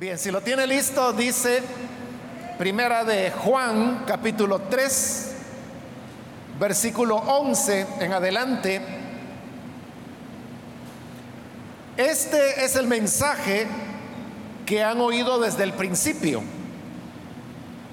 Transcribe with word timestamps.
Bien, 0.00 0.18
si 0.18 0.30
lo 0.30 0.40
tiene 0.40 0.66
listo, 0.66 1.12
dice 1.12 1.62
Primera 2.56 3.04
de 3.04 3.30
Juan, 3.32 4.04
capítulo 4.06 4.60
3, 4.60 5.32
versículo 6.58 7.16
11 7.16 7.86
en 8.00 8.12
adelante. 8.14 8.80
Este 11.98 12.64
es 12.64 12.76
el 12.76 12.86
mensaje 12.86 13.66
que 14.64 14.82
han 14.82 15.02
oído 15.02 15.38
desde 15.38 15.64
el 15.64 15.74
principio, 15.74 16.40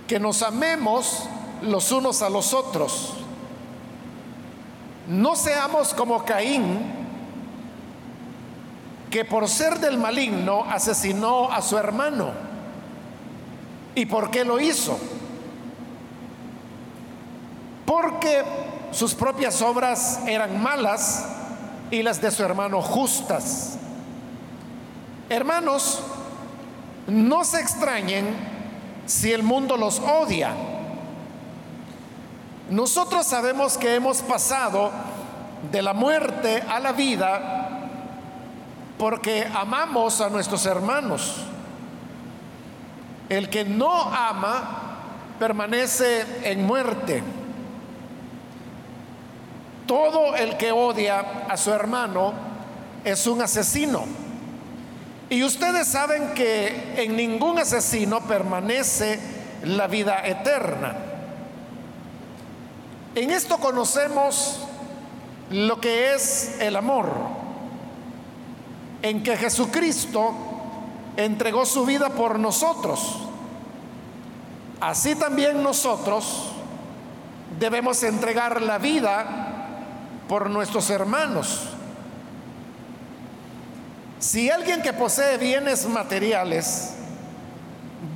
que 0.07 0.17
nos 0.17 0.43
amemos 0.43 1.27
los 1.61 1.91
unos 1.91 2.21
a 2.21 2.29
los 2.29 2.53
otros. 2.53 3.15
No 5.09 5.35
seamos 5.35 5.93
como 5.93 6.23
Caín, 6.23 6.96
que 9.18 9.25
por 9.25 9.49
ser 9.49 9.79
del 9.79 9.97
maligno 9.97 10.63
asesinó 10.70 11.52
a 11.52 11.63
su 11.63 11.75
hermano. 11.75 12.29
¿Y 13.95 14.05
por 14.05 14.30
qué 14.30 14.45
lo 14.45 14.59
hizo? 14.59 14.95
Porque 17.84 18.43
sus 18.91 19.16
propias 19.16 19.59
obras 19.63 20.20
eran 20.27 20.62
malas 20.62 21.26
y 21.90 22.03
las 22.03 22.21
de 22.21 22.30
su 22.30 22.43
hermano 22.43 22.80
justas. 22.84 23.80
Hermanos, 25.29 25.99
no 27.07 27.43
se 27.43 27.59
extrañen 27.59 28.27
si 29.07 29.34
el 29.34 29.41
mundo 29.41 29.77
los 29.77 29.98
odia. 29.98 30.52
Nosotros 32.70 33.26
sabemos 33.26 33.79
que 33.79 33.95
hemos 33.95 34.21
pasado 34.21 34.91
de 35.71 35.81
la 35.81 35.93
muerte 35.93 36.62
a 36.70 36.79
la 36.79 36.91
vida 36.91 37.66
porque 38.97 39.47
amamos 39.53 40.21
a 40.21 40.29
nuestros 40.29 40.65
hermanos. 40.65 41.35
El 43.29 43.49
que 43.49 43.65
no 43.65 43.91
ama 43.91 44.97
permanece 45.39 46.26
en 46.43 46.65
muerte. 46.65 47.21
Todo 49.85 50.35
el 50.35 50.57
que 50.57 50.71
odia 50.71 51.45
a 51.48 51.55
su 51.57 51.71
hermano 51.71 52.34
es 53.04 53.27
un 53.27 53.41
asesino. 53.41 54.05
Y 55.29 55.43
ustedes 55.43 55.87
saben 55.87 56.34
que 56.34 56.93
en 57.04 57.15
ningún 57.15 57.59
asesino 57.59 58.21
permanece 58.21 59.20
la 59.63 59.87
vida 59.87 60.26
eterna. 60.26 60.95
En 63.15 63.32
esto 63.32 63.57
conocemos 63.57 64.59
lo 65.50 65.79
que 65.81 66.13
es 66.13 66.57
el 66.59 66.75
amor 66.75 67.47
en 69.01 69.23
que 69.23 69.38
Jesucristo 69.38 70.34
entregó 71.16 71.66
su 71.66 71.85
vida 71.85 72.09
por 72.09 72.40
nosotros. 72.40 73.17
Así 74.79 75.16
también 75.16 75.63
nosotros 75.63 76.51
debemos 77.59 78.03
entregar 78.03 78.62
la 78.62 78.78
vida 78.78 79.47
por 80.28 80.50
nuestros 80.50 80.89
hermanos. 80.89 81.69
Si 84.19 84.50
alguien 84.50 84.81
que 84.81 84.94
posee 84.94 85.38
bienes 85.38 85.88
materiales 85.88 86.94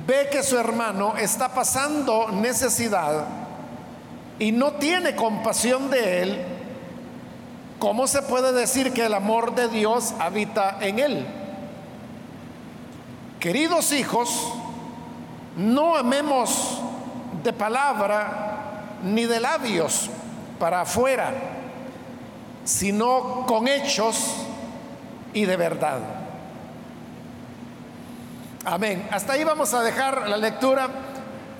ve 0.06 0.28
que 0.30 0.42
su 0.42 0.58
hermano 0.58 1.16
está 1.16 1.48
pasando 1.48 2.28
necesidad 2.28 3.24
y 4.38 4.52
no 4.52 4.72
tiene 4.72 5.14
compasión 5.14 5.90
de 5.90 6.22
él, 6.22 6.46
¿cómo 7.82 8.06
se 8.06 8.22
puede 8.22 8.52
decir 8.52 8.92
que 8.92 9.06
el 9.06 9.12
amor 9.12 9.56
de 9.56 9.66
Dios 9.66 10.14
habita 10.20 10.78
en 10.80 11.00
él? 11.00 11.26
Queridos 13.40 13.90
hijos, 13.90 14.52
no 15.56 15.96
amemos 15.96 16.80
de 17.42 17.52
palabra 17.52 18.98
ni 19.02 19.24
de 19.24 19.40
labios 19.40 20.08
para 20.60 20.82
afuera, 20.82 21.32
sino 22.62 23.46
con 23.48 23.66
hechos 23.66 24.36
y 25.34 25.44
de 25.44 25.56
verdad. 25.56 25.98
Amén. 28.64 29.08
Hasta 29.10 29.32
ahí 29.32 29.42
vamos 29.42 29.74
a 29.74 29.82
dejar 29.82 30.28
la 30.28 30.36
lectura. 30.36 30.88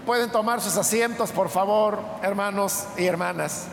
Pueden 0.06 0.30
tomar 0.30 0.60
sus 0.60 0.76
asientos, 0.76 1.32
por 1.32 1.48
favor, 1.48 1.98
hermanos 2.22 2.84
y 2.96 3.06
hermanas. 3.06 3.66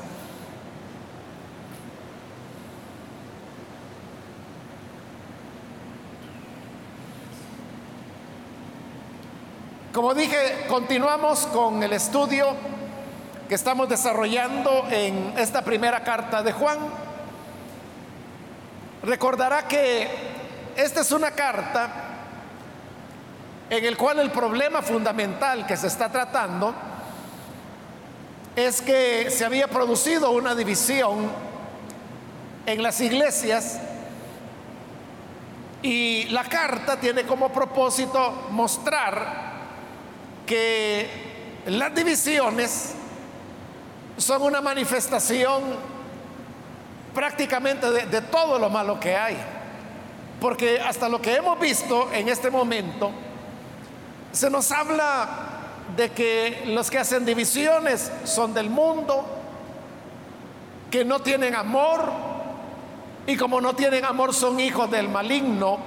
Como 9.94 10.14
dije, 10.14 10.68
continuamos 10.68 11.48
con 11.48 11.82
el 11.82 11.94
estudio 11.94 12.56
que 13.48 13.56
estamos 13.56 13.90
desarrollando 13.90 14.86
en 14.92 15.34
esta 15.36 15.64
primera 15.64 16.04
carta 16.04 16.44
de 16.44 16.52
Juan. 16.52 16.78
Recordará 19.02 19.68
que 19.68 20.08
esta 20.76 21.02
es 21.02 21.12
una 21.12 21.32
carta 21.32 21.90
en 23.68 23.84
el 23.84 23.98
cual 23.98 24.20
el 24.20 24.30
problema 24.30 24.84
fundamental 24.84 25.66
que 25.66 25.76
se 25.76 25.88
está 25.88 26.12
tratando 26.12 26.76
es 28.56 28.84
que 28.84 29.32
se 29.32 29.44
había 29.44 29.68
producido 29.68 30.30
una 30.30 30.54
división 30.54 31.32
en 32.68 32.84
las 32.84 33.02
iglesias 33.02 33.80
y 35.82 36.26
la 36.26 36.44
carta 36.44 37.00
tiene 37.00 37.24
como 37.24 37.50
propósito 37.50 38.50
mostrar 38.52 39.49
que 40.50 41.08
las 41.68 41.94
divisiones 41.94 42.96
son 44.18 44.42
una 44.42 44.62
manifestación 44.62 45.62
prácticamente 47.14 47.92
de, 47.92 48.22
todo 48.24 48.58
lo 48.58 48.68
malo 48.68 49.00
que 49.00 49.16
hay. 49.16 49.38
Porque 50.42 50.80
hasta 50.80 51.08
lo 51.08 51.22
que 51.22 51.36
hemos 51.36 51.60
visto 51.60 52.12
en 52.12 52.30
este 52.30 52.50
momento, 52.50 53.12
se 54.32 54.50
nos 54.50 54.72
habla 54.72 55.30
de 55.96 56.10
que 56.10 56.64
los 56.66 56.90
que 56.90 56.98
hacen 56.98 57.26
divisiones 57.26 58.12
son 58.24 58.52
del 58.52 58.72
mundo, 58.72 59.28
que 60.90 61.06
no 61.06 61.20
tienen 61.20 61.54
amor, 61.54 62.12
y 63.28 63.38
como 63.38 63.62
no 63.62 63.76
tienen 63.76 64.04
amor 64.04 64.34
son 64.34 64.60
hijos 64.60 64.90
del 64.90 65.10
maligno, 65.10 65.78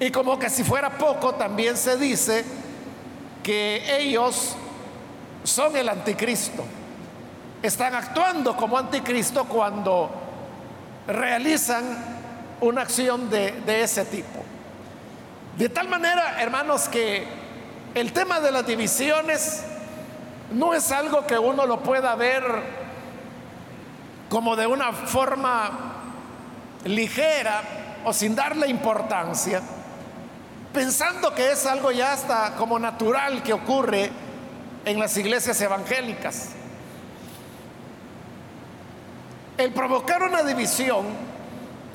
y 0.00 0.10
como 0.10 0.36
que 0.36 0.50
si 0.50 0.64
fuera 0.64 0.98
poco 0.98 1.36
también 1.36 1.76
se 1.76 1.96
dice 1.96 2.63
que 3.44 3.98
ellos 3.98 4.56
son 5.44 5.76
el 5.76 5.88
anticristo. 5.88 6.64
Están 7.62 7.94
actuando 7.94 8.56
como 8.56 8.76
anticristo 8.76 9.44
cuando 9.44 10.10
realizan 11.06 11.84
una 12.60 12.82
acción 12.82 13.30
de, 13.30 13.62
ese 13.66 14.06
tipo. 14.06 14.42
De 15.56 15.68
tal 15.68 15.88
manera, 15.88 16.42
hermanos, 16.42 16.88
que 16.88 17.24
el 17.94 18.12
tema 18.12 18.40
de 18.40 18.50
las 18.50 18.66
divisiones 18.66 19.62
no 20.50 20.74
es 20.74 20.90
algo 20.90 21.26
que 21.26 21.38
uno 21.38 21.66
lo 21.66 21.80
pueda 21.80 22.14
ver 22.16 22.42
como 24.28 24.56
de 24.56 24.66
una 24.66 24.92
forma 24.92 25.70
ligera 26.84 27.62
o 28.04 28.12
sin 28.12 28.34
darle 28.34 28.68
importancia 28.68 29.62
pensando 30.74 31.32
que 31.32 31.52
es 31.52 31.64
algo 31.64 31.92
ya 31.92 32.12
hasta 32.12 32.56
como 32.56 32.78
natural 32.78 33.42
que 33.42 33.52
ocurre 33.52 34.10
en 34.84 34.98
las 34.98 35.16
iglesias 35.16 35.58
evangélicas. 35.60 36.48
El 39.56 39.72
provocar 39.72 40.24
una 40.24 40.42
división, 40.42 41.06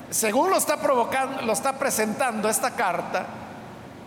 según 0.08 0.50
lo 0.50 0.56
está 0.56 0.78
provocando, 0.78 1.42
lo 1.42 1.52
está 1.52 1.78
presentando 1.78 2.48
esta 2.48 2.70
carta, 2.74 3.26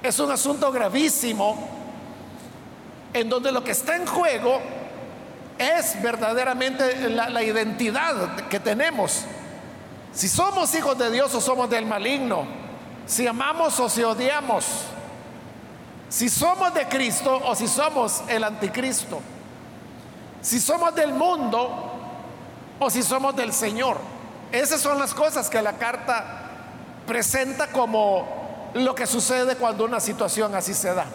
es 0.02 0.20
un 0.20 0.32
asunto 0.32 0.72
gravísimo 0.72 1.70
en 3.14 3.30
donde 3.30 3.52
lo 3.52 3.64
que 3.64 3.72
está 3.72 3.96
en 3.96 4.08
juego 4.08 4.60
es 5.58 6.02
verdaderamente 6.02 7.10
la, 7.10 7.44
identidad 7.44 8.36
que 8.50 8.60
tenemos. 8.60 9.24
Si 10.14 10.28
somos 10.28 10.74
hijos 10.74 10.98
de 10.98 11.12
Dios 11.12 11.34
o 11.36 11.40
somos 11.40 11.70
del 11.70 11.86
maligno, 11.86 12.63
si 13.06 13.28
amamos 13.28 13.80
o 13.80 13.90
si 13.90 14.04
odiamos, 14.04 14.66
si 16.10 16.30
somos 16.30 16.74
de 16.74 16.88
Cristo 16.88 17.42
o 17.46 17.56
si 17.56 17.68
somos 17.68 18.24
el 18.28 18.44
anticristo, 18.44 19.20
si 20.42 20.60
somos 20.60 20.94
del 20.96 21.14
mundo 21.14 21.92
o 22.80 22.90
si 22.90 23.02
somos 23.04 23.36
del 23.36 23.54
Señor. 23.54 23.98
Esas 24.52 24.82
son 24.82 25.00
las 25.00 25.14
cosas 25.14 25.50
que 25.50 25.62
la 25.62 25.74
carta 25.74 26.42
presenta 27.08 27.68
como 27.68 28.72
lo 28.76 28.94
que 28.94 29.08
sucede 29.08 29.56
cuando 29.56 29.86
una 29.86 30.00
situación 30.00 30.54
así 30.56 30.74
se 30.74 30.94
da. 30.94 31.06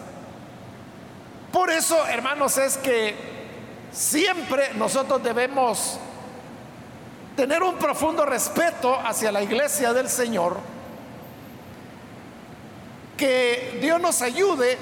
Por 1.53 1.71
eso, 1.71 2.07
hermanos, 2.07 2.59
es 2.59 2.77
que 2.77 3.15
siempre 3.93 4.75
nosotros 4.75 5.23
debemos 5.23 5.99
tener 7.37 7.63
un 7.63 7.77
profundo 7.77 8.27
respeto 8.27 8.99
hacia 8.99 9.31
la 9.33 9.43
iglesia 9.43 9.93
del 9.93 10.09
Señor 10.09 10.59
que 13.19 13.79
Dios 13.83 14.01
nos 14.01 14.23
ayude 14.23 14.79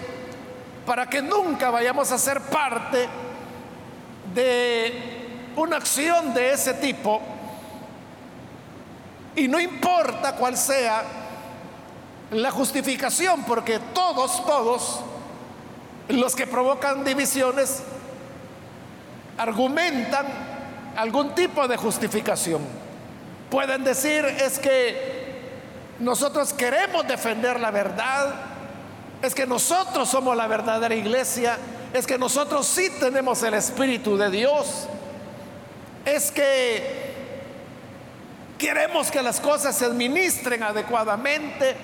para 0.86 1.10
que 1.10 1.20
nunca 1.20 1.70
vayamos 1.70 2.12
a 2.12 2.18
ser 2.18 2.40
parte 2.42 3.08
de 4.32 5.16
una 5.56 5.78
acción 5.78 6.32
de 6.32 6.52
ese 6.52 6.74
tipo. 6.74 7.20
Y 9.34 9.48
no 9.48 9.58
importa 9.58 10.36
cuál 10.36 10.56
sea 10.56 11.02
la 12.30 12.50
justificación, 12.50 13.42
porque 13.44 13.80
todos, 13.92 14.44
todos 14.46 15.00
los 16.08 16.36
que 16.36 16.46
provocan 16.46 17.04
divisiones 17.04 17.82
argumentan 19.38 20.26
algún 20.96 21.34
tipo 21.34 21.66
de 21.66 21.76
justificación. 21.76 22.62
Pueden 23.50 23.84
decir 23.84 24.24
es 24.24 24.58
que 24.58 25.15
nosotros 25.98 26.52
queremos 26.52 27.06
defender 27.06 27.58
la 27.58 27.70
verdad, 27.70 28.34
es 29.22 29.34
que 29.34 29.46
nosotros 29.46 30.08
somos 30.08 30.36
la 30.36 30.46
verdadera 30.46 30.94
iglesia, 30.94 31.58
es 31.92 32.06
que 32.06 32.18
nosotros 32.18 32.66
sí 32.66 32.90
tenemos 33.00 33.42
el 33.42 33.54
Espíritu 33.54 34.16
de 34.16 34.30
Dios, 34.30 34.88
es 36.04 36.30
que 36.30 37.06
queremos 38.58 39.10
que 39.10 39.22
las 39.22 39.40
cosas 39.40 39.76
se 39.76 39.86
administren 39.86 40.62
adecuadamente, 40.62 41.76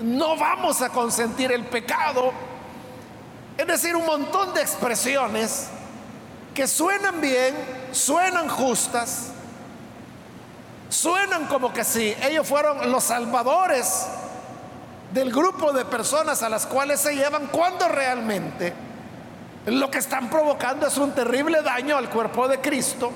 no 0.00 0.36
vamos 0.36 0.80
a 0.82 0.88
consentir 0.88 1.52
el 1.52 1.64
pecado, 1.64 2.32
es 3.58 3.66
decir, 3.66 3.94
un 3.94 4.06
montón 4.06 4.54
de 4.54 4.62
expresiones 4.62 5.68
que 6.54 6.66
suenan 6.66 7.20
bien, 7.20 7.54
suenan 7.92 8.48
justas, 8.48 9.31
suenan 10.92 11.46
como 11.46 11.72
que 11.72 11.84
sí, 11.84 12.14
ellos 12.22 12.46
fueron 12.46 12.90
los 12.90 13.04
salvadores 13.04 14.06
del 15.12 15.32
grupo 15.32 15.72
de 15.72 15.84
personas 15.84 16.42
a 16.42 16.48
las 16.48 16.66
cuales 16.66 17.00
se 17.00 17.14
llevan 17.14 17.46
cuando 17.46 17.88
realmente 17.88 18.72
lo 19.66 19.90
que 19.90 19.98
están 19.98 20.28
provocando 20.28 20.86
es 20.86 20.96
un 20.98 21.12
terrible 21.12 21.62
daño 21.62 21.96
al 21.96 22.10
cuerpo 22.10 22.46
de 22.48 22.60
Cristo. 22.60 23.10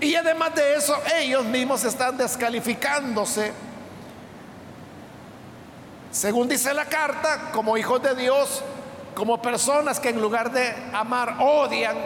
Y 0.00 0.14
además 0.14 0.54
de 0.54 0.74
eso, 0.74 0.94
ellos 1.18 1.44
mismos 1.44 1.84
están 1.84 2.18
descalificándose. 2.18 3.52
Según 6.10 6.48
dice 6.48 6.74
la 6.74 6.84
carta, 6.84 7.52
como 7.52 7.76
hijos 7.76 8.02
de 8.02 8.14
Dios, 8.14 8.62
como 9.14 9.40
personas 9.40 9.98
que 10.00 10.10
en 10.10 10.20
lugar 10.20 10.50
de 10.50 10.74
amar 10.92 11.36
odian, 11.40 11.96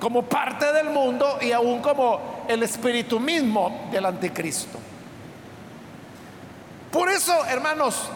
como 0.00 0.22
parte 0.22 0.72
del 0.72 0.90
mundo 0.90 1.38
y 1.40 1.52
aún 1.52 1.80
como 1.80 2.44
el 2.48 2.62
espíritu 2.62 3.18
mismo 3.18 3.88
del 3.90 4.06
anticristo. 4.06 4.78
Por 6.90 7.08
eso, 7.08 7.44
hermanos, 7.46 8.08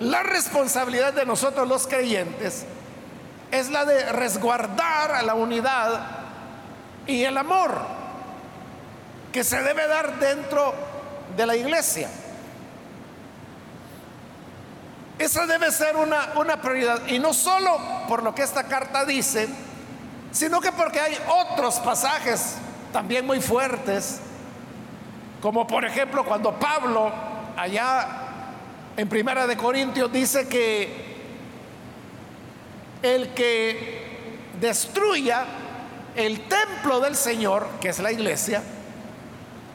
la 0.00 0.22
responsabilidad 0.22 1.12
de 1.12 1.26
nosotros 1.26 1.68
los 1.68 1.86
creyentes 1.86 2.64
es 3.50 3.70
la 3.70 3.84
de 3.84 4.12
resguardar 4.12 5.24
la 5.24 5.34
unidad 5.34 6.00
y 7.06 7.24
el 7.24 7.36
amor 7.36 7.78
que 9.32 9.42
se 9.44 9.62
debe 9.62 9.86
dar 9.86 10.18
dentro 10.18 10.74
de 11.36 11.46
la 11.46 11.56
iglesia. 11.56 12.08
Esa 15.18 15.46
debe 15.46 15.72
ser 15.72 15.96
una, 15.96 16.32
una 16.36 16.60
prioridad. 16.60 17.06
Y 17.08 17.18
no 17.18 17.32
solo 17.32 17.76
por 18.08 18.22
lo 18.22 18.34
que 18.34 18.42
esta 18.42 18.64
carta 18.64 19.04
dice, 19.04 19.48
sino 20.32 20.60
que 20.60 20.72
porque 20.72 21.00
hay 21.00 21.16
otros 21.28 21.78
pasajes 21.80 22.56
también 22.92 23.26
muy 23.26 23.40
fuertes, 23.40 24.20
como 25.40 25.66
por 25.66 25.84
ejemplo 25.84 26.24
cuando 26.24 26.58
Pablo 26.58 27.12
allá 27.56 28.06
en 28.96 29.08
Primera 29.08 29.46
de 29.46 29.56
Corintios 29.56 30.12
dice 30.12 30.48
que 30.48 31.08
el 33.02 33.32
que 33.34 34.48
destruya 34.60 35.44
el 36.16 36.48
templo 36.48 37.00
del 37.00 37.14
Señor, 37.14 37.68
que 37.80 37.90
es 37.90 38.00
la 38.00 38.10
iglesia, 38.10 38.62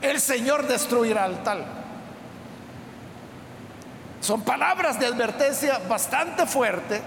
el 0.02 0.20
Señor 0.20 0.68
destruirá 0.68 1.24
al 1.24 1.42
tal. 1.44 1.66
Son 4.20 4.42
palabras 4.42 5.00
de 5.00 5.06
advertencia 5.06 5.80
bastante 5.88 6.46
fuerte. 6.46 7.02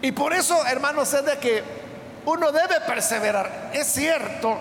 Y 0.00 0.12
por 0.12 0.32
eso, 0.32 0.64
hermanos, 0.66 1.12
es 1.12 1.24
de 1.24 1.38
que 1.38 1.83
uno 2.26 2.52
debe 2.52 2.80
perseverar. 2.86 3.70
Es 3.72 3.86
cierto 3.88 4.58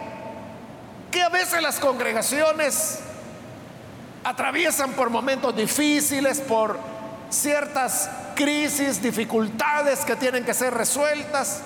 que 1.11 1.21
a 1.21 1.29
veces 1.29 1.61
las 1.61 1.79
congregaciones 1.79 2.99
atraviesan 4.23 4.93
por 4.93 5.09
momentos 5.09 5.55
difíciles, 5.55 6.39
por 6.41 6.79
ciertas 7.29 8.09
crisis, 8.35 9.01
dificultades 9.01 10.05
que 10.05 10.15
tienen 10.15 10.43
que 10.43 10.53
ser 10.53 10.73
resueltas. 10.73 11.61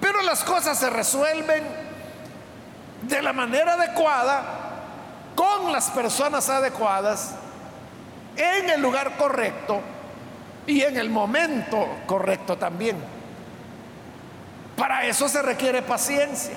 Pero 0.00 0.22
las 0.22 0.42
cosas 0.44 0.78
se 0.78 0.90
resuelven 0.90 1.64
de 3.02 3.22
la 3.22 3.32
manera 3.32 3.74
adecuada, 3.74 4.42
con 5.34 5.70
las 5.70 5.90
personas 5.90 6.48
adecuadas, 6.48 7.34
en 8.36 8.70
el 8.70 8.80
lugar 8.80 9.16
correcto 9.16 9.80
y 10.66 10.82
en 10.82 10.96
el 10.96 11.10
momento 11.10 11.86
correcto 12.06 12.56
también. 12.56 13.17
Para 14.78 15.04
eso 15.04 15.28
se 15.28 15.42
requiere 15.42 15.82
paciencia 15.82 16.54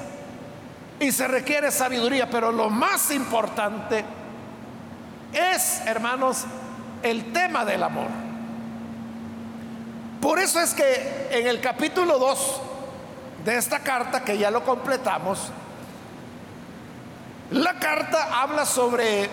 y 0.99 1.11
se 1.11 1.27
requiere 1.27 1.71
sabiduría, 1.71 2.29
pero 2.29 2.51
lo 2.51 2.69
más 2.69 3.09
importante 3.09 4.05
es, 5.33 5.81
hermanos, 5.87 6.45
el 7.01 7.33
tema 7.33 7.65
del 7.65 7.81
amor. 7.81 8.09
Por 10.21 10.37
eso 10.37 10.61
es 10.61 10.75
que 10.75 11.29
en 11.31 11.47
el 11.47 11.59
capítulo 11.61 12.19
2 12.19 12.61
de 13.43 13.57
esta 13.57 13.79
carta, 13.79 14.23
que 14.23 14.37
ya 14.37 14.51
lo 14.51 14.63
completamos, 14.63 15.51
la 17.49 17.79
carta 17.79 18.39
habla 18.39 18.67
sobre 18.67 19.27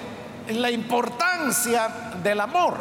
la 0.48 0.70
importancia 0.70 1.88
del 2.22 2.40
amor. 2.40 2.78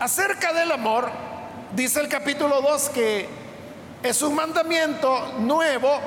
Acerca 0.00 0.52
del 0.52 0.72
amor, 0.72 1.08
dice 1.76 2.00
el 2.00 2.08
capítulo 2.08 2.60
2 2.60 2.88
que 2.88 3.45
es 4.08 4.22
un 4.22 4.34
mandamiento 4.34 5.34
nuevo, 5.38 5.98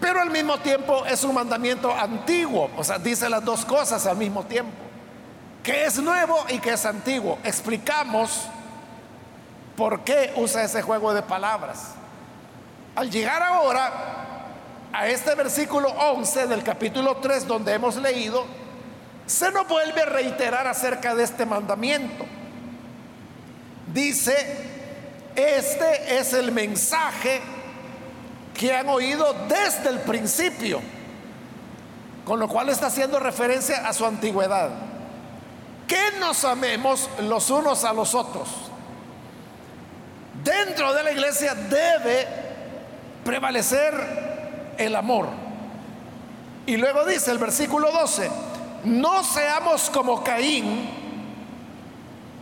pero 0.00 0.20
al 0.20 0.30
mismo 0.30 0.58
tiempo 0.58 1.04
es 1.06 1.24
un 1.24 1.34
mandamiento 1.34 1.92
antiguo. 1.92 2.70
O 2.76 2.84
sea, 2.84 2.98
dice 2.98 3.28
las 3.28 3.44
dos 3.44 3.64
cosas 3.64 4.06
al 4.06 4.16
mismo 4.16 4.44
tiempo. 4.44 4.72
Que 5.62 5.84
es 5.84 5.98
nuevo 5.98 6.44
y 6.48 6.58
que 6.58 6.74
es 6.74 6.86
antiguo. 6.86 7.38
Explicamos 7.42 8.46
por 9.76 10.04
qué 10.04 10.32
usa 10.36 10.62
ese 10.64 10.82
juego 10.82 11.12
de 11.12 11.22
palabras. 11.22 11.94
Al 12.94 13.10
llegar 13.10 13.42
ahora 13.42 13.92
a 14.92 15.08
este 15.08 15.34
versículo 15.34 15.88
11 15.88 16.46
del 16.46 16.62
capítulo 16.62 17.16
3 17.16 17.46
donde 17.46 17.74
hemos 17.74 17.96
leído, 17.96 18.44
se 19.26 19.50
nos 19.50 19.66
vuelve 19.68 20.02
a 20.02 20.06
reiterar 20.06 20.66
acerca 20.66 21.14
de 21.14 21.24
este 21.24 21.44
mandamiento. 21.44 22.24
Dice, 23.92 24.75
este 25.36 26.18
es 26.18 26.32
el 26.32 26.50
mensaje 26.50 27.40
que 28.54 28.74
han 28.74 28.88
oído 28.88 29.34
desde 29.48 29.90
el 29.90 30.00
principio, 30.00 30.80
con 32.24 32.40
lo 32.40 32.48
cual 32.48 32.70
está 32.70 32.86
haciendo 32.86 33.20
referencia 33.20 33.86
a 33.86 33.92
su 33.92 34.06
antigüedad. 34.06 34.70
Que 35.86 36.18
nos 36.18 36.44
amemos 36.44 37.08
los 37.20 37.50
unos 37.50 37.84
a 37.84 37.92
los 37.92 38.14
otros. 38.14 38.48
Dentro 40.42 40.92
de 40.94 41.02
la 41.02 41.12
iglesia 41.12 41.54
debe 41.54 42.26
prevalecer 43.24 44.74
el 44.78 44.96
amor. 44.96 45.28
Y 46.66 46.76
luego 46.76 47.04
dice 47.04 47.30
el 47.30 47.38
versículo 47.38 47.92
12, 47.92 48.30
no 48.84 49.22
seamos 49.22 49.90
como 49.90 50.24
Caín, 50.24 51.05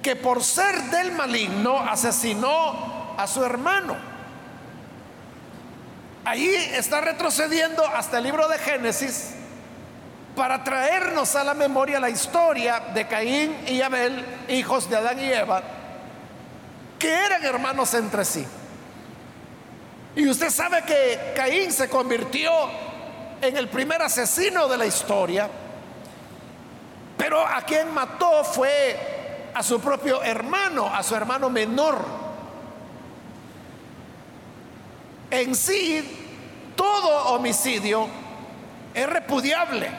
que 0.04 0.16
por 0.16 0.44
ser 0.44 0.82
del 0.90 1.12
maligno 1.12 1.80
asesinó 1.80 3.16
a 3.16 3.26
su 3.26 3.42
hermano. 3.42 3.96
Ahí 6.26 6.54
está 6.54 7.00
retrocediendo 7.00 7.84
hasta 7.87 8.18
el 8.18 8.25
libro 8.25 8.46
de 8.46 8.58
Génesis 8.58 9.30
para 10.37 10.62
traernos 10.62 11.34
a 11.37 11.42
la 11.42 11.54
memoria 11.54 11.99
la 11.99 12.11
historia 12.11 12.80
de 12.92 13.06
Caín 13.08 13.56
y 13.66 13.80
Abel, 13.80 14.23
hijos 14.49 14.90
de 14.90 14.96
Adán 14.96 15.18
y 15.20 15.32
Eva, 15.32 15.62
que 16.99 17.11
eran 17.11 17.42
hermanos 17.42 17.94
entre 17.94 18.26
sí. 18.26 18.46
Y 20.16 20.28
usted 20.28 20.50
sabe 20.50 20.82
que 20.82 21.32
Caín 21.34 21.73
se 21.73 21.88
convirtió 21.88 22.52
en 23.40 23.56
el 23.56 23.68
primer 23.68 24.02
asesino 24.02 24.68
de 24.68 24.76
la 24.76 24.84
historia, 24.84 25.49
pero 27.16 27.40
a 27.46 27.62
quien 27.62 27.92
mató 27.94 28.44
fue 28.44 29.23
a 29.54 29.62
su 29.62 29.80
propio 29.80 30.23
hermano, 30.23 30.92
a 30.92 31.02
su 31.02 31.14
hermano 31.14 31.49
menor. 31.49 32.04
En 35.30 35.54
sí, 35.54 36.73
todo 36.76 37.34
homicidio 37.34 38.08
es 38.92 39.08
repudiable. 39.08 39.90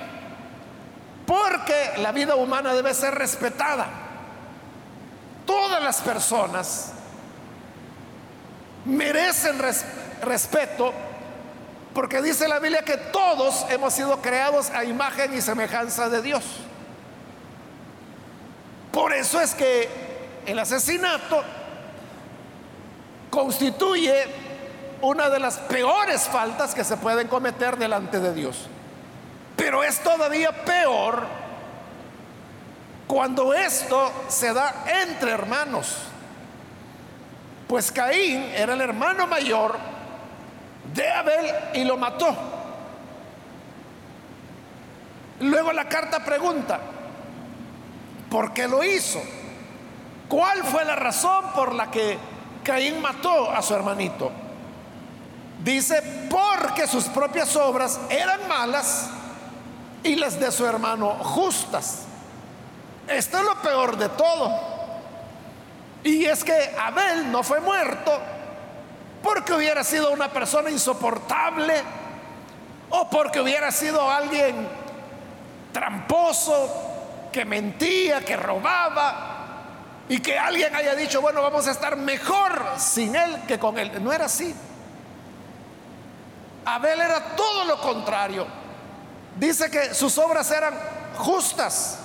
Porque 1.26 1.94
la 1.98 2.12
vida 2.12 2.36
humana 2.36 2.74
debe 2.74 2.94
ser 2.94 3.16
respetada. 3.16 3.88
Todas 5.46 5.82
las 5.82 6.02
personas 6.02 6.92
merecen 8.86 9.58
respeto 10.22 10.94
porque 11.96 12.22
dice 12.22 12.48
la 12.50 12.60
Biblia 12.60 12.84
que 12.84 12.98
todos 12.98 13.66
hemos 13.70 13.94
sido 13.94 14.22
creados 14.22 14.70
a 14.72 14.84
imagen 14.84 15.34
y 15.34 15.42
semejanza 15.42 16.10
de 16.10 16.22
Dios. 16.22 16.44
Por 18.96 19.12
eso 19.12 19.42
es 19.42 19.54
que 19.54 19.90
el 20.46 20.58
asesinato 20.58 21.44
constituye 23.30 24.26
una 25.02 25.30
de 25.30 25.38
las 25.38 25.58
peores 25.58 26.22
faltas 26.22 26.74
que 26.74 26.86
se 26.86 26.96
pueden 26.96 27.28
cometer 27.28 27.76
delante 27.76 28.22
de 28.22 28.34
Dios. 28.34 28.68
Pero 29.58 29.84
es 29.84 30.00
todavía 30.00 30.54
peor 30.64 31.26
cuando 33.06 33.54
esto 33.54 34.14
se 34.30 34.54
da 34.54 34.86
entre 35.04 35.32
hermanos. 35.32 35.98
Pues 37.68 37.92
Caín 37.92 38.44
era 38.56 38.76
el 38.76 38.82
hermano 38.82 39.28
mayor 39.28 39.78
de 40.94 41.12
Abel 41.12 41.54
y 41.74 41.84
lo 41.84 41.98
mató. 41.98 42.34
Luego 45.42 45.74
la 45.74 45.90
carta 45.90 46.24
pregunta, 46.24 46.80
¿por 48.36 48.52
qué 48.52 48.68
lo 48.68 48.84
hizo? 48.84 49.22
¿Cuál 50.28 50.62
fue 50.66 50.84
la 50.84 50.98
razón 50.98 51.54
por 51.56 51.74
la 51.74 51.90
que 51.90 52.18
Caín 52.66 53.02
mató 53.02 53.50
a 53.50 53.62
su 53.62 53.74
hermanito? 53.74 54.30
Dice, 55.64 56.28
porque 56.30 56.86
sus 56.86 57.06
propias 57.06 57.56
obras 57.56 57.98
eran 58.10 58.46
malas 58.50 59.08
y 60.04 60.16
las 60.16 60.38
de 60.38 60.52
su 60.52 60.66
hermano 60.66 61.12
justas. 61.12 62.02
Esto 63.08 63.38
es 63.38 63.44
lo 63.46 63.56
peor 63.62 63.96
de 63.96 64.10
todo. 64.10 64.52
Y 66.04 66.26
es 66.26 66.44
que 66.44 66.76
Abel 66.78 67.32
no 67.32 67.42
fue 67.42 67.62
muerto 67.62 68.20
porque 69.24 69.54
hubiera 69.54 69.82
sido 69.82 70.12
una 70.12 70.28
persona 70.28 70.70
insoportable 70.70 71.82
o 72.90 73.10
porque 73.10 73.40
hubiera 73.40 73.72
sido 73.72 74.12
alguien 74.12 74.68
tramposo, 75.72 76.85
que 77.36 77.44
mentía, 77.44 78.24
que 78.24 78.38
robaba 78.38 79.34
y 80.08 80.22
que 80.22 80.40
alguien 80.40 80.74
haya 80.74 80.96
dicho, 80.96 81.20
bueno, 81.20 81.42
vamos 81.42 81.68
a 81.68 81.72
estar 81.72 81.98
mejor 81.98 82.64
sin 82.78 83.14
él 83.14 83.42
que 83.46 83.60
con 83.60 83.78
él. 83.78 84.02
No 84.02 84.14
era 84.14 84.28
así. 84.28 84.56
Abel 86.64 87.02
era 87.02 87.36
todo 87.36 87.66
lo 87.66 87.82
contrario. 87.82 88.48
Dice 89.38 89.70
que 89.70 89.94
sus 89.94 90.18
obras 90.18 90.50
eran 90.50 90.76
justas. 91.18 92.00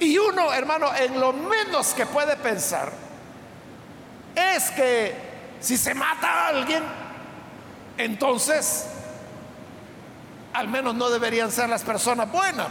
Y 0.00 0.18
uno, 0.18 0.52
hermano, 0.52 0.92
en 0.96 1.20
lo 1.20 1.32
menos 1.32 1.94
que 1.94 2.06
puede 2.06 2.34
pensar 2.34 2.90
es 4.34 4.68
que 4.72 5.14
si 5.60 5.76
se 5.76 5.94
mata 5.94 6.28
a 6.28 6.48
alguien, 6.48 6.82
entonces 7.96 8.88
al 10.54 10.68
menos 10.68 10.94
no 10.94 11.10
deberían 11.10 11.52
ser 11.52 11.68
las 11.68 11.82
personas 11.82 12.30
buenas. 12.30 12.68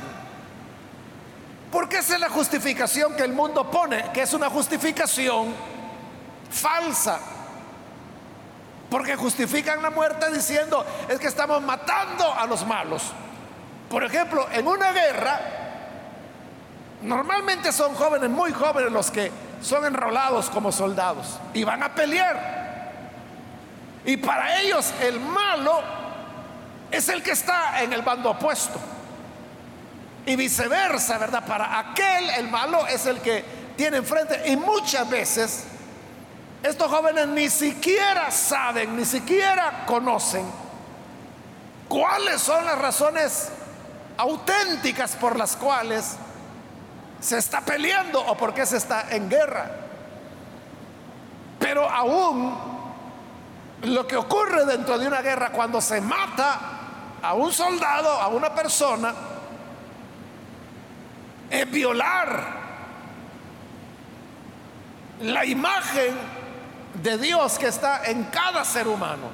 Porque 1.71 1.97
esa 1.97 2.15
es 2.15 2.19
la 2.19 2.29
justificación 2.29 3.15
que 3.15 3.23
el 3.23 3.33
mundo 3.33 3.69
pone, 3.69 4.11
que 4.13 4.21
es 4.21 4.33
una 4.33 4.49
justificación 4.49 5.53
falsa. 6.49 7.19
Porque 8.89 9.15
justifican 9.15 9.81
la 9.81 9.89
muerte 9.89 10.31
diciendo, 10.31 10.85
es 11.07 11.19
que 11.19 11.27
estamos 11.27 11.61
matando 11.61 12.33
a 12.33 12.45
los 12.45 12.65
malos. 12.65 13.03
Por 13.89 14.03
ejemplo, 14.03 14.47
en 14.51 14.67
una 14.67 14.91
guerra, 14.91 15.39
Normalmente 17.03 17.73
son 17.73 17.93
jóvenes, 17.95 18.29
muy 18.29 18.53
jóvenes 18.53 18.89
los 18.91 19.11
que 19.11 19.29
son 19.61 19.83
enrolados 19.85 20.49
como 20.49 20.71
soldados 20.71 21.37
y 21.53 21.65
van 21.65 21.83
a 21.83 21.93
pelear. 21.93 22.91
Y 24.05 24.15
para 24.17 24.61
ellos 24.61 24.93
el 25.01 25.19
malo 25.19 25.81
es 26.93 27.09
el 27.09 27.23
que 27.23 27.31
está 27.31 27.81
en 27.81 27.91
el 27.91 28.03
bando 28.03 28.29
opuesto. 28.29 28.79
Y 30.25 30.35
viceversa, 30.35 31.17
¿verdad? 31.17 31.45
Para 31.45 31.79
aquel 31.79 32.29
el 32.37 32.49
malo 32.49 32.87
es 32.87 33.07
el 33.07 33.19
que 33.19 33.43
tiene 33.75 33.97
enfrente. 33.97 34.43
Y 34.45 34.55
muchas 34.55 35.09
veces 35.09 35.65
estos 36.61 36.89
jóvenes 36.89 37.27
ni 37.27 37.49
siquiera 37.49 38.29
saben, 38.31 38.95
ni 38.95 39.05
siquiera 39.05 39.83
conocen 39.85 40.45
cuáles 41.89 42.41
son 42.41 42.63
las 42.63 42.77
razones 42.77 43.49
auténticas 44.15 45.15
por 45.15 45.37
las 45.37 45.57
cuales 45.57 46.15
se 47.19 47.37
está 47.39 47.61
peleando 47.61 48.21
o 48.21 48.37
porque 48.37 48.65
se 48.65 48.77
está 48.77 49.07
en 49.09 49.29
guerra. 49.29 49.71
Pero 51.59 51.89
aún 51.89 52.55
lo 53.81 54.07
que 54.07 54.15
ocurre 54.15 54.65
dentro 54.65 54.97
de 54.97 55.07
una 55.07 55.21
guerra 55.21 55.49
cuando 55.51 55.81
se 55.81 55.99
mata 55.99 56.72
a 57.23 57.33
un 57.33 57.51
soldado, 57.51 58.09
a 58.09 58.27
una 58.27 58.53
persona, 58.53 59.13
es 61.49 61.71
violar 61.71 62.63
la 65.21 65.45
imagen 65.45 66.15
de 66.95 67.17
Dios 67.17 67.57
que 67.57 67.67
está 67.67 68.03
en 68.05 68.25
cada 68.25 68.65
ser 68.65 68.87
humano. 68.87 69.29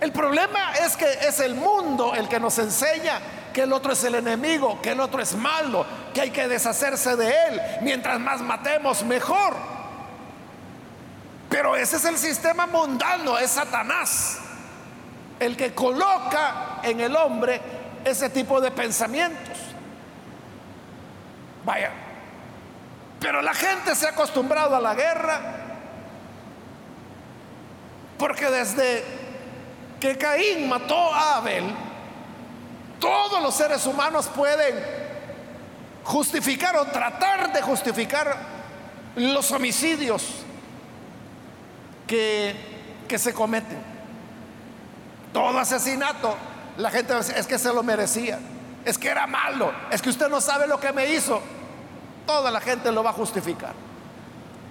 El 0.00 0.12
problema 0.12 0.72
es 0.74 0.96
que 0.96 1.10
es 1.10 1.40
el 1.40 1.56
mundo 1.56 2.14
el 2.14 2.28
que 2.28 2.38
nos 2.38 2.56
enseña 2.58 3.20
que 3.52 3.62
el 3.62 3.72
otro 3.72 3.92
es 3.92 4.04
el 4.04 4.14
enemigo, 4.14 4.80
que 4.80 4.90
el 4.92 5.00
otro 5.00 5.20
es 5.20 5.34
malo, 5.34 5.84
que 6.14 6.20
hay 6.20 6.30
que 6.30 6.46
deshacerse 6.46 7.16
de 7.16 7.28
él. 7.48 7.60
Mientras 7.82 8.20
más 8.20 8.40
matemos, 8.40 9.02
mejor. 9.02 9.56
Pero 11.48 11.74
ese 11.74 11.96
es 11.96 12.04
el 12.04 12.18
sistema 12.18 12.66
mundano, 12.66 13.36
es 13.36 13.50
Satanás, 13.50 14.38
el 15.40 15.56
que 15.56 15.74
coloca 15.74 16.80
en 16.82 17.00
el 17.00 17.14
hombre 17.16 17.60
ese 18.04 18.30
tipo 18.30 18.60
de 18.60 18.70
pensamientos. 18.70 19.58
Vaya, 21.64 21.90
pero 23.20 23.42
la 23.42 23.54
gente 23.54 23.94
se 23.94 24.06
ha 24.06 24.10
acostumbrado 24.10 24.76
a 24.76 24.80
la 24.80 24.94
guerra 24.94 25.40
porque 28.16 28.50
desde 28.50 29.04
que 30.00 30.16
Caín 30.16 30.68
mató 30.68 31.14
a 31.14 31.36
Abel, 31.36 31.64
todos 32.98 33.42
los 33.42 33.54
seres 33.54 33.86
humanos 33.86 34.28
pueden 34.34 34.74
justificar 36.04 36.76
o 36.76 36.86
tratar 36.86 37.52
de 37.52 37.62
justificar 37.62 38.36
los 39.16 39.50
homicidios 39.52 40.24
que, 42.06 42.54
que 43.06 43.18
se 43.18 43.32
cometen. 43.32 43.97
Todo 45.32 45.58
asesinato, 45.58 46.36
la 46.76 46.90
gente 46.90 47.14
es 47.18 47.46
que 47.46 47.58
se 47.58 47.72
lo 47.72 47.82
merecía, 47.82 48.38
es 48.84 48.96
que 48.98 49.08
era 49.08 49.26
malo, 49.26 49.72
es 49.90 50.00
que 50.00 50.10
usted 50.10 50.28
no 50.28 50.40
sabe 50.40 50.66
lo 50.66 50.80
que 50.80 50.92
me 50.92 51.06
hizo. 51.06 51.40
Toda 52.26 52.50
la 52.50 52.60
gente 52.60 52.92
lo 52.92 53.02
va 53.02 53.10
a 53.10 53.14
justificar, 53.14 53.72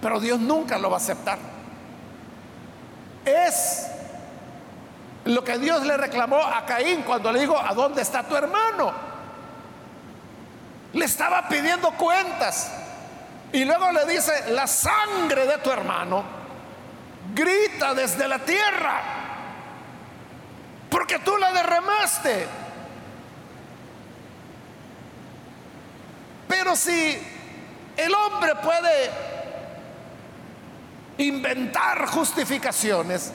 pero 0.02 0.20
Dios 0.20 0.40
nunca 0.40 0.78
lo 0.78 0.90
va 0.90 0.98
a 0.98 1.00
aceptar. 1.00 1.38
Es 3.26 3.88
lo 5.26 5.44
que 5.44 5.58
Dios 5.58 5.84
le 5.84 5.98
reclamó 5.98 6.38
a 6.38 6.66
Caín 6.66 7.02
cuando 7.04 7.32
le 7.32 7.42
dijo, 7.42 7.58
¿a 7.60 7.74
dónde 7.74 8.02
está 8.02 8.24
tu 8.24 8.36
hermano? 8.36 8.94
Le 10.94 11.06
estaba 11.06 11.48
pidiendo 11.50 11.92
cuentas. 11.92 12.72
Y 13.52 13.66
luego 13.66 13.92
le 13.92 14.06
dice, 14.06 14.52
la 14.52 14.68
sangre 14.68 15.46
de 15.46 15.58
tu 15.60 15.72
hermano 15.72 16.24
grita 17.34 17.94
desde 17.94 18.28
la 18.28 18.40
tierra, 18.40 19.02
porque 21.08 21.24
tú 21.24 21.38
la 21.38 21.54
derramaste. 21.54 22.48
Pero 26.50 26.76
si 26.76 27.18
el 27.96 28.14
hombre 28.14 28.56
puede 28.56 29.10
inventar 31.18 32.08
justificaciones, 32.08 33.32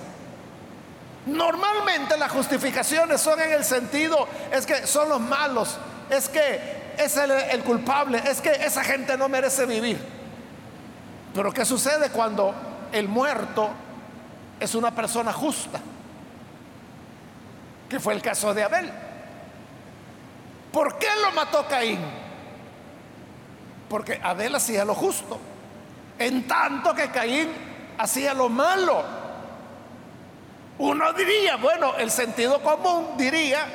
Normalmente 1.25 2.17
las 2.17 2.33
justificaciones 2.33 3.21
son 3.21 3.41
en 3.41 3.53
el 3.53 3.65
sentido, 3.65 4.27
es 4.51 4.67
que 4.67 4.89
son 4.89 5.09
los 5.09 5.21
malos, 5.21 5.79
es 6.11 6.29
que 6.29 6.95
es 6.99 7.17
el, 7.17 7.63
culpable, 7.63 8.21
es 8.29 8.41
que 8.41 8.51
esa 8.51 8.83
gente 8.83 9.17
no 9.17 9.29
merece 9.29 9.65
vivir. 9.65 10.05
Pero 11.33 11.53
¿qué 11.53 11.65
sucede 11.65 12.11
cuando 12.11 12.53
el 12.91 13.07
muerto 13.07 13.69
es 14.59 14.75
una 14.75 14.91
persona 14.91 15.33
justa? 15.33 15.79
Que 17.93 18.01
fue 18.01 18.15
el 18.15 18.23
caso 18.23 18.55
de 18.55 18.63
Abel. 18.63 18.91
¿Por 20.73 20.99
qué 20.99 21.09
lo 21.21 21.31
mató 21.33 21.69
Caín? 21.69 22.01
Porque 23.87 24.19
Abel 24.23 24.55
hacía 24.55 24.83
lo 24.87 24.95
justo, 24.95 25.39
en 26.19 26.49
tanto 26.49 26.95
que 26.95 27.11
Caín 27.11 27.51
hacía 27.99 28.33
lo 28.33 28.49
malo. 28.49 29.05
Uno 30.79 31.13
diría, 31.13 31.57
bueno, 31.57 31.95
el 31.99 32.11
sentido 32.11 32.63
común 32.63 33.09
diría 33.19 33.67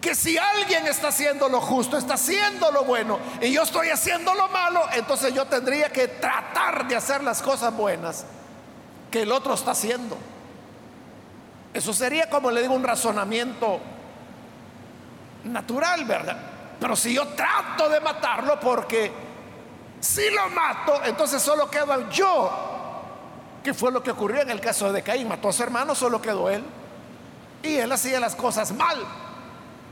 que 0.00 0.16
si 0.16 0.36
alguien 0.36 0.88
está 0.88 1.06
haciendo 1.06 1.48
lo 1.48 1.60
justo, 1.60 1.96
está 1.96 2.14
haciendo 2.14 2.72
lo 2.72 2.82
bueno, 2.82 3.20
y 3.40 3.52
yo 3.52 3.62
estoy 3.62 3.90
haciendo 3.90 4.34
lo 4.34 4.48
malo, 4.48 4.82
entonces 4.92 5.32
yo 5.32 5.44
tendría 5.44 5.92
que 5.92 6.08
tratar 6.08 6.88
de 6.88 6.96
hacer 6.96 7.22
las 7.22 7.40
cosas 7.42 7.72
buenas 7.76 8.24
que 9.12 9.22
el 9.22 9.30
otro 9.30 9.54
está 9.54 9.70
haciendo. 9.70 10.18
Eso 11.76 11.92
sería 11.92 12.30
como 12.30 12.50
le 12.50 12.62
digo 12.62 12.72
un 12.72 12.82
razonamiento 12.82 13.78
natural, 15.44 16.06
¿verdad? 16.06 16.38
Pero 16.80 16.96
si 16.96 17.12
yo 17.12 17.28
trato 17.28 17.90
de 17.90 18.00
matarlo 18.00 18.58
porque 18.58 19.12
si 20.00 20.30
lo 20.30 20.48
mato, 20.48 21.04
entonces 21.04 21.42
solo 21.42 21.70
quedo 21.70 22.08
yo. 22.08 22.50
Que 23.62 23.74
fue 23.74 23.92
lo 23.92 24.02
que 24.02 24.10
ocurrió 24.10 24.40
en 24.40 24.48
el 24.48 24.58
caso 24.58 24.90
de 24.90 25.02
Caín. 25.02 25.28
Mató 25.28 25.50
a 25.50 25.52
su 25.52 25.62
hermano, 25.62 25.94
solo 25.94 26.22
quedó 26.22 26.48
él. 26.48 26.64
Y 27.62 27.76
él 27.76 27.92
hacía 27.92 28.20
las 28.20 28.34
cosas 28.34 28.72
mal. 28.72 28.96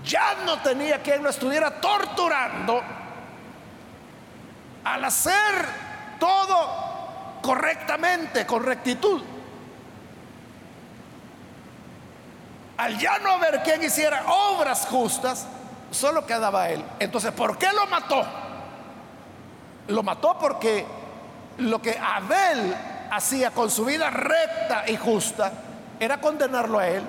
Ya 0.07 0.37
no 0.47 0.63
tenía 0.63 1.03
quien 1.03 1.23
lo 1.23 1.29
estuviera 1.29 1.83
torturando 1.83 2.81
al 4.85 5.05
hacer 5.05 5.67
todo 6.19 7.41
correctamente, 7.43 8.47
con 8.47 8.65
rectitud. 8.65 9.34
Al 12.77 12.99
ya 12.99 13.19
no 13.19 13.33
haber 13.33 13.63
quien 13.63 13.83
hiciera 13.83 14.25
obras 14.27 14.87
justas, 14.87 15.47
solo 15.91 16.27
quedaba 16.27 16.69
él. 16.69 16.85
Entonces, 16.99 17.33
¿por 17.33 17.57
qué 17.57 17.69
lo 17.73 17.87
mató? 17.87 18.25
Lo 19.89 20.03
mató 20.03 20.37
porque 20.39 20.85
lo 21.59 21.81
que 21.81 21.99
Abel 21.99 22.75
hacía 23.11 23.51
con 23.51 23.71
su 23.71 23.85
vida 23.85 24.11
recta 24.11 24.85
y 24.89 24.97
justa 24.97 25.53
era 26.01 26.21
condenarlo 26.21 26.79
a 26.79 26.89
él. 26.89 27.05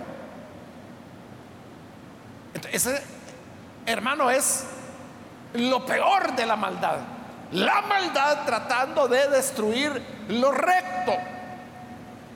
ese 2.71 3.01
hermano 3.85 4.29
es 4.29 4.65
lo 5.53 5.85
peor 5.85 6.35
de 6.35 6.45
la 6.45 6.55
maldad. 6.55 6.97
La 7.51 7.81
maldad 7.81 8.45
tratando 8.45 9.07
de 9.07 9.27
destruir 9.29 10.25
lo 10.27 10.51
recto. 10.51 11.13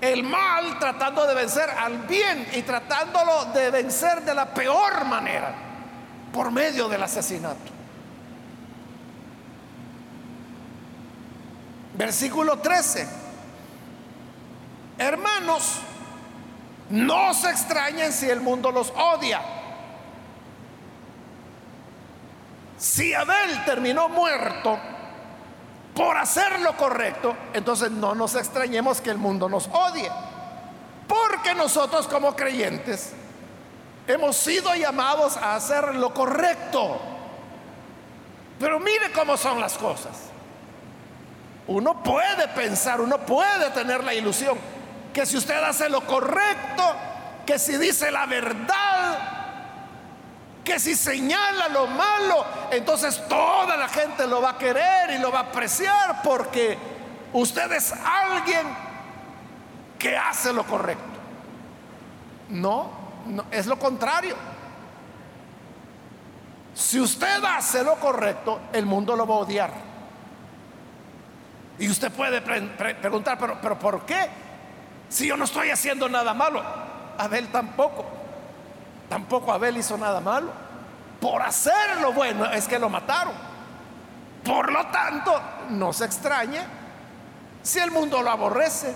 El 0.01 0.23
mal 0.23 0.79
tratando 0.79 1.27
de 1.27 1.35
vencer 1.35 1.69
al 1.69 1.99
bien 1.99 2.47
y 2.53 2.61
tratándolo 2.61 3.45
de 3.53 3.69
vencer 3.69 4.21
de 4.21 4.33
la 4.33 4.53
peor 4.53 5.03
manera, 5.05 5.53
por 6.31 6.51
medio 6.51 6.87
del 6.87 7.03
asesinato. 7.03 7.71
Versículo 11.95 12.59
13. 12.59 13.07
Hermanos, 14.97 15.79
no 16.89 17.33
se 17.33 17.49
extrañen 17.49 18.13
si 18.13 18.29
el 18.29 18.39
mundo 18.39 18.71
los 18.71 18.91
odia. 18.91 19.41
Si 22.77 23.13
Abel 23.13 23.65
terminó 23.65 24.07
muerto 24.07 24.79
por 25.99 26.15
hacer 26.15 26.61
lo 26.61 26.77
correcto, 26.77 27.35
entonces 27.51 27.91
no 27.91 28.15
nos 28.15 28.33
extrañemos 28.35 29.01
que 29.01 29.09
el 29.09 29.17
mundo 29.17 29.49
nos 29.49 29.67
odie. 29.67 30.09
Porque 31.05 31.53
nosotros 31.53 32.07
como 32.07 32.37
creyentes 32.37 33.11
hemos 34.07 34.37
sido 34.37 34.73
llamados 34.75 35.35
a 35.35 35.55
hacer 35.55 35.95
lo 35.95 36.13
correcto. 36.13 37.01
Pero 38.61 38.79
mire 38.79 39.11
cómo 39.11 39.35
son 39.35 39.59
las 39.59 39.77
cosas. 39.77 40.13
Uno 41.67 42.01
puede 42.01 42.47
pensar, 42.47 43.01
uno 43.01 43.17
puede 43.17 43.69
tener 43.71 44.01
la 44.01 44.13
ilusión 44.13 44.57
que 45.13 45.25
si 45.25 45.35
usted 45.35 45.61
hace 45.61 45.89
lo 45.89 45.99
correcto, 46.07 46.95
que 47.45 47.59
si 47.59 47.75
dice 47.75 48.09
la 48.09 48.25
verdad, 48.25 49.38
que 50.69 50.79
si 50.79 50.95
señala 50.95 51.67
lo 51.69 51.87
malo, 51.87 52.45
entonces 52.69 53.27
toda 53.27 53.75
la 53.75 53.89
gente 53.89 54.27
lo 54.27 54.39
va 54.39 54.51
a 54.51 54.57
querer 54.59 55.09
y 55.09 55.17
lo 55.17 55.31
va 55.31 55.39
a 55.39 55.43
apreciar 55.43 56.21
porque 56.21 56.77
usted 57.33 57.71
es 57.71 57.91
alguien 57.91 58.67
que 59.97 60.15
hace 60.15 60.53
lo 60.53 60.63
correcto. 60.63 61.03
No, 62.49 62.87
no 63.25 63.45
es 63.49 63.65
lo 63.65 63.79
contrario. 63.79 64.35
Si 66.75 66.99
usted 66.99 67.43
hace 67.43 67.83
lo 67.83 67.95
correcto, 67.95 68.59
el 68.71 68.85
mundo 68.85 69.15
lo 69.15 69.25
va 69.25 69.35
a 69.35 69.39
odiar. 69.39 69.71
Y 71.79 71.89
usted 71.89 72.11
puede 72.11 72.41
preguntar, 72.41 73.39
pero, 73.39 73.57
pero 73.59 73.79
¿por 73.79 74.05
qué? 74.05 74.29
Si 75.09 75.25
yo 75.25 75.35
no 75.35 75.45
estoy 75.45 75.71
haciendo 75.71 76.07
nada 76.07 76.35
malo. 76.35 76.63
Abel 77.17 77.47
tampoco. 77.47 78.18
Tampoco 79.09 79.51
Abel 79.51 79.77
hizo 79.77 79.97
nada 79.97 80.19
malo. 80.19 80.51
Por 81.19 81.41
hacer 81.41 81.99
lo 81.99 82.13
bueno 82.13 82.45
es 82.45 82.67
que 82.67 82.79
lo 82.79 82.89
mataron. 82.89 83.33
Por 84.43 84.71
lo 84.71 84.85
tanto, 84.87 85.39
no 85.69 85.91
se 85.91 86.05
extrañe 86.05 86.61
si 87.61 87.79
el 87.79 87.91
mundo 87.91 88.21
lo 88.21 88.29
aborrece. 88.29 88.95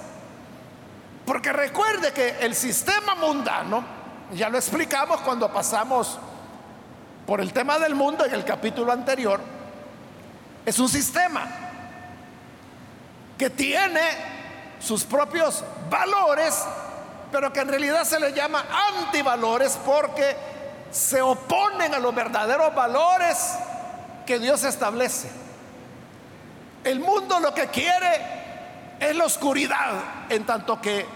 Porque 1.26 1.52
recuerde 1.52 2.14
que 2.14 2.38
el 2.40 2.56
sistema 2.56 3.16
mundano, 3.16 3.84
ya 4.34 4.50
lo 4.50 4.58
explicamos 4.58 5.22
cuando 5.22 5.52
pasamos 5.52 6.20
por 7.26 7.42
el 7.42 7.52
tema 7.54 7.80
del 7.80 7.96
mundo 7.96 8.26
en 8.26 8.34
el 8.34 8.46
capítulo 8.46 8.92
anterior, 8.92 9.40
es 10.66 10.80
un 10.80 10.90
sistema 10.90 11.46
que 13.38 13.50
tiene 13.50 14.02
sus 14.80 15.04
propios 15.04 15.64
valores, 15.90 16.64
pero 17.34 17.52
que 17.52 17.62
en 17.62 17.68
realidad 17.68 18.04
se 18.04 18.20
le 18.20 18.32
llama 18.32 18.64
antivalores 18.96 19.80
porque 19.84 20.38
se 20.92 21.20
oponen 21.20 21.92
a 21.92 21.98
los 21.98 22.14
verdaderos 22.14 22.76
valores 22.76 23.56
que 24.24 24.38
Dios 24.38 24.64
establece. 24.64 25.32
El 26.84 27.00
mundo 27.00 27.40
lo 27.40 27.52
que 27.52 27.70
quiere 27.70 28.22
es 29.00 29.16
la 29.16 29.26
oscuridad, 29.26 29.94
en 30.30 30.46
tanto 30.46 30.80
que 30.80 31.08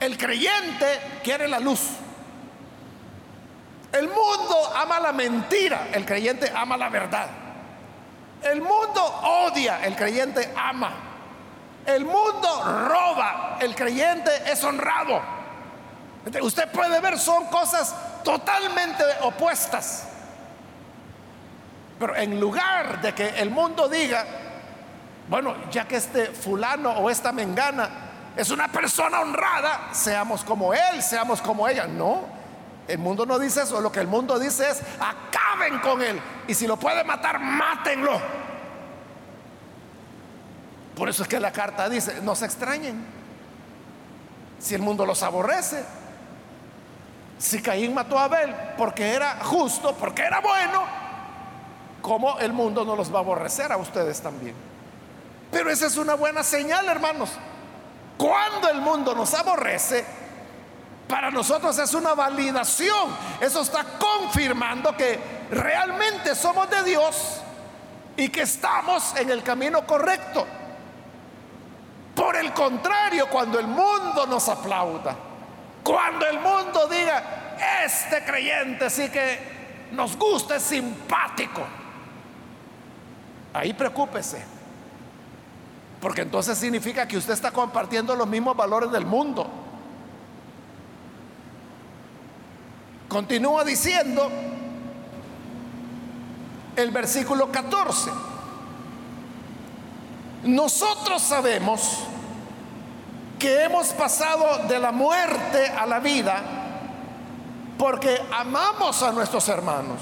el 0.00 0.18
creyente 0.18 1.20
quiere 1.22 1.46
la 1.46 1.60
luz. 1.60 1.82
El 3.92 4.08
mundo 4.08 4.72
ama 4.74 4.98
la 4.98 5.12
mentira, 5.12 5.86
el 5.92 6.04
creyente 6.04 6.52
ama 6.52 6.76
la 6.76 6.88
verdad. 6.88 7.28
El 8.42 8.60
mundo 8.60 9.04
odia, 9.46 9.84
el 9.84 9.94
creyente 9.94 10.52
ama. 10.56 10.90
El 11.86 12.04
mundo 12.04 12.88
roba, 12.88 13.58
el 13.60 13.72
creyente 13.76 14.32
es 14.50 14.64
honrado. 14.64 15.39
Usted 16.42 16.70
puede 16.70 17.00
ver, 17.00 17.18
son 17.18 17.46
cosas 17.46 17.94
totalmente 18.22 19.04
opuestas. 19.22 20.04
Pero 21.98 22.16
en 22.16 22.38
lugar 22.38 23.00
de 23.00 23.14
que 23.14 23.28
el 23.28 23.50
mundo 23.50 23.88
diga, 23.88 24.24
bueno, 25.28 25.54
ya 25.70 25.86
que 25.86 25.96
este 25.96 26.26
fulano 26.26 26.90
o 26.92 27.10
esta 27.10 27.32
mengana 27.32 27.88
es 28.36 28.50
una 28.50 28.68
persona 28.68 29.20
honrada, 29.20 29.88
seamos 29.92 30.44
como 30.44 30.72
él, 30.74 31.02
seamos 31.02 31.42
como 31.42 31.68
ella. 31.68 31.86
No, 31.86 32.24
el 32.88 32.98
mundo 32.98 33.26
no 33.26 33.38
dice 33.38 33.62
eso, 33.62 33.80
lo 33.80 33.92
que 33.92 34.00
el 34.00 34.06
mundo 34.06 34.38
dice 34.38 34.68
es, 34.68 34.82
acaben 34.98 35.78
con 35.80 36.02
él. 36.02 36.20
Y 36.48 36.54
si 36.54 36.66
lo 36.66 36.76
puede 36.76 37.04
matar, 37.04 37.38
mátenlo. 37.38 38.20
Por 40.96 41.08
eso 41.08 41.22
es 41.22 41.28
que 41.28 41.40
la 41.40 41.52
carta 41.52 41.88
dice, 41.88 42.20
no 42.22 42.34
se 42.34 42.46
extrañen. 42.46 43.04
Si 44.58 44.74
el 44.74 44.82
mundo 44.82 45.06
los 45.06 45.22
aborrece. 45.22 45.84
Si 47.40 47.62
Caín 47.62 47.94
mató 47.94 48.18
a 48.18 48.24
Abel 48.24 48.54
porque 48.76 49.14
era 49.14 49.38
justo, 49.42 49.94
porque 49.94 50.20
era 50.20 50.40
bueno, 50.40 50.84
¿cómo 52.02 52.38
el 52.38 52.52
mundo 52.52 52.84
no 52.84 52.94
los 52.94 53.10
va 53.10 53.16
a 53.16 53.22
aborrecer 53.22 53.72
a 53.72 53.78
ustedes 53.78 54.20
también? 54.20 54.54
Pero 55.50 55.70
esa 55.70 55.86
es 55.86 55.96
una 55.96 56.16
buena 56.16 56.42
señal, 56.42 56.86
hermanos. 56.86 57.30
Cuando 58.18 58.68
el 58.68 58.82
mundo 58.82 59.14
nos 59.14 59.32
aborrece, 59.32 60.04
para 61.08 61.30
nosotros 61.30 61.78
es 61.78 61.94
una 61.94 62.12
validación. 62.12 63.08
Eso 63.40 63.62
está 63.62 63.86
confirmando 63.98 64.94
que 64.94 65.18
realmente 65.50 66.34
somos 66.34 66.68
de 66.68 66.82
Dios 66.84 67.40
y 68.18 68.28
que 68.28 68.42
estamos 68.42 69.16
en 69.16 69.30
el 69.30 69.42
camino 69.42 69.86
correcto. 69.86 70.46
Por 72.14 72.36
el 72.36 72.52
contrario, 72.52 73.30
cuando 73.30 73.58
el 73.58 73.66
mundo 73.66 74.26
nos 74.26 74.46
aplauda, 74.46 75.29
cuando 75.82 76.26
el 76.26 76.40
mundo 76.40 76.88
diga, 76.88 77.56
este 77.84 78.24
creyente 78.24 78.90
sí 78.90 79.08
que 79.08 79.38
nos 79.92 80.16
gusta, 80.16 80.56
es 80.56 80.62
simpático, 80.62 81.62
ahí 83.52 83.72
preocúpese. 83.72 84.60
Porque 86.00 86.22
entonces 86.22 86.56
significa 86.56 87.06
que 87.06 87.18
usted 87.18 87.34
está 87.34 87.50
compartiendo 87.50 88.16
los 88.16 88.26
mismos 88.26 88.56
valores 88.56 88.90
del 88.90 89.04
mundo. 89.04 89.46
Continúa 93.08 93.64
diciendo 93.64 94.30
el 96.76 96.90
versículo 96.90 97.52
14. 97.52 98.10
Nosotros 100.44 101.20
sabemos 101.20 102.04
que 103.40 103.64
hemos 103.64 103.88
pasado 103.88 104.68
de 104.68 104.78
la 104.78 104.92
muerte 104.92 105.66
a 105.66 105.86
la 105.86 105.98
vida 105.98 106.40
porque 107.76 108.22
amamos 108.30 109.02
a 109.02 109.10
nuestros 109.10 109.48
hermanos. 109.48 109.98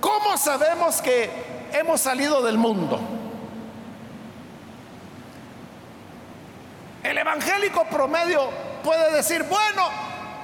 ¿Cómo 0.00 0.38
sabemos 0.38 1.02
que 1.02 1.68
hemos 1.72 2.00
salido 2.00 2.40
del 2.42 2.56
mundo? 2.56 3.00
El 7.02 7.18
evangélico 7.18 7.84
promedio 7.86 8.48
puede 8.84 9.12
decir, 9.12 9.42
bueno, 9.42 9.88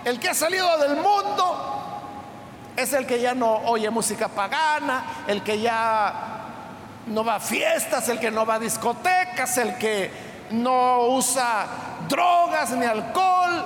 el 0.04 0.18
que 0.18 0.30
ha 0.30 0.34
salido 0.34 0.76
del 0.78 0.96
mundo 0.96 1.92
es 2.76 2.92
el 2.92 3.06
que 3.06 3.20
ya 3.20 3.34
no 3.34 3.58
oye 3.66 3.88
música 3.90 4.26
pagana, 4.28 5.24
el 5.28 5.44
que 5.44 5.60
ya 5.60 6.12
no 7.06 7.24
va 7.24 7.36
a 7.36 7.40
fiestas, 7.40 8.08
el 8.08 8.18
que 8.18 8.32
no 8.32 8.44
va 8.44 8.54
a 8.54 8.58
discotecas, 8.58 9.56
el 9.58 9.78
que 9.78 10.25
no 10.50 11.08
usa 11.08 11.66
drogas 12.08 12.70
ni 12.72 12.84
alcohol, 12.84 13.64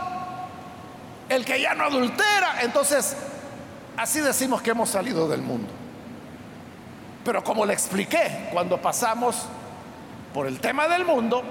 el 1.28 1.44
que 1.44 1.60
ya 1.60 1.74
no 1.74 1.84
adultera. 1.84 2.62
Entonces, 2.62 3.16
así 3.96 4.20
decimos 4.20 4.62
que 4.62 4.70
hemos 4.70 4.90
salido 4.90 5.28
del 5.28 5.42
mundo. 5.42 5.72
Pero 7.24 7.44
como 7.44 7.66
le 7.66 7.74
expliqué, 7.74 8.48
cuando 8.52 8.80
pasamos 8.80 9.46
por 10.32 10.46
el 10.46 10.60
tema 10.60 10.88
del 10.88 11.04
mundo, 11.04 11.42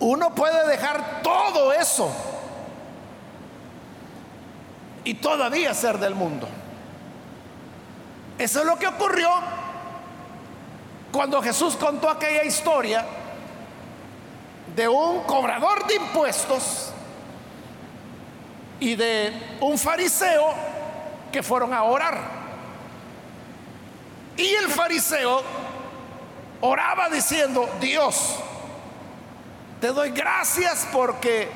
uno 0.00 0.34
puede 0.34 0.68
dejar 0.68 1.22
todo 1.22 1.72
eso 1.72 2.10
y 5.04 5.14
todavía 5.14 5.72
ser 5.72 5.98
del 5.98 6.14
mundo. 6.14 6.48
Eso 8.38 8.60
es 8.60 8.66
lo 8.66 8.76
que 8.76 8.88
ocurrió 8.88 9.30
cuando 11.12 11.40
Jesús 11.40 11.76
contó 11.76 12.10
aquella 12.10 12.44
historia 12.44 13.06
de 14.76 14.86
un 14.86 15.22
cobrador 15.22 15.86
de 15.86 15.94
impuestos 15.94 16.90
y 18.78 18.94
de 18.94 19.56
un 19.60 19.78
fariseo 19.78 20.52
que 21.32 21.42
fueron 21.42 21.72
a 21.72 21.82
orar. 21.82 22.18
Y 24.36 24.46
el 24.54 24.68
fariseo 24.68 25.42
oraba 26.60 27.08
diciendo, 27.08 27.66
Dios, 27.80 28.36
te 29.80 29.88
doy 29.88 30.10
gracias 30.10 30.86
porque 30.92 31.48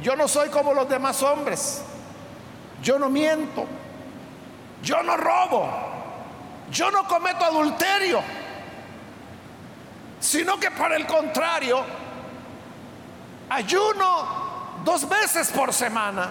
yo 0.00 0.14
no 0.14 0.28
soy 0.28 0.48
como 0.48 0.72
los 0.72 0.88
demás 0.88 1.20
hombres. 1.24 1.82
Yo 2.80 2.96
no 2.96 3.08
miento, 3.08 3.66
yo 4.84 5.02
no 5.02 5.16
robo, 5.16 5.68
yo 6.70 6.92
no 6.92 7.08
cometo 7.08 7.44
adulterio, 7.44 8.20
sino 10.20 10.60
que 10.60 10.70
por 10.70 10.92
el 10.92 11.04
contrario, 11.06 11.84
ayuno 13.48 14.78
dos 14.84 15.08
veces 15.08 15.50
por 15.50 15.72
semana, 15.72 16.30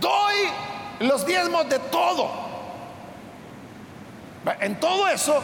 doy 0.00 0.36
los 1.00 1.26
diezmos 1.26 1.68
de 1.68 1.78
todo. 1.78 2.30
En 4.60 4.80
todo 4.80 5.06
eso, 5.08 5.42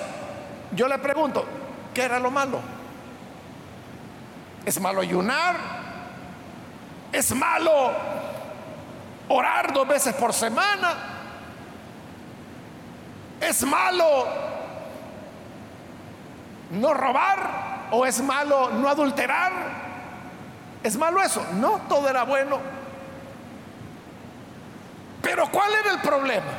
yo 0.72 0.88
le 0.88 0.98
pregunto, 0.98 1.44
¿qué 1.92 2.02
era 2.02 2.18
lo 2.18 2.30
malo? 2.30 2.60
¿Es 4.64 4.80
malo 4.80 5.00
ayunar? 5.00 5.56
¿Es 7.12 7.34
malo 7.34 7.92
orar 9.28 9.72
dos 9.72 9.86
veces 9.86 10.14
por 10.14 10.32
semana. 10.32 10.94
¿Es 13.40 13.62
malo 13.64 14.26
no 16.70 16.94
robar 16.94 17.88
o 17.90 18.06
es 18.06 18.20
malo 18.20 18.70
no 18.70 18.88
adulterar? 18.88 19.85
¿Es 20.86 20.96
malo 20.96 21.20
eso? 21.20 21.44
No, 21.54 21.80
todo 21.88 22.08
era 22.08 22.22
bueno. 22.22 22.60
Pero 25.20 25.50
¿cuál 25.50 25.74
era 25.74 25.90
el 25.90 25.98
problema? 25.98 26.52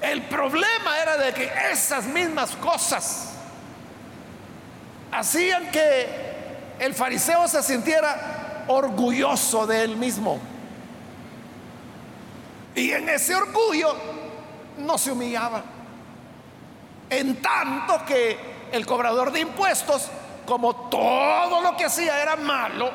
El 0.00 0.22
problema 0.22 0.98
era 0.98 1.18
de 1.18 1.34
que 1.34 1.52
esas 1.70 2.06
mismas 2.06 2.56
cosas 2.56 3.34
hacían 5.12 5.70
que 5.70 6.08
el 6.78 6.94
fariseo 6.94 7.46
se 7.48 7.62
sintiera 7.62 8.64
orgulloso 8.68 9.66
de 9.66 9.84
él 9.84 9.98
mismo. 9.98 10.40
Y 12.74 12.92
en 12.92 13.10
ese 13.10 13.34
orgullo 13.34 13.94
no 14.78 14.96
se 14.96 15.12
humillaba. 15.12 15.62
En 17.10 17.42
tanto 17.42 18.06
que 18.06 18.38
el 18.72 18.86
cobrador 18.86 19.32
de 19.32 19.40
impuestos, 19.40 20.08
como 20.48 20.88
todo 20.88 21.60
lo 21.60 21.76
que 21.76 21.84
hacía 21.84 22.22
era 22.22 22.34
malo, 22.34 22.90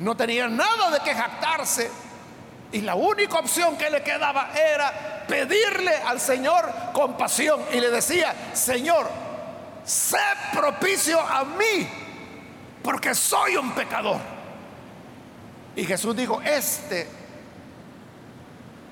no 0.00 0.16
tenía 0.16 0.48
nada 0.48 0.90
de 0.90 0.98
que 0.98 1.14
jactarse. 1.14 1.88
Y 2.72 2.80
la 2.80 2.96
única 2.96 3.38
opción 3.38 3.76
que 3.76 3.88
le 3.88 4.02
quedaba 4.02 4.50
era 4.52 5.24
pedirle 5.28 5.94
al 5.94 6.18
Señor 6.18 6.68
compasión. 6.92 7.60
Y 7.72 7.78
le 7.78 7.88
decía, 7.88 8.34
Señor, 8.52 9.08
sé 9.84 10.18
propicio 10.52 11.20
a 11.20 11.44
mí, 11.44 11.88
porque 12.82 13.14
soy 13.14 13.56
un 13.56 13.70
pecador. 13.70 14.18
Y 15.76 15.84
Jesús 15.84 16.16
dijo, 16.16 16.42
este 16.42 17.08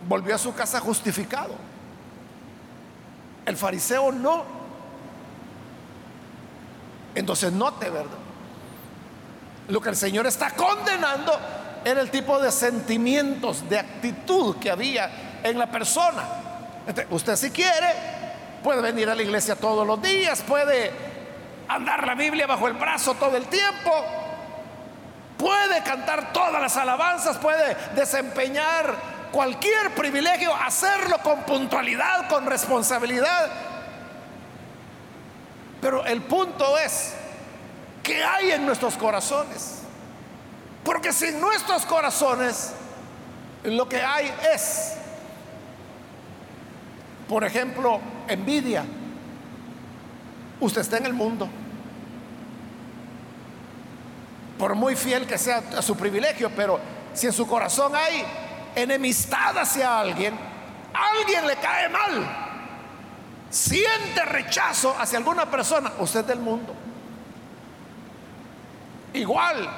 volvió 0.06 0.36
a 0.36 0.38
su 0.38 0.54
casa 0.54 0.78
justificado. 0.78 1.56
El 3.44 3.56
fariseo 3.56 4.12
no. 4.12 4.61
Entonces 7.14 7.52
note, 7.52 7.90
¿verdad? 7.90 8.18
Lo 9.68 9.80
que 9.80 9.90
el 9.90 9.96
Señor 9.96 10.26
está 10.26 10.50
condenando 10.50 11.38
era 11.84 12.00
el 12.00 12.10
tipo 12.10 12.38
de 12.38 12.50
sentimientos, 12.50 13.68
de 13.68 13.78
actitud 13.78 14.56
que 14.56 14.70
había 14.70 15.40
en 15.42 15.58
la 15.58 15.70
persona. 15.70 16.22
usted 17.10 17.36
si 17.36 17.50
quiere, 17.50 17.88
puede 18.62 18.80
venir 18.80 19.08
a 19.10 19.14
la 19.14 19.22
iglesia 19.22 19.56
todos 19.56 19.86
los 19.86 20.00
días, 20.00 20.42
puede 20.42 20.92
andar 21.68 22.06
la 22.06 22.14
Biblia 22.14 22.46
bajo 22.46 22.68
el 22.68 22.74
brazo 22.74 23.14
todo 23.14 23.36
el 23.36 23.46
tiempo, 23.46 23.90
puede 25.38 25.82
cantar 25.82 26.32
todas 26.32 26.60
las 26.60 26.76
alabanzas, 26.76 27.38
puede 27.38 27.76
desempeñar 27.94 28.94
cualquier 29.32 29.94
privilegio, 29.94 30.54
hacerlo 30.54 31.18
con 31.18 31.42
puntualidad, 31.42 32.28
con 32.28 32.46
responsabilidad. 32.46 33.50
Pero 35.82 36.06
el 36.06 36.22
punto 36.22 36.78
es, 36.78 37.12
¿qué 38.04 38.22
hay 38.22 38.52
en 38.52 38.64
nuestros 38.64 38.96
corazones? 38.96 39.80
Porque 40.84 41.12
si 41.12 41.26
en 41.26 41.40
nuestros 41.40 41.84
corazones 41.84 42.72
lo 43.64 43.88
que 43.88 44.00
hay 44.00 44.32
es, 44.54 44.92
por 47.28 47.42
ejemplo, 47.42 48.00
envidia, 48.28 48.84
usted 50.60 50.82
está 50.82 50.98
en 50.98 51.06
el 51.06 51.14
mundo. 51.14 51.48
Por 54.58 54.76
muy 54.76 54.94
fiel 54.94 55.26
que 55.26 55.36
sea 55.36 55.64
a 55.76 55.82
su 55.82 55.96
privilegio, 55.96 56.48
pero 56.54 56.78
si 57.12 57.26
en 57.26 57.32
su 57.32 57.44
corazón 57.44 57.92
hay 57.96 58.24
enemistad 58.76 59.58
hacia 59.58 59.98
alguien, 59.98 60.38
alguien 60.94 61.44
le 61.44 61.56
cae 61.56 61.88
mal, 61.88 62.41
siente 63.52 64.24
rechazo 64.24 64.96
hacia 64.98 65.18
alguna 65.18 65.50
persona, 65.50 65.92
usted 65.98 66.20
es 66.20 66.26
del 66.26 66.40
mundo. 66.40 66.74
Igual, 69.12 69.68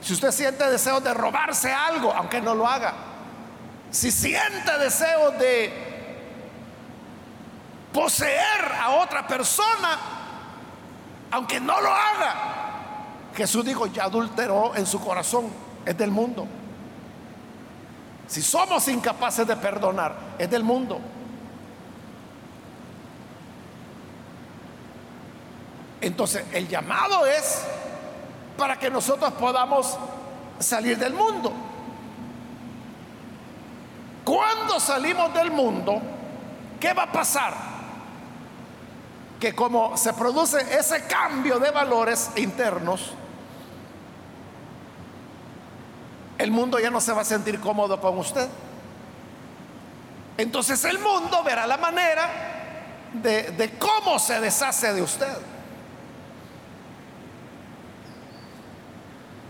si 0.00 0.14
usted 0.14 0.32
siente 0.32 0.64
deseo 0.70 0.98
de 0.98 1.12
robarse 1.12 1.70
algo, 1.70 2.10
aunque 2.14 2.40
no 2.40 2.54
lo 2.54 2.66
haga, 2.66 2.94
si 3.90 4.10
siente 4.10 4.78
deseo 4.78 5.32
de 5.32 5.72
poseer 7.92 8.72
a 8.80 8.92
otra 8.92 9.26
persona, 9.26 9.98
aunque 11.32 11.60
no 11.60 11.78
lo 11.82 11.92
haga, 11.92 12.34
Jesús 13.36 13.62
dijo, 13.62 13.86
ya 13.88 14.04
adulteró 14.04 14.74
en 14.74 14.86
su 14.86 15.00
corazón, 15.00 15.52
es 15.84 15.98
del 15.98 16.10
mundo. 16.10 16.48
Si 18.26 18.40
somos 18.40 18.88
incapaces 18.88 19.46
de 19.46 19.54
perdonar, 19.54 20.16
es 20.38 20.50
del 20.50 20.64
mundo. 20.64 20.98
Entonces, 26.04 26.44
el 26.52 26.68
llamado 26.68 27.24
es 27.24 27.62
para 28.58 28.78
que 28.78 28.90
nosotros 28.90 29.32
podamos 29.32 29.96
salir 30.58 30.98
del 30.98 31.14
mundo. 31.14 31.50
Cuando 34.22 34.78
salimos 34.78 35.32
del 35.32 35.50
mundo, 35.50 36.02
¿qué 36.78 36.92
va 36.92 37.04
a 37.04 37.12
pasar? 37.12 37.54
Que 39.40 39.54
como 39.54 39.96
se 39.96 40.12
produce 40.12 40.58
ese 40.78 41.06
cambio 41.06 41.58
de 41.58 41.70
valores 41.70 42.32
internos, 42.36 43.12
el 46.36 46.50
mundo 46.50 46.78
ya 46.78 46.90
no 46.90 47.00
se 47.00 47.12
va 47.12 47.22
a 47.22 47.24
sentir 47.24 47.60
cómodo 47.60 47.98
con 47.98 48.18
usted. 48.18 48.46
Entonces 50.36 50.84
el 50.84 50.98
mundo 50.98 51.42
verá 51.42 51.66
la 51.66 51.78
manera 51.78 52.28
de, 53.14 53.78
cómo 53.78 54.18
se 54.18 54.38
deshace 54.40 54.92
de 54.92 55.00
usted. 55.00 55.53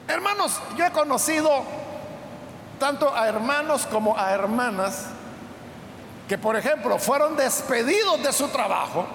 Hermanos, 0.08 0.60
yo 0.76 0.84
he 0.84 0.90
conocido 0.90 1.64
tanto 2.78 3.14
a 3.14 3.28
hermanos 3.28 3.86
como 3.86 4.16
a 4.16 4.32
hermanas 4.32 5.06
que, 6.28 6.38
por 6.38 6.56
ejemplo, 6.56 6.98
fueron 6.98 7.36
despedidos 7.36 8.22
de 8.22 8.32
su 8.32 8.48
trabajo 8.48 9.06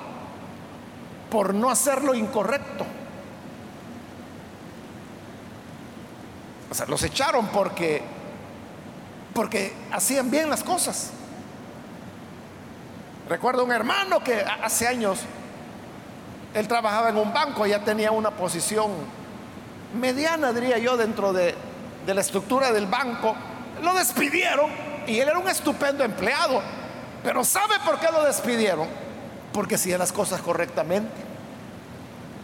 por 1.30 1.54
no 1.54 1.70
hacer 1.70 2.04
lo 2.04 2.16
incorrecto. 2.16 2.86
O 6.72 6.74
sea, 6.74 6.86
los 6.86 7.02
echaron 7.04 7.48
porque 7.48 8.04
porque 9.34 9.74
hacían 9.92 10.30
bien 10.30 10.50
las 10.50 10.64
cosas. 10.64 11.12
Recuerdo 13.28 13.64
un 13.64 13.72
hermano 13.72 14.24
que 14.24 14.44
hace 14.64 14.88
años 14.88 15.20
él 16.54 16.68
trabajaba 16.68 17.10
en 17.10 17.18
un 17.18 17.32
banco, 17.32 17.66
ya 17.66 17.84
tenía 17.84 18.12
una 18.12 18.32
posición 18.32 18.92
mediana, 19.94 20.54
diría 20.54 20.78
yo, 20.78 20.98
dentro 20.98 21.34
de, 21.34 21.56
de 22.06 22.14
la 22.14 22.22
estructura 22.22 22.72
del 22.72 22.88
banco. 22.88 23.36
Lo 23.82 23.94
despidieron 23.94 24.72
y 25.08 25.20
él 25.20 25.30
era 25.30 25.40
un 25.40 25.48
estupendo 25.48 26.04
empleado. 26.04 26.62
Pero 27.24 27.44
¿sabe 27.44 27.76
por 27.86 28.00
qué 28.00 28.08
lo 28.12 28.24
despidieron? 28.24 28.88
Porque 29.54 29.76
hacía 29.76 29.98
las 29.98 30.12
cosas 30.12 30.42
correctamente. 30.42 31.30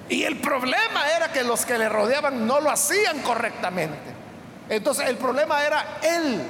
Y 0.09 0.23
el 0.23 0.37
problema 0.37 1.09
era 1.15 1.31
que 1.31 1.43
los 1.43 1.65
que 1.65 1.77
le 1.77 1.89
rodeaban 1.89 2.45
no 2.45 2.59
lo 2.59 2.69
hacían 2.69 3.19
correctamente. 3.19 4.13
Entonces 4.69 5.07
el 5.07 5.17
problema 5.17 5.63
era 5.63 5.99
él. 6.01 6.41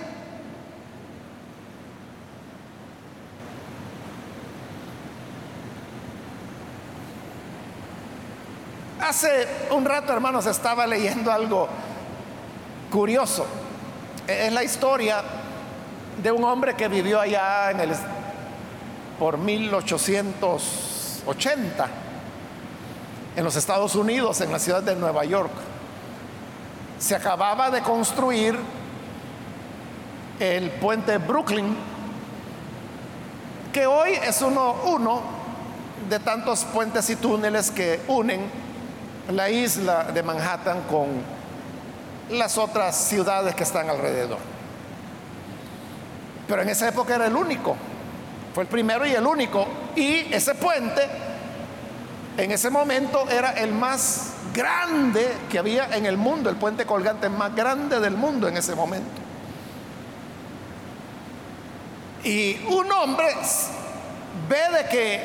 Hace 9.08 9.48
un 9.70 9.86
rato, 9.86 10.12
hermanos, 10.12 10.48
estaba 10.48 10.88
leyendo 10.88 11.32
algo 11.32 11.70
curioso. 12.90 13.46
Es 14.26 14.52
la 14.52 14.64
historia 14.64 15.22
de 16.24 16.32
un 16.32 16.44
hombre 16.44 16.74
que 16.74 16.88
vivió 16.88 17.22
allá 17.22 17.70
en 17.70 17.82
el 17.82 17.92
por 19.20 19.38
1880 19.38 21.88
en 23.36 23.44
los 23.44 23.56
Estados 23.56 23.94
Unidos, 23.94 24.42
en 24.42 24.52
la 24.52 24.58
ciudad 24.58 24.82
de 24.82 24.96
Nueva 24.96 25.24
York. 25.24 25.52
Se 26.98 27.14
acababa 27.14 27.70
de 27.70 27.82
construir 27.82 28.58
el 30.40 30.72
puente 30.72 31.20
Brooklyn, 31.20 31.78
que 33.72 33.86
hoy 33.86 34.14
es 34.14 34.42
uno, 34.42 34.78
uno 34.86 35.22
de 36.10 36.18
tantos 36.18 36.66
puentes 36.66 37.08
y 37.12 37.18
túneles 37.18 37.70
que 37.70 38.02
unen 38.08 38.65
la 39.32 39.50
isla 39.50 40.06
de 40.06 40.24
Manhattan 40.24 40.82
con 40.84 41.08
las 42.30 42.58
otras 42.58 42.96
ciudades 42.96 43.56
que 43.56 43.64
están 43.64 43.90
alrededor. 43.90 44.40
Pero 46.48 46.62
en 46.62 46.70
esa 46.70 46.88
época 46.88 47.16
era 47.16 47.28
el 47.28 47.36
único, 47.36 47.76
fue 48.54 48.64
el 48.64 48.70
primero 48.70 49.06
y 49.06 49.12
el 49.12 49.26
único. 49.26 49.68
Y 49.96 50.34
ese 50.34 50.56
puente 50.56 51.02
en 52.38 52.52
ese 52.52 52.70
momento 52.70 53.28
era 53.30 53.52
el 53.52 53.72
más 53.72 54.34
grande 54.54 55.34
que 55.50 55.60
había 55.60 55.96
en 55.96 56.06
el 56.06 56.18
mundo, 56.18 56.50
el 56.50 56.56
puente 56.56 56.86
colgante 56.86 57.30
más 57.30 57.56
grande 57.56 58.00
del 58.00 58.16
mundo 58.16 58.48
en 58.48 58.58
ese 58.58 58.76
momento. 58.76 59.22
Y 62.24 62.58
un 62.70 62.92
hombre 62.92 63.28
ve 64.50 64.78
de 64.78 64.90
que 64.90 65.22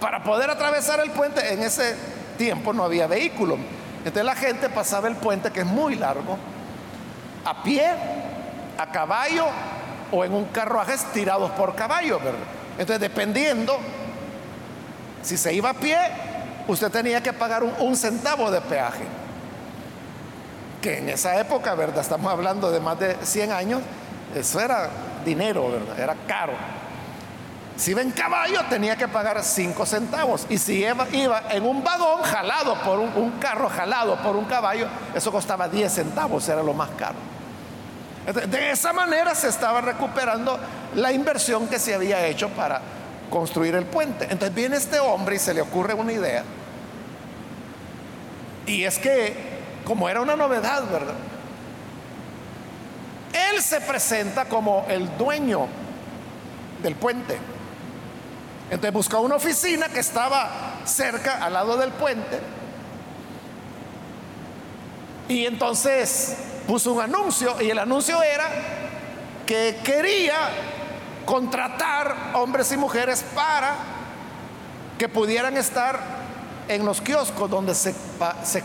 para 0.00 0.22
poder 0.22 0.50
atravesar 0.50 1.00
el 1.00 1.10
puente 1.10 1.52
en 1.52 1.62
ese 1.62 1.96
tiempo 2.36 2.72
no 2.72 2.84
había 2.84 3.06
vehículo. 3.06 3.56
Entonces 3.98 4.24
la 4.24 4.34
gente 4.34 4.68
pasaba 4.68 5.08
el 5.08 5.16
puente 5.16 5.50
que 5.50 5.60
es 5.60 5.66
muy 5.66 5.94
largo, 5.94 6.36
a 7.44 7.62
pie, 7.62 7.86
a 8.78 8.86
caballo 8.90 9.46
o 10.10 10.24
en 10.24 10.34
un 10.34 10.44
carruaje 10.46 10.94
tirados 11.12 11.50
por 11.52 11.74
caballo, 11.74 12.18
¿verdad? 12.18 12.38
Entonces 12.72 13.00
dependiendo, 13.00 13.78
si 15.22 15.36
se 15.36 15.54
iba 15.54 15.70
a 15.70 15.74
pie, 15.74 15.96
usted 16.68 16.90
tenía 16.90 17.22
que 17.22 17.32
pagar 17.32 17.62
un, 17.62 17.96
centavo 17.96 18.50
de 18.50 18.60
peaje. 18.60 19.04
Que 20.82 20.98
en 20.98 21.08
esa 21.08 21.40
época, 21.40 21.74
¿verdad? 21.74 22.00
Estamos 22.00 22.30
hablando 22.30 22.70
de 22.70 22.80
más 22.80 22.98
de 22.98 23.16
100 23.22 23.52
años, 23.52 23.80
eso 24.34 24.60
era 24.60 24.90
dinero, 25.24 25.70
¿verdad? 25.70 25.98
Era 25.98 26.14
caro. 26.26 26.52
Si 27.76 27.90
iba 27.90 28.02
en 28.02 28.12
caballo 28.12 28.60
tenía 28.70 28.96
que 28.96 29.08
pagar 29.08 29.42
cinco 29.42 29.84
centavos. 29.84 30.46
Y 30.48 30.58
si 30.58 30.84
iba, 30.84 31.06
en 31.50 31.64
un 31.64 31.82
vagón 31.82 32.22
jalado 32.22 32.76
por 32.82 33.00
un, 33.00 33.32
carro 33.40 33.68
jalado 33.68 34.16
por 34.22 34.36
un 34.36 34.44
caballo, 34.44 34.86
eso 35.14 35.32
costaba 35.32 35.68
10 35.68 35.92
centavos, 35.92 36.48
era 36.48 36.62
lo 36.62 36.72
más 36.72 36.90
caro. 36.90 37.16
De 38.48 38.70
esa 38.70 38.92
manera 38.92 39.34
se 39.34 39.48
estaba 39.48 39.80
recuperando 39.80 40.58
la 40.94 41.12
inversión 41.12 41.66
que 41.66 41.78
se 41.78 41.94
había 41.94 42.24
hecho 42.26 42.48
para 42.50 42.80
construir 43.28 43.74
el 43.74 43.84
puente. 43.84 44.24
Entonces 44.30 44.54
viene 44.54 44.76
este 44.76 45.00
hombre 45.00 45.36
y 45.36 45.38
se 45.38 45.52
le 45.52 45.60
ocurre 45.60 45.94
una 45.94 46.12
idea. 46.12 46.44
Y 48.66 48.84
es 48.84 48.98
que, 48.98 49.34
como 49.84 50.08
era 50.08 50.20
una 50.20 50.36
novedad, 50.36 50.84
¿verdad? 50.90 51.14
Él 53.52 53.60
se 53.60 53.80
presenta 53.80 54.44
como 54.44 54.86
el 54.88 55.18
dueño 55.18 55.66
del 56.82 56.94
puente. 56.94 57.36
Entonces 58.70 58.92
buscó 58.92 59.20
una 59.20 59.36
oficina 59.36 59.88
que 59.88 60.00
estaba 60.00 60.80
cerca, 60.84 61.44
al 61.44 61.52
lado 61.52 61.76
del 61.76 61.90
puente. 61.92 62.40
Y 65.28 65.46
entonces 65.46 66.36
puso 66.66 66.92
un 66.92 67.02
anuncio 67.02 67.60
y 67.60 67.70
el 67.70 67.78
anuncio 67.78 68.22
era 68.22 68.48
que 69.46 69.78
quería 69.84 70.34
contratar 71.24 72.32
hombres 72.34 72.72
y 72.72 72.76
mujeres 72.76 73.24
para 73.34 73.74
que 74.98 75.08
pudieran 75.08 75.56
estar 75.56 75.98
en 76.68 76.84
los 76.84 77.00
kioscos 77.00 77.50
donde 77.50 77.74
se, 77.74 77.94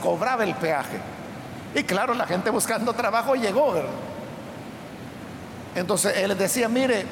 cobraba 0.02 0.44
el 0.44 0.56
peaje. 0.56 1.00
Y 1.76 1.84
claro, 1.84 2.14
la 2.14 2.26
gente 2.26 2.50
buscando 2.50 2.94
trabajo 2.94 3.36
llegó. 3.36 3.74
Entonces 5.76 6.18
él 6.18 6.38
decía, 6.38 6.68
mire, 6.68 7.06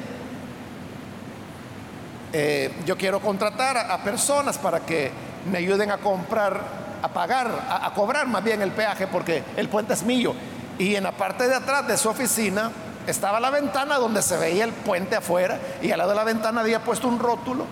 eh, 2.32 2.70
yo 2.84 2.96
quiero 2.96 3.20
contratar 3.20 3.78
a, 3.78 3.98
personas 3.98 4.58
para 4.58 4.80
que 4.80 5.10
me 5.50 5.58
ayuden 5.58 5.90
a 5.90 5.98
comprar, 5.98 6.60
a 7.02 7.08
pagar, 7.08 7.50
a, 7.68 7.90
cobrar 7.94 8.26
más 8.26 8.44
bien 8.44 8.60
el 8.60 8.70
peaje 8.72 9.06
porque 9.06 9.42
el 9.56 9.68
puente 9.68 9.94
es 9.94 10.02
mío. 10.02 10.34
Y 10.78 10.94
en 10.94 11.04
la 11.04 11.12
parte 11.12 11.48
de 11.48 11.54
atrás 11.54 11.86
de 11.88 11.96
su 11.96 12.08
oficina 12.08 12.70
estaba 13.06 13.40
la 13.40 13.50
ventana 13.50 13.96
donde 13.96 14.20
se 14.20 14.36
veía 14.36 14.64
el 14.64 14.72
puente 14.72 15.16
afuera 15.16 15.58
y 15.80 15.90
al 15.90 15.98
lado 15.98 16.10
de 16.10 16.16
la 16.16 16.24
ventana 16.24 16.60
había 16.60 16.84
puesto 16.84 17.08
un 17.08 17.18
rótulo 17.18 17.64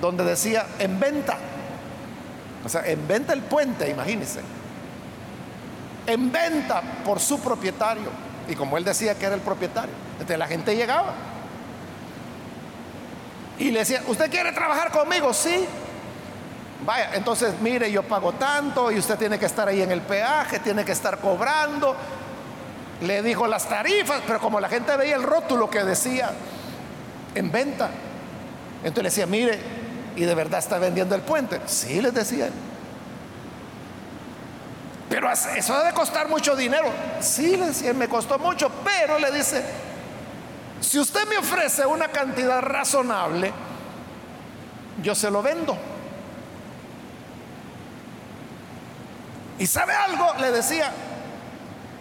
donde 0.00 0.24
decía 0.24 0.66
en 0.78 1.00
venta. 1.00 1.38
O 2.64 2.68
sea, 2.68 2.86
en 2.86 3.08
venta 3.08 3.32
el 3.32 3.40
puente, 3.40 3.88
imagínense. 3.88 4.40
En 6.06 6.30
venta 6.30 6.82
por 7.04 7.20
su 7.20 7.40
propietario. 7.40 8.10
Y 8.48 8.54
como 8.54 8.76
él 8.76 8.84
decía 8.84 9.16
que 9.16 9.24
era 9.24 9.34
el 9.34 9.40
propietario, 9.40 9.94
entonces 10.12 10.38
la 10.38 10.46
gente 10.46 10.76
llegaba 10.76 11.14
y 13.58 13.70
le 13.70 13.80
decía, 13.80 14.02
¿usted 14.06 14.30
quiere 14.30 14.52
trabajar 14.52 14.90
conmigo? 14.90 15.32
Sí. 15.32 15.66
Vaya, 16.84 17.10
entonces 17.14 17.54
mire, 17.60 17.90
yo 17.92 18.02
pago 18.02 18.32
tanto 18.32 18.90
y 18.90 18.98
usted 18.98 19.16
tiene 19.16 19.38
que 19.38 19.46
estar 19.46 19.68
ahí 19.68 19.82
en 19.82 19.92
el 19.92 20.00
peaje, 20.00 20.58
tiene 20.58 20.84
que 20.84 20.92
estar 20.92 21.18
cobrando. 21.18 21.94
Le 23.02 23.22
dijo 23.22 23.46
las 23.46 23.68
tarifas, 23.68 24.20
pero 24.26 24.40
como 24.40 24.58
la 24.58 24.68
gente 24.68 24.96
veía 24.96 25.16
el 25.16 25.22
rótulo 25.22 25.70
que 25.70 25.84
decía 25.84 26.32
en 27.34 27.50
venta, 27.52 27.90
entonces 28.78 29.02
le 29.02 29.10
decía, 29.10 29.26
mire, 29.26 29.60
¿y 30.16 30.24
de 30.24 30.34
verdad 30.34 30.58
está 30.58 30.78
vendiendo 30.78 31.14
el 31.14 31.22
puente? 31.22 31.60
Sí, 31.66 32.00
les 32.00 32.12
decía. 32.12 32.48
Pero 35.08 35.30
eso 35.30 35.78
debe 35.78 35.92
costar 35.92 36.28
mucho 36.28 36.56
dinero. 36.56 36.88
Sí, 37.20 37.56
le 37.56 37.66
decía, 37.66 37.92
me 37.92 38.08
costó 38.08 38.38
mucho, 38.38 38.70
pero 38.82 39.18
le 39.18 39.30
dice, 39.30 39.62
si 40.82 40.98
usted 40.98 41.26
me 41.28 41.38
ofrece 41.38 41.86
una 41.86 42.08
cantidad 42.08 42.60
razonable, 42.60 43.52
yo 45.02 45.14
se 45.14 45.30
lo 45.30 45.42
vendo. 45.42 45.76
Y 49.58 49.66
sabe 49.66 49.94
algo, 49.94 50.26
le 50.40 50.50
decía, 50.50 50.92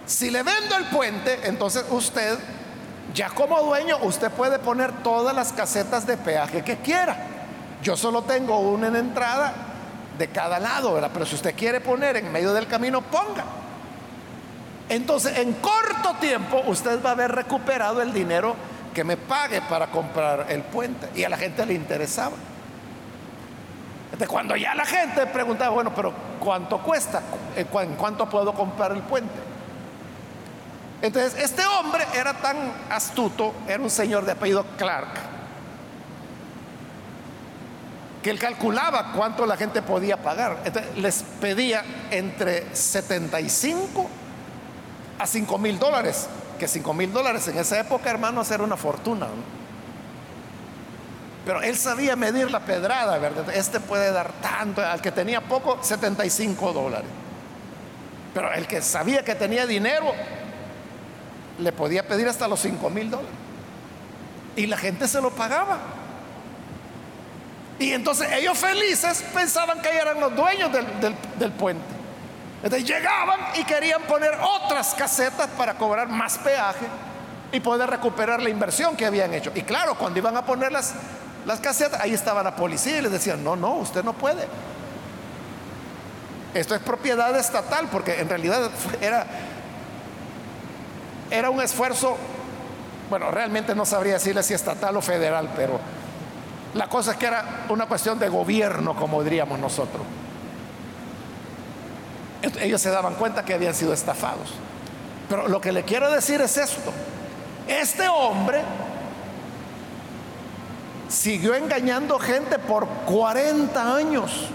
si 0.06 0.32
le 0.32 0.44
vendo 0.44 0.76
el 0.76 0.86
puente, 0.86 1.40
entonces 1.44 1.86
usted, 1.90 2.38
ya 3.14 3.30
como 3.30 3.62
dueño, 3.62 3.98
usted 4.02 4.32
puede 4.32 4.60
poner 4.60 4.92
todas 5.04 5.36
las 5.36 5.54
casetas 5.54 6.08
de 6.08 6.18
peaje 6.18 6.64
que 6.64 6.78
quiera. 6.78 7.16
Yo 7.84 7.96
solo 7.96 8.24
tengo 8.24 8.60
una 8.60 8.88
en 8.88 8.96
entrada 8.96 9.54
de 10.18 10.28
cada 10.30 10.60
lado. 10.60 11.00
Pero 11.14 11.26
si 11.26 11.36
usted 11.36 11.56
quiere 11.56 11.82
poner 11.82 12.18
en 12.18 12.32
medio 12.32 12.54
del 12.54 12.68
camino, 12.68 13.02
ponga. 13.02 13.46
Entonces, 14.90 15.38
en 15.38 15.54
corto 15.54 16.16
tiempo, 16.20 16.62
usted 16.68 17.02
va 17.04 17.12
a 17.12 17.14
haber 17.14 17.32
recuperado 17.32 18.02
el 18.02 18.12
dinero 18.12 18.56
que 18.94 19.04
me 19.04 19.18
pague 19.18 19.62
para 19.62 19.88
comprar 19.88 20.48
el 20.50 20.62
puente. 20.64 21.10
Y 21.16 21.24
a 21.24 21.30
la 21.30 21.38
gente 21.38 21.66
le 21.66 21.74
interesaba. 21.74 22.36
De 24.18 24.28
cuando 24.28 24.56
ya 24.56 24.76
la 24.76 24.86
gente 24.86 25.26
preguntaba, 25.28 25.72
bueno, 25.72 25.94
pero 25.96 26.14
¿cuánto 26.40 26.80
cuesta? 26.80 27.22
¿En 27.56 27.96
cuánto 27.96 28.30
puedo 28.30 28.54
comprar 28.54 28.92
el 28.92 29.02
puente? 29.02 29.34
Entonces, 31.02 31.42
este 31.42 31.66
hombre 31.66 32.06
era 32.14 32.34
tan 32.34 32.58
astuto, 32.90 33.54
era 33.68 33.82
un 33.82 33.90
señor 33.90 34.24
de 34.26 34.34
apellido 34.34 34.64
Clark, 34.78 35.08
que 38.22 38.30
él 38.30 38.38
calculaba 38.38 39.14
cuánto 39.14 39.48
la 39.48 39.58
gente 39.58 39.82
podía 39.82 40.18
pagar. 40.18 40.58
Entonces, 40.64 40.96
les 40.98 41.24
pedía 41.40 41.84
entre 42.12 42.76
75 42.76 44.08
a 45.18 45.26
5 45.26 45.58
mil 45.58 45.80
dólares, 45.80 46.28
que 46.62 46.68
5 46.68 46.94
mil 46.94 47.12
dólares 47.12 47.48
en 47.48 47.58
esa 47.58 47.80
época, 47.80 48.12
hermanos, 48.12 48.52
era 48.52 48.64
una 48.64 48.78
fortuna. 48.78 49.26
Pero 51.44 51.60
él 51.64 51.76
sabía 51.76 52.16
medir 52.16 52.52
la 52.52 52.60
pedrada, 52.60 53.18
¿verdad? 53.18 53.50
Este 53.56 53.80
puede 53.80 54.12
dar 54.12 54.32
tanto, 54.34 54.80
al 54.80 55.02
que 55.02 55.12
tenía 55.12 55.42
poco, 55.42 55.80
75 55.82 56.72
dólares. 56.72 57.10
Pero 58.36 58.54
el 58.54 58.68
que 58.68 58.80
sabía 58.84 59.26
que 59.26 59.34
tenía 59.34 59.66
dinero, 59.66 60.14
le 61.58 61.72
podía 61.72 62.08
pedir 62.08 62.28
hasta 62.28 62.48
los 62.48 62.60
5 62.60 62.92
mil 62.92 63.10
dólares. 63.10 63.34
Y 64.56 64.68
la 64.68 64.78
gente 64.78 65.08
se 65.08 65.20
lo 65.20 65.32
pagaba. 65.32 65.80
Y 67.80 67.92
entonces 67.94 68.32
ellos 68.34 68.56
felices 68.56 69.26
pensaban 69.34 69.82
que 69.82 69.90
eran 69.90 70.20
los 70.20 70.36
dueños 70.36 70.70
del, 70.72 71.52
puente. 71.54 72.01
Entonces 72.64 72.88
llegaban 72.88 73.40
y 73.56 73.64
querían 73.64 74.04
poner 74.04 74.32
otras 74.40 74.94
casetas 74.94 75.48
para 75.58 75.76
cobrar 75.76 76.08
más 76.10 76.38
peaje 76.38 76.86
y 77.52 77.60
poder 77.60 77.90
recuperar 77.90 78.42
la 78.42 78.50
inversión 78.50 78.96
que 78.96 79.06
habían 79.06 79.34
hecho. 79.34 79.52
Y 79.56 79.64
claro, 79.64 79.96
cuando 79.96 80.20
iban 80.20 80.38
a 80.38 80.46
poner 80.46 80.72
las, 80.72 80.94
las 81.46 81.60
casetas, 81.60 82.00
ahí 82.00 82.14
estaba 82.14 82.44
la 82.44 82.56
policía 82.56 83.00
y 83.00 83.02
les 83.02 83.12
decían, 83.12 83.44
no, 83.44 83.56
no, 83.56 83.74
usted 83.76 84.04
no 84.04 84.14
puede. 84.14 84.48
Esto 86.54 86.76
es 86.76 86.82
propiedad 86.82 87.36
estatal, 87.38 87.88
porque 87.92 88.20
en 88.20 88.30
realidad 88.30 88.70
era, 89.02 89.26
era 91.32 91.50
un 91.50 91.62
esfuerzo, 91.62 92.18
bueno, 93.10 93.32
realmente 93.32 93.74
no 93.74 93.86
sabría 93.86 94.14
decirle 94.14 94.44
si 94.44 94.54
estatal 94.54 94.96
o 94.98 95.02
federal, 95.02 95.50
pero 95.56 95.80
la 96.74 96.88
cosa 96.88 97.12
es 97.12 97.18
que 97.18 97.26
era 97.26 97.66
una 97.70 97.86
cuestión 97.88 98.20
de 98.20 98.30
gobierno, 98.30 98.96
como 98.96 99.24
diríamos 99.24 99.60
nosotros. 99.60 100.04
Ellos 102.60 102.82
se 102.82 102.90
daban 102.90 103.16
cuenta 103.16 103.46
que 103.46 103.54
habían 103.54 103.76
sido 103.76 103.94
estafados. 103.94 104.50
Pero 105.30 105.48
lo 105.48 105.62
que 105.62 105.72
le 105.72 105.84
quiero 105.84 106.12
decir 106.12 106.42
es 106.42 106.58
esto. 106.58 106.92
Este 107.68 108.08
hombre 108.10 108.62
siguió 111.08 111.54
engañando 111.56 112.18
gente 112.20 112.58
por 112.58 112.88
40 113.06 113.96
años. 113.96 114.48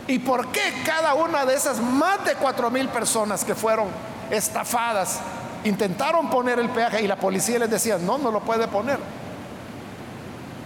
¿Y 0.08 0.19
por 0.19 0.47
qué 0.47 0.62
cada 0.86 1.13
una 1.13 1.45
de 1.45 1.56
esas 1.56 1.80
más 1.80 2.24
de 2.26 2.36
cuatro 2.36 2.69
mil 2.69 2.88
personas 2.89 3.45
que 3.45 3.56
fueron 3.56 3.88
estafadas 4.30 5.19
intentaron 5.63 6.30
poner 6.30 6.60
el 6.60 6.69
peaje 6.69 7.02
y 7.02 7.08
la 7.08 7.15
policía 7.15 7.60
les 7.60 7.69
decía, 7.69 7.97
no, 7.97 8.17
no 8.17 8.32
lo 8.32 8.41
puede 8.41 8.67
poner? 8.67 9.00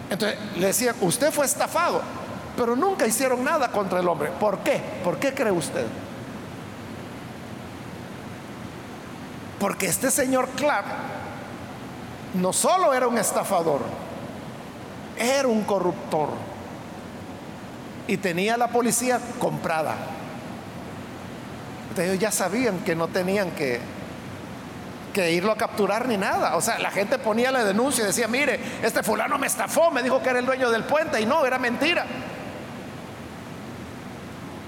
Entonces 0.09 0.37
le 0.57 0.67
decían, 0.67 0.95
usted 1.01 1.31
fue 1.31 1.45
estafado, 1.45 2.01
pero 2.55 2.75
nunca 2.75 3.05
hicieron 3.05 3.43
nada 3.43 3.71
contra 3.71 3.99
el 3.99 4.07
hombre. 4.07 4.31
¿Por 4.39 4.59
qué? 4.59 4.81
¿Por 5.03 5.17
qué 5.17 5.33
cree 5.33 5.51
usted? 5.51 5.85
Porque 9.59 9.87
este 9.87 10.11
señor 10.11 10.49
Clark 10.49 10.85
no 12.35 12.53
solo 12.53 12.93
era 12.93 13.07
un 13.07 13.17
estafador, 13.17 13.81
era 15.17 15.47
un 15.47 15.63
corruptor 15.63 16.29
y 18.07 18.17
tenía 18.17 18.57
la 18.57 18.67
policía 18.67 19.19
comprada. 19.39 19.95
Entonces 21.89 22.11
ellos 22.11 22.21
ya 22.21 22.31
sabían 22.31 22.79
que 22.79 22.95
no 22.95 23.07
tenían 23.07 23.51
que, 23.51 23.79
que 25.13 25.31
irlo 25.31 25.51
a 25.51 25.57
capturar 25.57 26.07
ni 26.07 26.17
nada. 26.17 26.55
O 26.57 26.61
sea, 26.61 26.77
la 26.79 26.91
gente 26.91 27.17
ponía 27.17 27.51
la 27.51 27.63
denuncia 27.63 28.03
y 28.03 28.07
decía, 28.07 28.27
mire, 28.27 28.59
este 28.83 29.01
fulano 29.01 29.37
me 29.37 29.47
estafó, 29.47 29.91
me 29.91 30.03
dijo 30.03 30.21
que 30.21 30.29
era 30.29 30.39
el 30.39 30.45
dueño 30.45 30.69
del 30.69 30.83
puente 30.83 31.21
y 31.21 31.25
no, 31.25 31.45
era 31.45 31.57
mentira. 31.57 32.05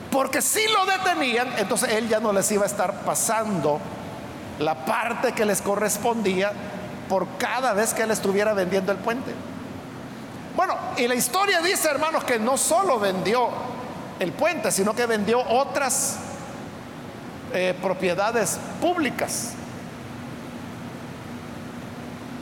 Porque 0.10 0.41
si 0.41 0.62
lo 0.67 0.86
detenían, 0.86 1.49
entonces 1.58 1.89
él 1.91 2.08
ya 2.08 2.19
no 2.19 2.32
les 2.32 2.49
iba 2.51 2.63
a 2.63 2.67
estar 2.67 3.01
pasando 3.01 3.80
la 4.60 4.86
parte 4.86 5.34
que 5.34 5.45
les 5.45 5.62
correspondía 5.62 6.53
por 7.09 7.27
cada 7.37 7.73
vez 7.73 7.93
que 7.93 8.03
él 8.03 8.11
estuviera 8.11 8.53
vendiendo 8.53 8.91
el 8.91 8.97
puente. 8.97 9.31
Bueno, 10.55 10.75
y 10.97 11.07
la 11.07 11.15
historia 11.15 11.61
dice, 11.61 11.87
hermanos, 11.89 12.23
que 12.23 12.39
no 12.39 12.57
solo 12.57 12.99
vendió 12.99 13.49
el 14.19 14.31
puente, 14.31 14.71
sino 14.71 14.95
que 14.95 15.05
vendió 15.05 15.39
otras 15.39 16.17
eh, 17.53 17.75
propiedades 17.81 18.59
públicas, 18.81 19.53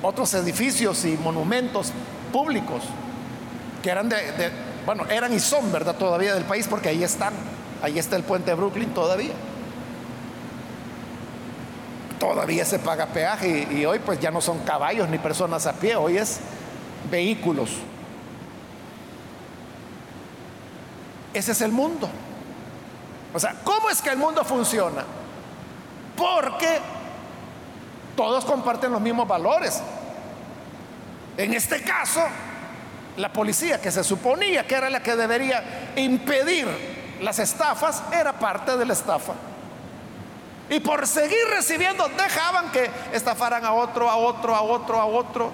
otros 0.01 0.33
edificios 0.33 1.03
y 1.05 1.17
monumentos 1.17 1.91
públicos 2.31 2.83
que 3.83 3.89
eran 3.89 4.09
de, 4.09 4.17
bueno, 4.85 5.05
eran 5.09 5.33
y 5.33 5.39
son, 5.39 5.71
¿verdad? 5.71 5.95
Todavía 5.95 6.33
del 6.33 6.45
país, 6.45 6.67
porque 6.67 6.89
ahí 6.89 7.03
están, 7.03 7.33
ahí 7.81 7.99
está 7.99 8.15
el 8.15 8.23
puente 8.23 8.51
de 8.51 8.55
Brooklyn 8.55 8.93
todavía. 8.93 9.33
Todavía 12.25 12.65
se 12.65 12.79
paga 12.79 13.05
peaje 13.05 13.67
y 13.69 13.85
hoy 13.85 13.99
pues 13.99 14.19
ya 14.19 14.31
no 14.31 14.41
son 14.41 14.57
caballos 14.61 15.07
ni 15.09 15.19
personas 15.19 15.67
a 15.67 15.73
pie, 15.73 15.95
hoy 15.95 16.17
es 16.17 16.39
vehículos. 17.11 17.69
Ese 21.35 21.51
es 21.51 21.61
el 21.61 21.71
mundo. 21.71 22.09
O 23.31 23.39
sea, 23.39 23.57
¿cómo 23.63 23.91
es 23.91 24.01
que 24.01 24.09
el 24.09 24.17
mundo 24.17 24.43
funciona? 24.43 25.03
Porque 26.17 26.79
todos 28.15 28.43
comparten 28.43 28.91
los 28.91 29.01
mismos 29.01 29.27
valores. 29.27 29.79
En 31.37 31.53
este 31.53 31.83
caso, 31.83 32.23
la 33.17 33.31
policía, 33.31 33.79
que 33.79 33.91
se 33.91 34.03
suponía 34.03 34.65
que 34.65 34.73
era 34.73 34.89
la 34.89 35.03
que 35.03 35.15
debería 35.15 35.91
impedir 35.95 36.67
las 37.21 37.37
estafas, 37.37 38.01
era 38.11 38.33
parte 38.33 38.75
de 38.77 38.85
la 38.85 38.93
estafa. 38.93 39.33
Y 40.69 40.79
por 40.79 41.05
seguir 41.05 41.45
recibiendo, 41.51 42.07
dejaban 42.09 42.71
que 42.71 42.89
estafaran 43.13 43.63
a 43.65 43.73
otro, 43.73 44.09
a 44.09 44.15
otro, 44.15 44.55
a 44.55 44.61
otro, 44.61 44.99
a 44.99 45.05
otro. 45.05 45.51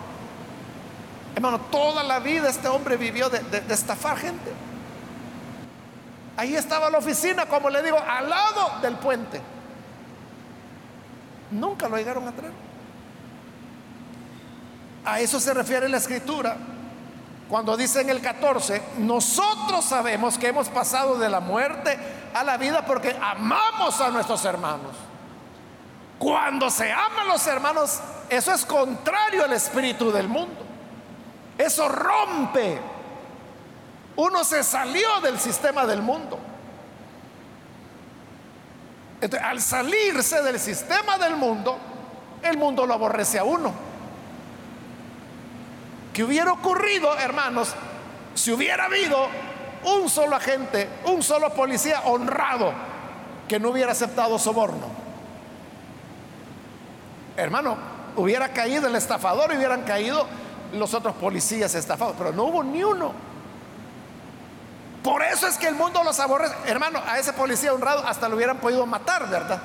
Hermano, 1.35 1.59
toda 1.71 2.03
la 2.03 2.19
vida 2.19 2.49
este 2.49 2.67
hombre 2.67 2.97
vivió 2.97 3.29
de, 3.29 3.41
estafar 3.73 4.17
gente. 4.17 4.51
Ahí 6.37 6.55
estaba 6.55 6.89
la 6.89 6.97
oficina, 6.97 7.45
como 7.45 7.69
le 7.69 7.83
digo, 7.83 7.99
al 7.99 8.29
lado 8.29 8.79
del 8.81 8.95
puente. 8.95 9.41
Nunca 11.51 11.89
lo 11.89 11.97
llegaron 11.97 12.27
a 12.27 12.31
traer. 12.31 12.53
A 15.03 15.19
eso 15.19 15.39
se 15.39 15.53
refiere 15.53 15.89
la 15.89 15.97
escritura 15.97 16.55
cuando 17.51 17.75
dice 17.75 17.99
en 17.99 18.09
el 18.09 18.21
14, 18.21 18.81
nosotros 18.99 19.83
sabemos 19.83 20.37
que 20.37 20.47
hemos 20.47 20.69
pasado 20.69 21.17
de 21.17 21.27
la 21.27 21.41
muerte 21.41 21.99
a 22.33 22.45
la 22.45 22.55
vida 22.55 22.85
porque 22.85 23.13
amamos 23.21 23.99
a 23.99 24.09
nuestros 24.09 24.45
hermanos. 24.45 24.95
Cuando 26.17 26.69
se 26.69 26.89
aman 26.93 27.27
los 27.27 27.45
hermanos, 27.45 27.99
eso 28.29 28.53
es 28.53 28.65
contrario 28.65 29.43
al 29.43 29.51
espíritu 29.51 30.13
del 30.13 30.29
mundo. 30.29 30.61
Eso 31.57 31.89
rompe 31.89 32.79
uno 34.15 34.45
se 34.45 34.63
salió 34.63 35.19
del 35.21 35.37
sistema 35.37 35.85
del 35.85 36.01
mundo. 36.01 36.39
Entonces, 39.19 39.45
al 39.45 39.59
salirse 39.59 40.41
del 40.41 40.57
sistema 40.57 41.17
del 41.17 41.35
mundo, 41.35 41.77
el 42.43 42.57
mundo 42.57 42.85
lo 42.85 42.93
aborrece 42.93 43.39
a 43.39 43.43
uno. 43.43 43.90
¿Qué 46.13 46.23
hubiera 46.23 46.51
ocurrido, 46.51 47.17
hermanos, 47.17 47.73
si 48.33 48.51
hubiera 48.51 48.85
habido 48.85 49.27
un 49.83 50.09
solo 50.09 50.35
agente, 50.35 50.89
un 51.05 51.23
solo 51.23 51.53
policía 51.53 52.01
honrado 52.05 52.73
que 53.47 53.59
no 53.59 53.69
hubiera 53.69 53.93
aceptado 53.93 54.37
soborno? 54.37 54.87
Hermano, 57.37 57.77
hubiera 58.17 58.49
caído 58.49 58.87
el 58.87 58.95
estafador 58.95 59.53
y 59.53 59.57
hubieran 59.57 59.83
caído 59.83 60.27
los 60.73 60.93
otros 60.93 61.15
policías 61.15 61.73
estafados, 61.75 62.15
pero 62.17 62.31
no 62.33 62.43
hubo 62.43 62.63
ni 62.63 62.83
uno. 62.83 63.13
Por 65.03 65.23
eso 65.23 65.47
es 65.47 65.57
que 65.57 65.67
el 65.67 65.75
mundo 65.75 66.03
los 66.03 66.19
aborrece. 66.19 66.53
Hermano, 66.65 67.01
a 67.07 67.17
ese 67.17 67.33
policía 67.33 67.73
honrado 67.73 68.05
hasta 68.05 68.29
lo 68.29 68.35
hubieran 68.35 68.57
podido 68.57 68.85
matar, 68.85 69.27
¿verdad? 69.29 69.59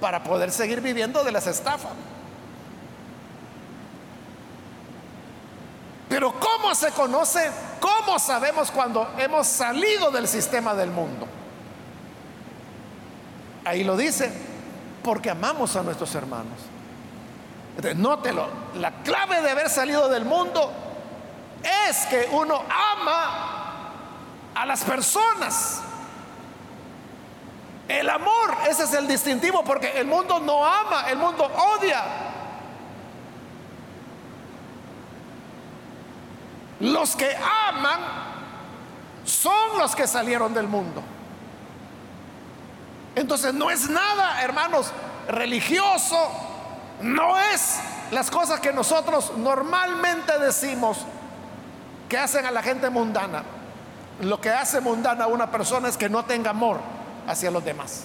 Para 0.00 0.22
poder 0.22 0.52
seguir 0.52 0.80
viviendo 0.80 1.24
de 1.24 1.32
las 1.32 1.46
estafas. 1.46 1.92
Pero 6.10 6.34
¿cómo 6.40 6.74
se 6.74 6.90
conoce? 6.90 7.50
¿Cómo 7.78 8.18
sabemos 8.18 8.72
cuando 8.72 9.14
hemos 9.16 9.46
salido 9.46 10.10
del 10.10 10.26
sistema 10.26 10.74
del 10.74 10.90
mundo? 10.90 11.26
Ahí 13.64 13.84
lo 13.84 13.96
dice, 13.96 14.32
porque 15.04 15.30
amamos 15.30 15.76
a 15.76 15.84
nuestros 15.84 16.12
hermanos. 16.16 16.58
Nótelo, 17.94 18.48
la 18.74 18.90
clave 19.04 19.40
de 19.40 19.50
haber 19.50 19.70
salido 19.70 20.08
del 20.08 20.24
mundo 20.24 20.72
es 21.62 22.06
que 22.06 22.28
uno 22.32 22.60
ama 22.92 23.92
a 24.56 24.66
las 24.66 24.82
personas. 24.82 25.80
El 27.86 28.10
amor, 28.10 28.56
ese 28.68 28.82
es 28.82 28.94
el 28.94 29.06
distintivo, 29.06 29.62
porque 29.62 29.92
el 29.92 30.08
mundo 30.08 30.40
no 30.40 30.66
ama, 30.66 31.08
el 31.08 31.18
mundo 31.18 31.44
odia. 31.44 32.29
Los 36.80 37.14
que 37.14 37.36
aman 37.68 38.00
son 39.24 39.78
los 39.78 39.94
que 39.94 40.06
salieron 40.06 40.54
del 40.54 40.66
mundo. 40.66 41.02
Entonces 43.14 43.52
no 43.52 43.70
es 43.70 43.88
nada, 43.90 44.42
hermanos, 44.42 44.92
religioso, 45.28 46.16
no 47.02 47.38
es 47.38 47.80
las 48.10 48.30
cosas 48.30 48.60
que 48.60 48.72
nosotros 48.72 49.32
normalmente 49.36 50.38
decimos 50.38 50.98
que 52.08 52.18
hacen 52.18 52.46
a 52.46 52.50
la 52.50 52.62
gente 52.62 52.88
mundana. 52.88 53.42
Lo 54.20 54.40
que 54.40 54.50
hace 54.50 54.80
mundana 54.80 55.24
a 55.24 55.28
una 55.28 55.50
persona 55.50 55.88
es 55.88 55.96
que 55.96 56.08
no 56.08 56.24
tenga 56.24 56.50
amor 56.50 56.80
hacia 57.26 57.50
los 57.50 57.64
demás. 57.64 58.04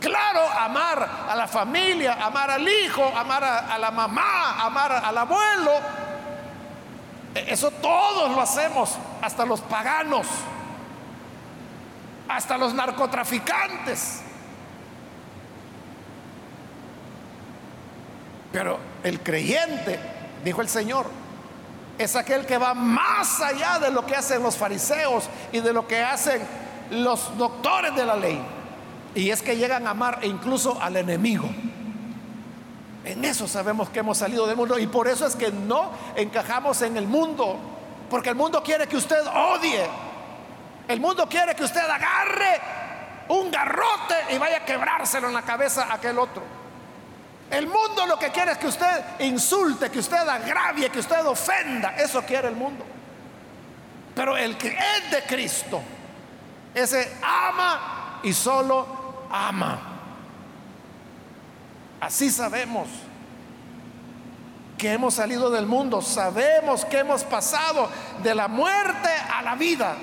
Claro, 0.00 0.40
amar 0.58 1.26
a 1.28 1.36
la 1.36 1.46
familia, 1.46 2.14
amar 2.24 2.50
al 2.50 2.66
hijo, 2.66 3.04
amar 3.14 3.44
a, 3.44 3.74
a 3.74 3.78
la 3.78 3.90
mamá, 3.90 4.64
amar 4.64 4.92
al 4.92 5.18
abuelo, 5.18 5.72
eso 7.34 7.70
todos 7.70 8.30
lo 8.30 8.40
hacemos, 8.40 8.96
hasta 9.22 9.44
los 9.44 9.60
paganos, 9.60 10.26
hasta 12.28 12.58
los 12.58 12.74
narcotraficantes. 12.74 14.22
Pero 18.52 18.78
el 19.04 19.20
creyente, 19.20 19.98
dijo 20.44 20.60
el 20.60 20.68
Señor, 20.68 21.06
es 21.98 22.16
aquel 22.16 22.46
que 22.46 22.58
va 22.58 22.74
más 22.74 23.40
allá 23.40 23.78
de 23.78 23.90
lo 23.90 24.04
que 24.06 24.16
hacen 24.16 24.42
los 24.42 24.56
fariseos 24.56 25.28
y 25.52 25.60
de 25.60 25.72
lo 25.72 25.86
que 25.86 26.02
hacen 26.02 26.40
los 26.90 27.36
doctores 27.36 27.94
de 27.94 28.06
la 28.06 28.16
ley. 28.16 28.40
Y 29.14 29.30
es 29.30 29.42
que 29.42 29.56
llegan 29.56 29.86
a 29.86 29.90
amar 29.90 30.20
incluso 30.22 30.80
al 30.80 30.96
enemigo. 30.96 31.48
En 33.04 33.24
eso 33.24 33.48
sabemos 33.48 33.88
que 33.88 34.00
hemos 34.00 34.18
salido 34.18 34.46
del 34.46 34.56
mundo 34.56 34.78
y 34.78 34.86
por 34.86 35.08
eso 35.08 35.26
es 35.26 35.34
que 35.34 35.50
no 35.50 35.90
encajamos 36.16 36.82
en 36.82 36.96
el 36.96 37.06
mundo, 37.06 37.58
porque 38.10 38.30
el 38.30 38.34
mundo 38.34 38.62
quiere 38.62 38.86
que 38.86 38.96
usted 38.96 39.26
odie, 39.26 39.86
el 40.86 41.00
mundo 41.00 41.26
quiere 41.28 41.54
que 41.54 41.64
usted 41.64 41.88
agarre 41.88 42.60
un 43.28 43.50
garrote 43.50 44.14
y 44.30 44.38
vaya 44.38 44.58
a 44.58 44.64
quebrárselo 44.64 45.28
en 45.28 45.34
la 45.34 45.42
cabeza 45.42 45.84
a 45.84 45.94
aquel 45.94 46.18
otro. 46.18 46.42
El 47.50 47.66
mundo 47.66 48.06
lo 48.06 48.18
que 48.18 48.30
quiere 48.30 48.52
es 48.52 48.58
que 48.58 48.68
usted 48.68 49.04
insulte, 49.20 49.90
que 49.90 49.98
usted 49.98 50.28
agravie, 50.28 50.90
que 50.90 51.00
usted 51.00 51.24
ofenda, 51.24 51.96
eso 51.96 52.22
quiere 52.22 52.48
el 52.48 52.54
mundo. 52.54 52.84
Pero 54.14 54.36
el 54.36 54.56
que 54.56 54.68
es 54.68 55.10
de 55.10 55.22
Cristo, 55.22 55.80
ese 56.74 57.16
ama 57.22 58.20
y 58.22 58.32
solo 58.32 59.26
ama. 59.30 59.89
Así 62.00 62.30
sabemos 62.30 62.88
que 64.78 64.92
hemos 64.92 65.12
salido 65.12 65.50
del 65.50 65.66
mundo, 65.66 66.00
sabemos 66.00 66.86
que 66.86 67.00
hemos 67.00 67.22
pasado 67.24 67.90
de 68.22 68.34
la 68.34 68.48
muerte 68.48 69.10
a 69.10 69.42
la 69.42 69.54
vida. 69.54 69.94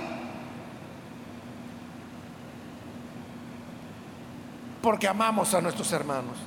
Porque 4.83 5.07
amamos 5.07 5.53
a 5.55 5.61
nuestros 5.61 5.91
hermanos. 5.91 6.37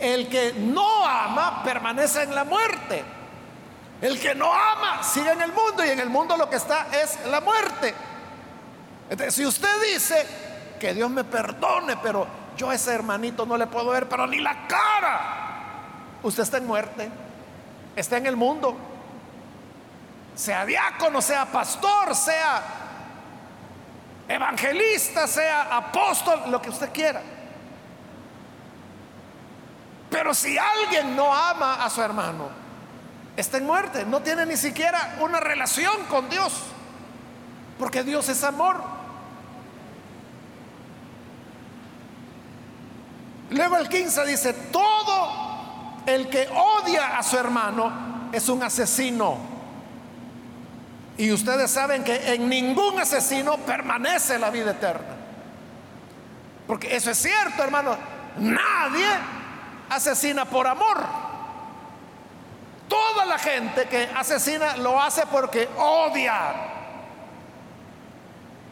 El 0.00 0.28
que 0.28 0.54
no 0.54 1.04
ama 1.04 1.62
permanece 1.62 2.22
en 2.22 2.34
la 2.34 2.44
muerte. 2.44 3.04
El 4.00 4.18
que 4.18 4.34
no 4.34 4.50
ama 4.52 5.02
sigue 5.02 5.30
en 5.30 5.42
el 5.42 5.52
mundo 5.52 5.84
y 5.84 5.90
en 5.90 6.00
el 6.00 6.08
mundo 6.08 6.36
lo 6.36 6.48
que 6.48 6.56
está 6.56 6.86
es 6.92 7.18
la 7.26 7.42
muerte. 7.42 7.94
Si 9.28 9.44
usted 9.44 9.68
dice 9.92 10.26
que 10.80 10.94
Dios 10.94 11.10
me 11.10 11.24
perdone, 11.24 11.98
pero 11.98 12.26
yo 12.56 12.70
a 12.70 12.74
ese 12.74 12.94
hermanito 12.94 13.46
no 13.46 13.56
le 13.56 13.66
puedo 13.66 13.90
ver, 13.90 14.08
pero 14.08 14.26
ni 14.26 14.38
la 14.38 14.66
cara. 14.66 15.20
Usted 16.22 16.42
está 16.42 16.56
en 16.58 16.66
muerte, 16.66 17.10
está 17.94 18.16
en 18.16 18.26
el 18.26 18.36
mundo. 18.36 18.76
Sea 20.34 20.66
diácono, 20.66 21.22
sea 21.22 21.46
pastor, 21.46 22.14
sea 22.14 22.62
evangelista, 24.28 25.26
sea 25.26 25.76
apóstol, 25.76 26.50
lo 26.50 26.60
que 26.60 26.70
usted 26.70 26.90
quiera. 26.92 27.22
Pero 30.10 30.34
si 30.34 30.56
alguien 30.56 31.16
no 31.16 31.34
ama 31.34 31.84
a 31.84 31.90
su 31.90 32.02
hermano, 32.02 32.48
está 33.36 33.58
en 33.58 33.66
muerte, 33.66 34.04
no 34.04 34.20
tiene 34.20 34.46
ni 34.46 34.56
siquiera 34.56 35.16
una 35.20 35.40
relación 35.40 36.04
con 36.04 36.28
Dios, 36.28 36.52
porque 37.78 38.02
Dios 38.02 38.28
es 38.28 38.42
amor. 38.44 38.95
Luego 43.50 43.76
el 43.76 43.88
15 43.88 44.26
dice, 44.26 44.52
todo 44.72 45.30
el 46.06 46.28
que 46.28 46.48
odia 46.48 47.18
a 47.18 47.22
su 47.22 47.36
hermano 47.36 48.28
es 48.32 48.48
un 48.48 48.62
asesino. 48.62 49.38
Y 51.18 51.32
ustedes 51.32 51.70
saben 51.70 52.04
que 52.04 52.34
en 52.34 52.48
ningún 52.48 52.98
asesino 52.98 53.56
permanece 53.58 54.38
la 54.38 54.50
vida 54.50 54.72
eterna. 54.72 55.14
Porque 56.66 56.94
eso 56.94 57.10
es 57.10 57.18
cierto, 57.18 57.62
hermano. 57.62 57.96
Nadie 58.38 59.06
asesina 59.88 60.44
por 60.44 60.66
amor. 60.66 60.98
Toda 62.88 63.24
la 63.24 63.38
gente 63.38 63.86
que 63.88 64.08
asesina 64.14 64.76
lo 64.76 65.00
hace 65.00 65.26
porque 65.26 65.68
odia. 65.76 66.54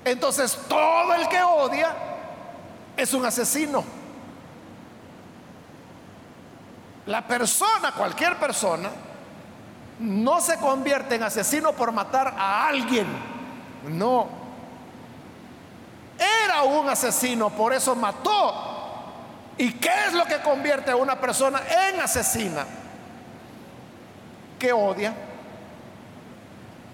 Entonces 0.05 0.59
todo 0.69 1.15
el 1.15 1.29
que 1.29 1.43
odia 1.43 1.95
es 2.97 3.15
un 3.15 3.25
asesino. 3.25 3.83
La 7.07 7.27
persona, 7.27 7.93
cualquier 7.93 8.37
persona, 8.39 8.91
no 9.99 10.41
se 10.41 10.57
convierte 10.59 11.17
en 11.17 11.23
asesino 11.23 11.73
por 11.73 11.93
matar 11.93 12.35
a 12.37 12.67
alguien. 12.67 13.07
No. 13.89 14.29
Era 16.19 16.63
un 16.63 16.89
asesino, 16.89 17.51
por 17.51 17.73
eso 17.73 17.95
mató. 17.95 18.73
¿Y 19.57 19.73
qué 19.75 19.91
es 20.09 20.15
lo 20.15 20.25
que 20.25 20.41
convierte 20.41 20.91
a 20.91 20.97
una 20.97 21.21
persona 21.21 21.61
en 21.89 22.01
asesina? 22.01 22.65
Que 24.59 24.73
odia. 24.73 25.15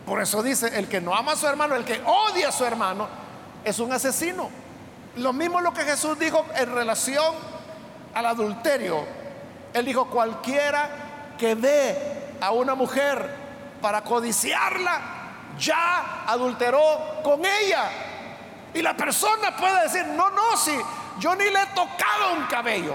Por 0.05 0.21
eso 0.21 0.43
dice, 0.43 0.77
el 0.79 0.89
que 0.89 1.01
no 1.01 1.15
ama 1.15 1.33
a 1.33 1.37
su 1.37 1.47
hermano, 1.47 1.75
el 1.77 1.85
que 1.85 2.03
odia 2.05 2.49
a 2.49 2.53
su 2.53 2.65
hermano, 2.65 3.09
es 3.65 3.79
un 3.79 3.93
asesino. 3.93 4.51
Lo 5.17 5.33
mismo 5.33 5.61
lo 5.61 5.73
que 5.73 5.83
Jesús 5.83 6.19
dijo 6.19 6.45
en 6.55 6.75
relación 6.75 7.35
al 8.15 8.27
adulterio. 8.27 9.20
Él 9.73 9.85
dijo, 9.85 10.07
cualquiera 10.07 10.89
que 11.39 11.55
ve 11.55 12.37
a 12.41 12.51
una 12.51 12.75
mujer 12.75 13.37
para 13.81 14.03
codiciarla, 14.03 15.01
ya 15.59 16.25
adulteró 16.27 17.21
con 17.23 17.45
ella. 17.45 17.91
Y 18.75 18.83
la 18.83 18.97
persona 18.97 19.57
puede 19.57 19.83
decir, 19.83 20.07
no, 20.07 20.31
no, 20.31 20.57
si 20.57 20.73
yo 21.18 21.35
ni 21.35 21.45
le 21.45 21.62
he 21.62 21.66
tocado 21.66 22.35
un 22.37 22.45
cabello. 22.47 22.95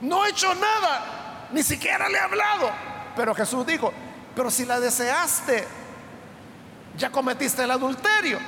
No 0.00 0.24
he 0.24 0.30
hecho 0.30 0.54
nada, 0.54 1.48
ni 1.52 1.62
siquiera 1.62 2.08
le 2.08 2.18
he 2.18 2.20
hablado. 2.20 2.70
Pero 3.16 3.34
Jesús 3.34 3.66
dijo, 3.66 3.92
pero 4.34 4.50
si 4.50 4.64
la 4.66 4.80
deseaste, 4.80 5.66
ya 6.96 7.10
cometiste 7.10 7.62
el 7.62 7.70
adulterio. 7.70 8.38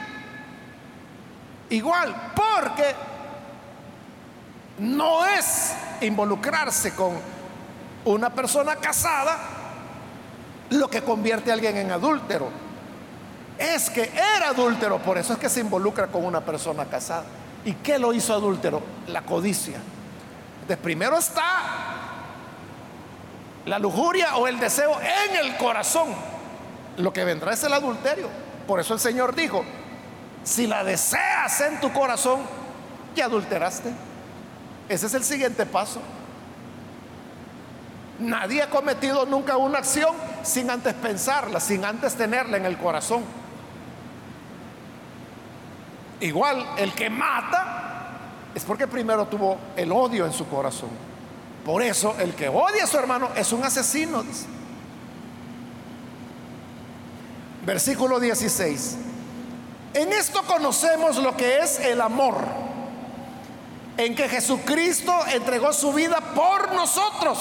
igual, 1.71 2.33
porque 2.35 2.95
no 4.79 5.25
es 5.25 5.73
involucrarse 6.01 6.95
con 6.95 7.13
una 8.05 8.31
persona 8.31 8.77
casada 8.77 9.39
lo 10.71 10.89
que 10.89 11.03
convierte 11.03 11.51
a 11.51 11.55
alguien 11.55 11.77
en 11.77 11.91
adúltero. 11.91 12.49
Es 13.59 13.89
que 13.89 14.03
era 14.03 14.51
adúltero, 14.51 14.99
por 14.99 15.17
eso 15.19 15.33
es 15.33 15.39
que 15.39 15.49
se 15.49 15.61
involucra 15.61 16.09
con 16.09 16.25
una 16.25 16.41
persona 16.41 16.85
casada. 16.85 17.25
¿Y 17.65 17.73
qué 17.75 17.99
lo 17.99 18.13
hizo 18.13 18.35
adúltero? 18.35 18.83
La 19.09 19.23
codicia. 19.23 19.79
De 20.69 20.77
primero 20.77 21.17
está 21.17 21.43
la 23.65 23.79
lujuria 23.79 24.37
o 24.37 24.47
el 24.47 24.61
deseo 24.61 24.97
en 25.01 25.37
el 25.37 25.57
corazón. 25.57 26.09
Lo 26.99 27.13
que 27.13 27.25
vendrá 27.25 27.53
es 27.53 27.65
el 27.65 27.73
adulterio. 27.73 28.29
Por 28.67 28.81
eso 28.81 28.95
el 28.95 29.01
Señor 29.01 29.35
dijo, 29.35 29.65
si 30.45 30.67
la 30.67 30.85
deseas 30.85 31.61
en 31.61 31.81
tu 31.81 31.93
corazón, 31.93 32.41
ya 33.15 33.25
adulteraste. 33.25 33.91
Ese 34.89 35.07
es 35.07 35.15
el 35.15 35.25
siguiente 35.25 35.67
paso. 35.67 36.01
Nadie 38.19 38.63
ha 38.63 38.71
cometido 38.71 39.27
nunca 39.27 39.57
una 39.57 39.79
acción 39.79 40.15
sin 40.43 40.71
antes 40.71 40.95
pensarla, 40.95 41.61
sin 41.61 41.85
antes 41.85 42.15
tenerla 42.15 42.57
en 42.57 42.67
el 42.67 42.79
corazón. 42.79 43.23
Igual, 46.21 46.65
el 46.79 46.93
que 46.93 47.11
mata 47.11 47.77
es 48.55 48.65
porque 48.65 48.87
primero 48.87 49.27
tuvo 49.27 49.59
el 49.77 49.93
odio 49.93 50.25
en 50.25 50.33
su 50.33 50.49
corazón. 50.49 50.89
Por 51.65 51.83
eso, 51.83 52.15
el 52.19 52.35
que 52.35 52.49
odia 52.49 52.85
a 52.85 52.87
su 52.87 52.97
hermano 52.97 53.31
es 53.37 53.53
un 53.53 53.65
asesino, 53.65 54.25
Versículo 57.67 58.21
16. 58.21 58.97
En 59.95 60.13
esto 60.13 60.43
conocemos 60.45 61.17
lo 61.17 61.37
que 61.37 61.59
es 61.59 61.81
el 61.81 62.01
amor, 62.01 62.37
en 63.97 64.15
que 64.15 64.29
Jesucristo 64.29 65.13
entregó 65.33 65.73
su 65.73 65.93
vida 65.93 66.21
por 66.35 66.73
nosotros. 66.73 67.39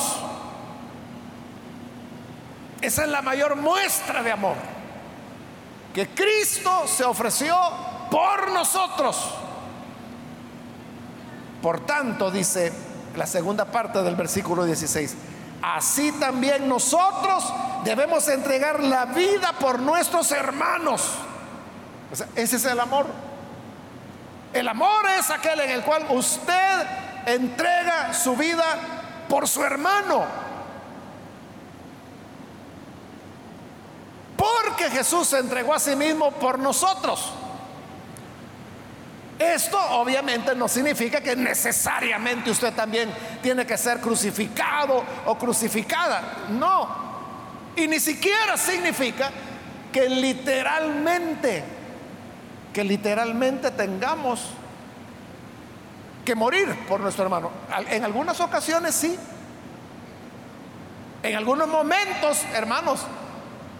Esa 2.81 3.03
es 3.03 3.09
la 3.09 3.21
mayor 3.21 3.55
muestra 3.55 4.21
de 4.21 4.31
amor, 4.31 4.55
que 5.93 6.09
Cristo 6.09 6.87
se 6.87 7.03
ofreció 7.03 7.57
por 8.11 8.51
nosotros. 8.51 9.33
Por 11.61 11.85
tanto, 11.85 12.29
dice 12.29 12.71
la 13.15 13.25
segunda 13.25 13.65
parte 13.65 14.01
del 14.03 14.15
versículo 14.15 14.65
16, 14.65 15.15
así 15.61 16.11
también 16.13 16.67
nosotros 16.67 17.51
debemos 17.83 18.27
entregar 18.27 18.81
la 18.81 19.05
vida 19.05 19.53
por 19.59 19.79
nuestros 19.79 20.31
hermanos 20.31 21.01
ese 22.35 22.55
es 22.55 22.65
el 22.65 22.79
amor. 22.79 23.07
El 24.55 24.69
amor 24.69 25.05
es 25.19 25.29
aquel 25.31 25.59
en 25.59 25.69
el 25.69 25.81
cual 25.81 26.05
usted 26.11 26.87
entrega 27.25 28.13
su 28.13 28.37
vida 28.37 28.63
por 29.27 29.49
su 29.49 29.61
hermano. 29.61 30.23
Porque 34.37 34.89
Jesús 34.91 35.27
se 35.27 35.39
entregó 35.39 35.73
a 35.73 35.79
sí 35.79 35.93
mismo 35.97 36.31
por 36.31 36.57
nosotros. 36.57 37.33
Esto 39.37 39.77
obviamente 39.77 40.55
no 40.55 40.69
significa 40.69 41.19
que 41.19 41.35
necesariamente 41.35 42.49
usted 42.49 42.73
también 42.73 43.13
tiene 43.43 43.65
que 43.65 43.77
ser 43.77 43.99
crucificado 43.99 45.03
o 45.25 45.37
crucificada. 45.37 46.45
No. 46.51 46.87
Y 47.75 47.89
ni 47.89 47.99
siquiera 47.99 48.55
significa 48.55 49.31
que 49.91 50.07
literalmente 50.07 51.74
que 52.75 52.83
literalmente 52.83 53.71
tengamos 53.71 54.49
que 56.25 56.35
morir 56.35 56.75
por 56.89 56.99
nuestro 56.99 57.23
hermano. 57.23 57.49
En 57.89 58.03
algunas 58.03 58.41
ocasiones 58.41 58.93
sí. 58.93 59.17
En 61.23 61.37
algunos 61.37 61.69
momentos, 61.69 62.43
hermanos, 62.53 62.99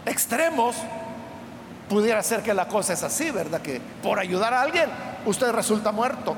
extremos, 0.06 0.78
pudiera 1.90 2.24
ser 2.24 2.42
que 2.42 2.54
la 2.54 2.70
cosa 2.70 2.94
es 2.94 3.04
así, 3.04 3.32
¿verdad? 3.32 3.62
Que 3.62 3.82
por 4.02 4.18
ayudar 4.18 4.54
a 4.54 4.62
alguien 4.62 4.90
usted 5.26 5.52
resulta 5.52 5.92
muerto. 5.92 6.34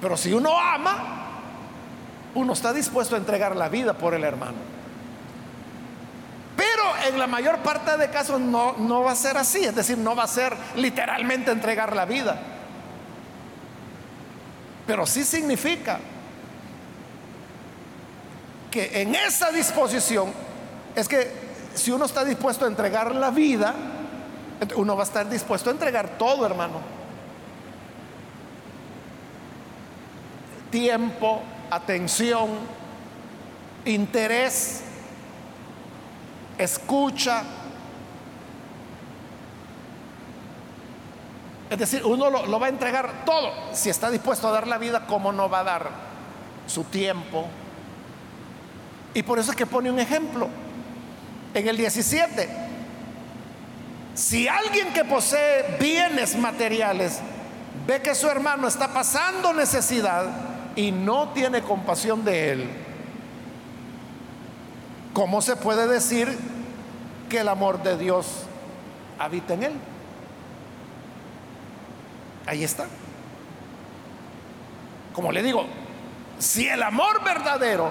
Pero 0.00 0.16
si 0.16 0.32
uno 0.32 0.56
ama, 0.56 1.32
uno 2.36 2.52
está 2.52 2.72
dispuesto 2.72 3.16
a 3.16 3.18
entregar 3.18 3.56
la 3.56 3.68
vida 3.68 3.94
por 3.94 4.14
el 4.14 4.22
hermano 4.22 4.73
en 7.06 7.18
la 7.18 7.26
mayor 7.26 7.58
parte 7.58 7.96
de 7.96 8.10
casos 8.10 8.40
no, 8.40 8.74
no 8.78 9.02
va 9.02 9.12
a 9.12 9.16
ser 9.16 9.36
así, 9.36 9.64
es 9.64 9.74
decir, 9.74 9.98
no 9.98 10.14
va 10.14 10.24
a 10.24 10.28
ser 10.28 10.56
literalmente 10.76 11.50
entregar 11.50 11.94
la 11.94 12.04
vida. 12.04 12.38
Pero 14.86 15.06
sí 15.06 15.24
significa 15.24 15.98
que 18.70 19.02
en 19.02 19.14
esa 19.14 19.50
disposición 19.50 20.32
es 20.94 21.08
que 21.08 21.30
si 21.74 21.90
uno 21.90 22.04
está 22.04 22.24
dispuesto 22.24 22.64
a 22.64 22.68
entregar 22.68 23.14
la 23.14 23.30
vida, 23.30 23.74
uno 24.76 24.96
va 24.96 25.02
a 25.02 25.06
estar 25.06 25.28
dispuesto 25.28 25.70
a 25.70 25.72
entregar 25.72 26.18
todo, 26.18 26.46
hermano. 26.46 26.80
Tiempo, 30.70 31.42
atención, 31.70 32.50
interés, 33.84 34.83
escucha. 36.58 37.42
Es 41.70 41.78
decir, 41.78 42.04
uno 42.04 42.30
lo, 42.30 42.60
va 42.60 42.66
a 42.66 42.68
entregar 42.68 43.24
todo. 43.24 43.52
Si 43.72 43.90
está 43.90 44.10
dispuesto 44.10 44.48
a 44.48 44.52
dar 44.52 44.66
la 44.66 44.78
vida, 44.78 45.06
¿cómo 45.06 45.32
no 45.32 45.48
va 45.48 45.60
a 45.60 45.64
dar 45.64 45.90
su 46.66 46.84
tiempo? 46.84 47.46
Y 49.14 49.22
por 49.22 49.38
eso 49.38 49.50
es 49.50 49.56
que 49.56 49.66
pone 49.66 49.90
un 49.90 49.98
ejemplo. 49.98 50.48
En 51.54 51.68
el 51.68 51.76
17, 51.76 52.48
si 54.14 54.48
alguien 54.48 54.92
que 54.92 55.04
posee 55.04 55.76
bienes 55.78 56.36
materiales 56.36 57.20
ve 57.86 58.02
que 58.02 58.14
su 58.14 58.28
hermano 58.28 58.66
está 58.66 58.92
pasando 58.92 59.52
necesidad 59.52 60.26
y 60.74 60.90
no 60.90 61.28
tiene 61.30 61.62
compasión 61.62 62.24
de 62.24 62.52
él, 62.52 62.83
¿cómo 65.14 65.40
se 65.40 65.56
puede 65.56 65.86
decir 65.86 66.36
que 67.30 67.38
el 67.38 67.48
amor 67.48 67.82
de 67.82 67.96
Dios 67.96 68.42
habita 69.18 69.54
en 69.54 69.62
él? 69.62 69.72
Ahí 72.46 72.62
está. 72.62 72.84
Como 75.14 75.32
le 75.32 75.42
digo, 75.42 75.64
si 76.38 76.68
el 76.68 76.82
amor 76.82 77.24
verdadero 77.24 77.90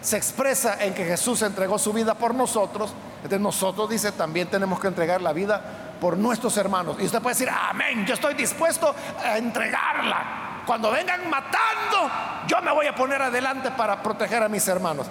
se 0.00 0.16
expresa 0.16 0.84
en 0.84 0.94
que 0.94 1.04
Jesús 1.04 1.42
entregó 1.42 1.78
su 1.78 1.92
vida 1.92 2.14
por 2.14 2.34
nosotros, 2.34 2.92
entonces 3.16 3.40
nosotros, 3.40 3.90
dice, 3.90 4.12
también 4.12 4.48
tenemos 4.48 4.78
que 4.78 4.86
entregar 4.86 5.20
la 5.20 5.32
vida 5.32 5.60
por 6.00 6.16
nuestros 6.16 6.56
hermanos. 6.56 6.96
Y 7.00 7.06
usted 7.06 7.20
puede 7.20 7.34
decir, 7.34 7.50
amén, 7.50 8.06
yo 8.06 8.14
estoy 8.14 8.34
dispuesto 8.34 8.94
a 9.24 9.38
entregarla. 9.38 10.62
Cuando 10.64 10.90
vengan 10.90 11.28
matando, 11.28 12.10
yo 12.46 12.60
me 12.62 12.70
voy 12.70 12.86
a 12.86 12.94
poner 12.94 13.22
adelante 13.22 13.70
para 13.72 14.00
proteger 14.02 14.42
a 14.42 14.48
mis 14.48 14.68
hermanos. 14.68 15.06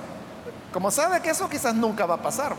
Como 0.72 0.92
sabe 0.92 1.22
que 1.22 1.30
eso 1.30 1.50
quizás 1.50 1.74
nunca 1.74 2.06
va 2.06 2.16
a 2.16 2.22
pasar. 2.22 2.56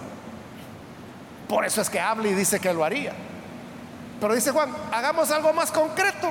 Por 1.48 1.64
eso 1.64 1.80
es 1.80 1.88
que 1.88 2.00
habla 2.00 2.28
y 2.28 2.34
dice 2.34 2.61
que 2.61 2.72
lo 2.72 2.84
haría. 2.84 3.12
Pero 4.20 4.34
dice 4.34 4.50
Juan, 4.50 4.74
hagamos 4.92 5.30
algo 5.30 5.52
más 5.52 5.70
concreto, 5.70 6.30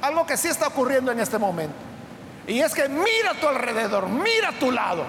algo 0.00 0.26
que 0.26 0.36
sí 0.36 0.48
está 0.48 0.66
ocurriendo 0.68 1.12
en 1.12 1.20
este 1.20 1.38
momento. 1.38 1.76
Y 2.46 2.60
es 2.60 2.74
que 2.74 2.88
mira 2.88 3.32
a 3.32 3.34
tu 3.34 3.46
alrededor, 3.46 4.08
mira 4.08 4.48
a 4.48 4.58
tu 4.58 4.70
lado. 4.70 5.04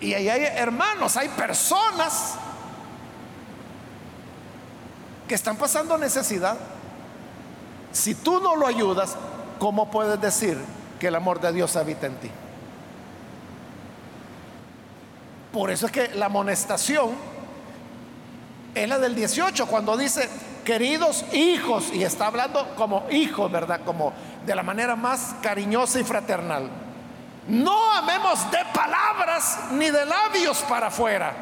Y 0.00 0.12
ahí 0.14 0.28
hay 0.28 0.44
hermanos, 0.44 1.16
hay 1.16 1.28
personas 1.28 2.34
que 5.26 5.34
están 5.34 5.56
pasando 5.56 5.96
necesidad. 5.96 6.56
Si 7.92 8.14
tú 8.14 8.40
no 8.40 8.56
lo 8.56 8.66
ayudas, 8.66 9.16
¿cómo 9.58 9.90
puedes 9.90 10.20
decir 10.20 10.62
que 11.00 11.08
el 11.08 11.14
amor 11.14 11.40
de 11.40 11.52
Dios 11.52 11.76
habita 11.76 12.06
en 12.06 12.16
ti? 12.16 12.30
Por 15.56 15.70
eso 15.70 15.86
es 15.86 15.92
que 15.92 16.08
la 16.08 16.26
amonestación 16.26 17.12
es 18.74 18.86
la 18.86 18.98
del 18.98 19.14
18, 19.14 19.66
cuando 19.66 19.96
dice, 19.96 20.28
queridos 20.66 21.24
hijos, 21.32 21.88
y 21.94 22.02
está 22.02 22.26
hablando 22.26 22.74
como 22.76 23.06
hijos, 23.10 23.50
¿verdad? 23.50 23.80
Como 23.82 24.12
de 24.44 24.54
la 24.54 24.62
manera 24.62 24.96
más 24.96 25.34
cariñosa 25.40 25.98
y 25.98 26.04
fraternal. 26.04 26.68
No 27.48 27.90
amemos 27.94 28.50
de 28.50 28.58
palabras 28.74 29.68
ni 29.70 29.88
de 29.88 30.04
labios 30.04 30.58
para 30.68 30.88
afuera, 30.88 31.32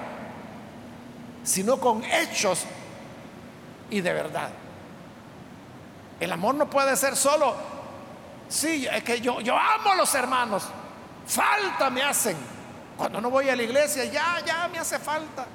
sino 1.43 1.81
con 1.81 2.05
hechos 2.05 2.63
y 3.91 4.01
de 4.01 4.13
verdad. 4.13 4.51
El 6.21 6.31
amor 6.31 6.55
no 6.55 6.71
puede 6.71 6.97
ser 6.97 7.17
solo, 7.17 7.57
sí, 8.49 8.87
es 8.87 9.03
que 9.03 9.21
yo, 9.21 9.41
yo 9.41 9.59
amo 9.59 9.91
a 9.91 9.97
los 9.97 10.15
hermanos, 10.15 10.69
falta 11.27 11.91
me 11.91 12.05
hacen. 12.05 12.54
Cuando 12.97 13.21
no 13.21 13.31
voy 13.31 13.49
a 13.49 13.57
la 13.57 13.63
iglesia, 13.63 14.05
ya, 14.05 14.41
ya 14.45 14.69
me 14.69 14.79
hace 14.79 14.99
falta. 14.99 15.47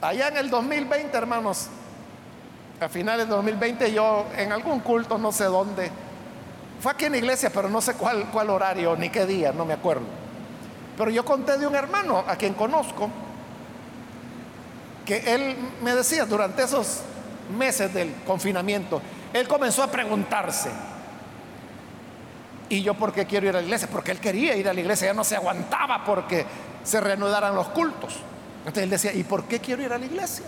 Allá 0.00 0.28
en 0.28 0.36
el 0.36 0.50
2020, 0.50 1.16
hermanos, 1.16 1.68
a 2.80 2.88
finales 2.88 3.26
de 3.26 3.34
2020 3.34 3.92
yo 3.92 4.26
en 4.36 4.52
algún 4.52 4.80
culto, 4.80 5.16
no 5.16 5.32
sé 5.32 5.44
dónde, 5.44 5.90
fue 6.80 6.92
aquí 6.92 7.06
en 7.06 7.12
la 7.12 7.18
iglesia, 7.18 7.50
pero 7.50 7.70
no 7.70 7.80
sé 7.80 7.94
cuál, 7.94 8.26
cuál 8.30 8.50
horario 8.50 8.94
ni 8.96 9.08
qué 9.08 9.24
día, 9.24 9.52
no 9.52 9.64
me 9.64 9.72
acuerdo. 9.72 10.04
Pero 10.96 11.10
yo 11.10 11.24
conté 11.24 11.56
de 11.56 11.66
un 11.66 11.74
hermano 11.74 12.24
a 12.26 12.36
quien 12.36 12.54
conozco, 12.54 13.08
que 15.04 15.34
él 15.34 15.56
me 15.82 15.94
decía 15.94 16.26
durante 16.26 16.64
esos 16.64 17.00
meses 17.56 17.94
del 17.94 18.12
confinamiento, 18.26 19.00
él 19.32 19.48
comenzó 19.48 19.82
a 19.82 19.90
preguntarse, 19.90 20.70
¿y 22.68 22.82
yo 22.82 22.94
por 22.94 23.12
qué 23.12 23.26
quiero 23.26 23.46
ir 23.46 23.56
a 23.56 23.60
la 23.60 23.64
iglesia? 23.64 23.88
Porque 23.90 24.10
él 24.10 24.18
quería 24.18 24.54
ir 24.56 24.68
a 24.68 24.74
la 24.74 24.80
iglesia, 24.80 25.08
ya 25.08 25.14
no 25.14 25.24
se 25.24 25.36
aguantaba 25.36 26.04
porque 26.04 26.44
se 26.84 27.00
reanudaran 27.00 27.54
los 27.54 27.68
cultos. 27.68 28.16
Entonces 28.60 28.82
él 28.82 28.90
decía, 28.90 29.12
¿y 29.12 29.24
por 29.24 29.44
qué 29.44 29.60
quiero 29.60 29.82
ir 29.82 29.92
a 29.92 29.98
la 29.98 30.06
iglesia? 30.06 30.44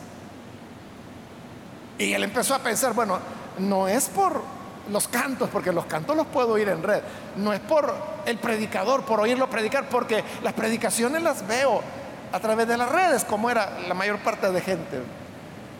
Y 1.99 2.13
él 2.13 2.23
empezó 2.23 2.55
a 2.55 2.61
pensar, 2.61 2.93
bueno, 2.93 3.19
no 3.59 3.89
es 3.89 4.09
por 4.09 4.43
los 4.91 5.09
cantos, 5.09 5.51
porque 5.51 5.73
los 5.73 5.85
cantos 5.87 6.17
los 6.17 6.27
puedo 6.27 6.53
oír 6.53 6.69
en 6.69 6.83
red, 6.83 7.03
no 7.37 7.53
es 7.53 7.61
por 7.61 7.95
el 8.25 8.39
predicador, 8.39 9.03
por 9.05 9.21
oírlo 9.21 9.51
predicar, 9.51 9.89
porque 9.89 10.25
las 10.43 10.53
predicaciones 10.53 11.23
las 11.23 11.47
veo 11.47 11.83
a 12.33 12.41
través 12.41 12.67
de 12.69 12.77
las 12.77 12.91
redes, 12.91 13.25
como 13.25 13.51
era 13.51 13.79
la 13.87 13.95
mayor 13.95 14.19
parte 14.19 14.51
de 14.51 14.61
gente. 14.61 15.01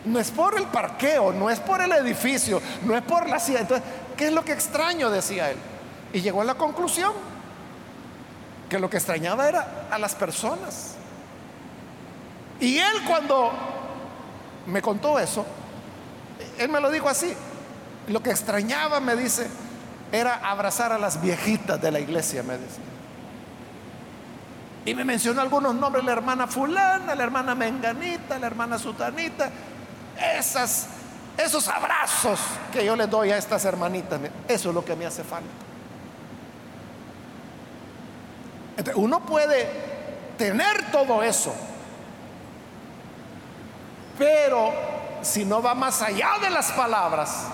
No 0.05 0.19
es 0.19 0.31
por 0.31 0.57
el 0.57 0.65
parqueo, 0.65 1.33
no 1.33 1.49
es 1.49 1.59
por 1.59 1.81
el 1.81 1.91
edificio, 1.91 2.61
no 2.85 2.95
es 2.95 3.03
por 3.03 3.27
la 3.27 3.39
silla. 3.39 3.61
Entonces, 3.61 3.85
¿qué 4.15 4.27
es 4.27 4.33
lo 4.33 4.43
que 4.43 4.53
extraño? 4.53 5.09
Decía 5.09 5.51
él. 5.51 5.57
Y 6.13 6.21
llegó 6.21 6.41
a 6.41 6.45
la 6.45 6.55
conclusión 6.55 7.13
que 8.69 8.79
lo 8.79 8.89
que 8.89 8.97
extrañaba 8.97 9.47
era 9.47 9.87
a 9.91 9.97
las 9.97 10.15
personas. 10.15 10.95
Y 12.59 12.77
él 12.77 13.03
cuando 13.07 13.51
me 14.67 14.81
contó 14.81 15.19
eso, 15.19 15.45
él 16.57 16.69
me 16.69 16.79
lo 16.79 16.89
dijo 16.91 17.09
así. 17.09 17.33
Lo 18.07 18.21
que 18.23 18.31
extrañaba, 18.31 18.99
me 18.99 19.15
dice, 19.15 19.47
era 20.11 20.35
abrazar 20.35 20.91
a 20.91 20.97
las 20.97 21.21
viejitas 21.21 21.81
de 21.81 21.91
la 21.91 21.99
iglesia, 21.99 22.43
me 22.43 22.57
dice. 22.57 22.79
Y 24.85 24.95
me 24.95 25.05
mencionó 25.05 25.41
algunos 25.41 25.75
nombres, 25.75 26.03
la 26.03 26.13
hermana 26.13 26.47
fulana, 26.47 27.13
la 27.13 27.23
hermana 27.23 27.53
menganita, 27.53 28.39
la 28.39 28.47
hermana 28.47 28.79
sutanita. 28.79 29.51
Esas, 30.37 30.87
esos 31.37 31.67
abrazos 31.67 32.39
que 32.71 32.83
yo 32.83 32.95
les 32.95 33.09
doy 33.09 33.31
a 33.31 33.37
estas 33.37 33.63
hermanitas, 33.65 34.19
eso 34.47 34.69
es 34.69 34.75
lo 34.75 34.83
que 34.83 34.95
me 34.95 35.05
hace 35.05 35.23
falta. 35.23 35.68
Uno 38.95 39.19
puede 39.25 39.69
tener 40.37 40.91
todo 40.91 41.21
eso, 41.23 41.53
pero 44.17 44.71
si 45.21 45.45
no 45.45 45.61
va 45.61 45.73
más 45.73 46.01
allá 46.01 46.31
de 46.41 46.49
las 46.49 46.71
palabras, 46.71 47.47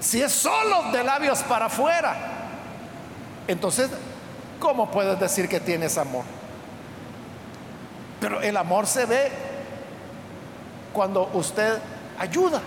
si 0.00 0.20
es 0.20 0.32
solo 0.32 0.90
de 0.92 1.02
labios 1.02 1.42
para 1.42 1.66
afuera, 1.66 2.16
entonces 3.46 3.90
¿cómo 4.60 4.90
puedes 4.90 5.18
decir 5.20 5.48
que 5.48 5.60
tienes 5.60 5.98
amor? 5.98 6.24
Pero 8.20 8.40
el 8.40 8.56
amor 8.56 8.86
se 8.86 9.06
ve 9.06 9.30
cuando 10.92 11.30
usted 11.34 11.78
ayuda. 12.18 12.60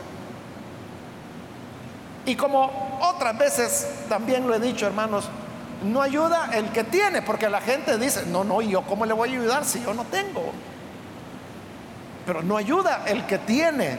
Y 2.26 2.36
como 2.36 3.00
otras 3.02 3.38
veces 3.38 3.88
también 4.10 4.48
lo 4.48 4.54
he 4.54 4.60
dicho, 4.60 4.86
hermanos, 4.86 5.30
no 5.84 6.02
ayuda 6.02 6.50
el 6.54 6.72
que 6.72 6.84
tiene, 6.84 7.22
porque 7.22 7.50
la 7.50 7.62
gente 7.62 7.98
dice, 7.98 8.26
no, 8.28 8.44
no, 8.44 8.62
¿y 8.62 8.70
yo 8.70 8.84
cómo 8.84 9.06
le 9.06 9.14
voy 9.14 9.30
a 9.30 9.32
ayudar 9.34 9.66
si 9.66 9.82
yo 9.82 9.94
no 9.94 10.04
tengo? 10.06 10.52
Pero 12.26 12.42
no 12.42 12.58
ayuda 12.58 13.04
el 13.08 13.26
que 13.26 13.38
tiene, 13.38 13.98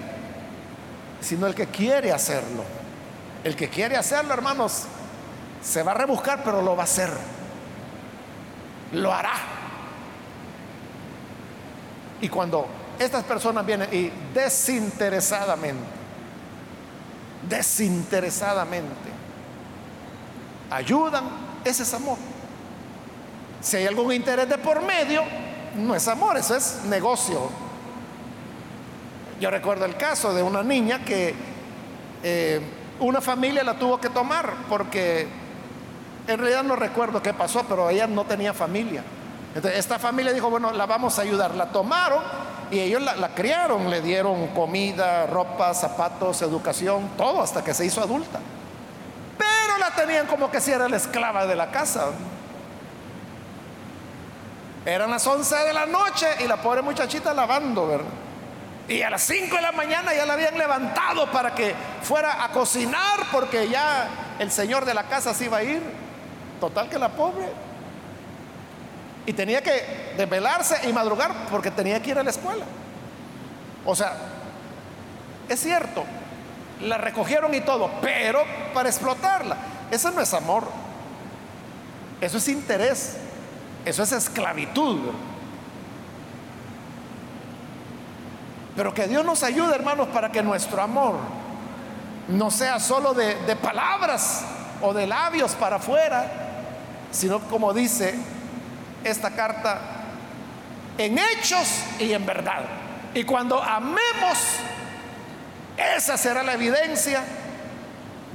sino 1.21 1.47
el 1.47 1.55
que 1.55 1.67
quiere 1.67 2.13
hacerlo. 2.13 2.65
El 3.45 3.55
que 3.55 3.69
quiere 3.69 3.97
hacerlo, 3.97 4.35
hermanos, 4.35 4.85
se 5.63 5.83
va 5.83 5.93
a 5.93 5.95
rebuscar, 5.95 6.43
pero 6.45 6.61
lo 6.63 6.77
va 6.77 6.83
a 6.83 6.85
hacer 6.85 7.11
lo 8.93 9.13
hará. 9.13 9.35
Y 12.21 12.29
cuando 12.29 12.67
estas 12.99 13.25
personas 13.25 13.65
vienen 13.65 13.89
y 13.93 14.11
desinteresadamente, 14.35 15.85
desinteresadamente, 17.49 19.11
ayudan, 20.71 21.25
ese 21.65 21.83
es 21.83 21.95
amor. 21.95 22.19
Si 23.61 23.77
hay 23.77 23.87
algún 23.87 24.13
interés 24.13 24.49
de 24.49 24.59
por 24.59 24.83
medio, 24.83 25.23
no 25.77 25.95
es 25.95 26.07
amor, 26.09 26.37
eso 26.37 26.55
es 26.55 26.81
negocio. 26.85 27.51
Yo 29.41 29.51
recuerdo 29.51 29.85
el 29.85 29.97
caso 29.97 30.35
de 30.35 30.43
una 30.43 30.63
niña 30.63 31.05
que 31.05 31.35
eh, 32.23 32.61
una 33.01 33.21
familia 33.21 33.63
la 33.63 33.79
tuvo 33.79 34.01
que 34.01 34.11
tomar 34.11 34.53
porque 34.69 35.29
en 36.27 36.39
realidad 36.39 36.65
no 36.65 36.77
recuerdo 36.77 37.23
qué 37.23 37.33
pasó, 37.33 37.65
pero 37.69 37.89
ella 37.89 38.07
no 38.07 38.25
tenía 38.25 38.53
familia. 38.53 39.03
Entonces, 39.55 39.81
esta 39.81 39.99
familia 39.99 40.33
dijo, 40.33 40.51
bueno, 40.51 40.73
la 40.73 40.87
vamos 40.87 41.19
a 41.19 41.23
ayudar. 41.23 41.55
La 41.55 41.67
tomaron 41.67 42.23
y 42.71 42.81
ellos 42.81 43.01
la, 43.03 43.29
criaron, 43.35 43.89
le 43.89 44.03
dieron 44.03 44.49
comida, 44.49 45.27
ropa, 45.27 45.73
zapatos, 45.73 46.43
educación, 46.43 47.11
todo 47.17 47.43
hasta 47.43 47.65
que 47.65 47.73
se 47.73 47.87
hizo 47.87 48.03
adulta. 48.03 48.41
Tenían 49.99 50.29
como 50.29 50.49
que 50.49 50.61
si 50.61 50.71
era 50.71 50.89
la 50.89 50.97
esclava 50.97 51.45
de 51.45 51.57
la 51.57 51.73
casa. 51.73 52.11
Eran 54.87 55.11
las 55.11 55.27
11 55.27 55.57
de 55.57 55.73
la 55.73 55.87
noche 55.87 56.27
y 56.39 56.47
la 56.47 56.57
pobre 56.57 56.83
muchachita 56.83 57.35
lavando, 57.35 57.89
¿verdad? 57.89 58.07
Y 58.87 59.03
a 59.03 59.11
las 59.11 59.23
5 59.23 59.57
de 59.57 59.61
la 59.61 59.73
mañana 59.73 60.15
ya 60.15 60.25
la 60.25 60.35
habían 60.35 60.57
levantado 60.57 61.29
para 61.33 61.53
que 61.53 61.75
fuera 62.03 62.45
a 62.45 62.51
cocinar 62.51 63.27
porque 63.33 63.69
ya 63.69 64.07
el 64.39 64.53
señor 64.53 64.85
de 64.85 64.95
la 64.95 65.03
casa 65.03 65.35
se 65.35 65.47
iba 65.47 65.57
a 65.57 65.65
ir. 65.65 65.83
Total 66.61 66.89
que 66.89 66.97
la 66.97 67.09
pobre. 67.09 67.49
Y 69.27 69.33
tenía 69.33 69.65
que 69.65 70.15
desvelarse 70.17 70.89
y 70.89 70.93
madrugar 70.93 71.33
porque 71.51 71.73
tenía 71.73 72.01
que 72.01 72.11
ir 72.11 72.19
a 72.21 72.23
la 72.23 72.31
escuela. 72.31 72.65
O 73.85 73.97
sea, 73.97 74.13
es 75.49 75.59
cierto, 75.59 76.05
la 76.83 76.99
recogieron 76.99 77.53
y 77.53 77.63
todo, 77.63 77.91
pero 78.01 78.45
para 78.73 78.89
explotarla. 78.89 79.57
Eso 79.91 80.11
no 80.11 80.21
es 80.21 80.33
amor. 80.35 80.65
Eso 82.21 82.39
es 82.39 82.49
interés. 82.49 83.17
Eso 83.85 84.03
es 84.03 84.13
esclavitud. 84.13 84.99
Pero 88.77 88.95
que 88.95 89.09
Dios 89.09 89.25
nos 89.25 89.43
ayude, 89.43 89.75
hermanos, 89.75 90.09
para 90.09 90.31
que 90.31 90.43
nuestro 90.43 90.81
amor 90.81 91.17
no 92.29 92.51
sea 92.51 92.79
solo 92.79 93.15
de, 93.15 93.35
de 93.47 93.57
palabras 93.57 94.45
o 94.83 94.93
de 94.93 95.07
labios 95.07 95.53
para 95.53 95.77
afuera, 95.77 96.31
sino 97.11 97.41
como 97.41 97.73
dice 97.73 98.15
esta 99.03 99.31
carta, 99.31 99.81
en 100.99 101.19
hechos 101.19 101.83
y 101.99 102.13
en 102.13 102.25
verdad. 102.27 102.63
Y 103.15 103.25
cuando 103.25 103.63
amemos, 103.63 104.39
esa 105.77 106.17
será 106.17 106.43
la 106.43 106.55
evidencia 106.55 107.23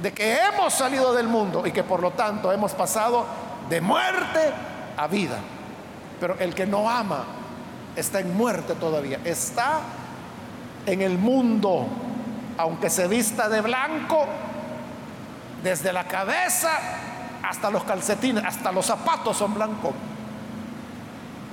de 0.04 0.12
que 0.12 0.36
hemos 0.36 0.74
salido 0.74 1.14
del 1.14 1.28
mundo 1.28 1.66
y 1.66 1.72
que 1.72 1.82
por 1.82 2.02
lo 2.02 2.10
tanto 2.10 2.52
hemos 2.52 2.72
pasado 2.72 3.24
de 3.70 3.80
muerte 3.80 4.52
a 4.98 5.06
vida. 5.06 5.38
Pero 6.20 6.38
el 6.38 6.54
que 6.54 6.66
no 6.66 6.90
ama 6.90 7.24
está 7.96 8.20
en 8.20 8.36
muerte 8.36 8.74
todavía, 8.74 9.20
está 9.24 9.80
en 10.84 11.00
el 11.00 11.16
mundo, 11.16 11.86
aunque 12.58 12.90
se 12.90 13.08
vista 13.08 13.48
de 13.48 13.62
blanco, 13.62 14.26
desde 15.62 15.90
la 15.90 16.04
cabeza 16.06 16.72
hasta 17.42 17.70
los 17.70 17.84
calcetines, 17.84 18.44
hasta 18.44 18.72
los 18.72 18.84
zapatos 18.84 19.38
son 19.38 19.54
blancos. 19.54 19.94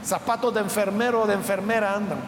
Zapatos 0.04 0.54
de 0.54 0.60
enfermero 0.60 1.22
o 1.22 1.26
de 1.26 1.36
enfermera 1.36 1.96
andan. 1.96 2.20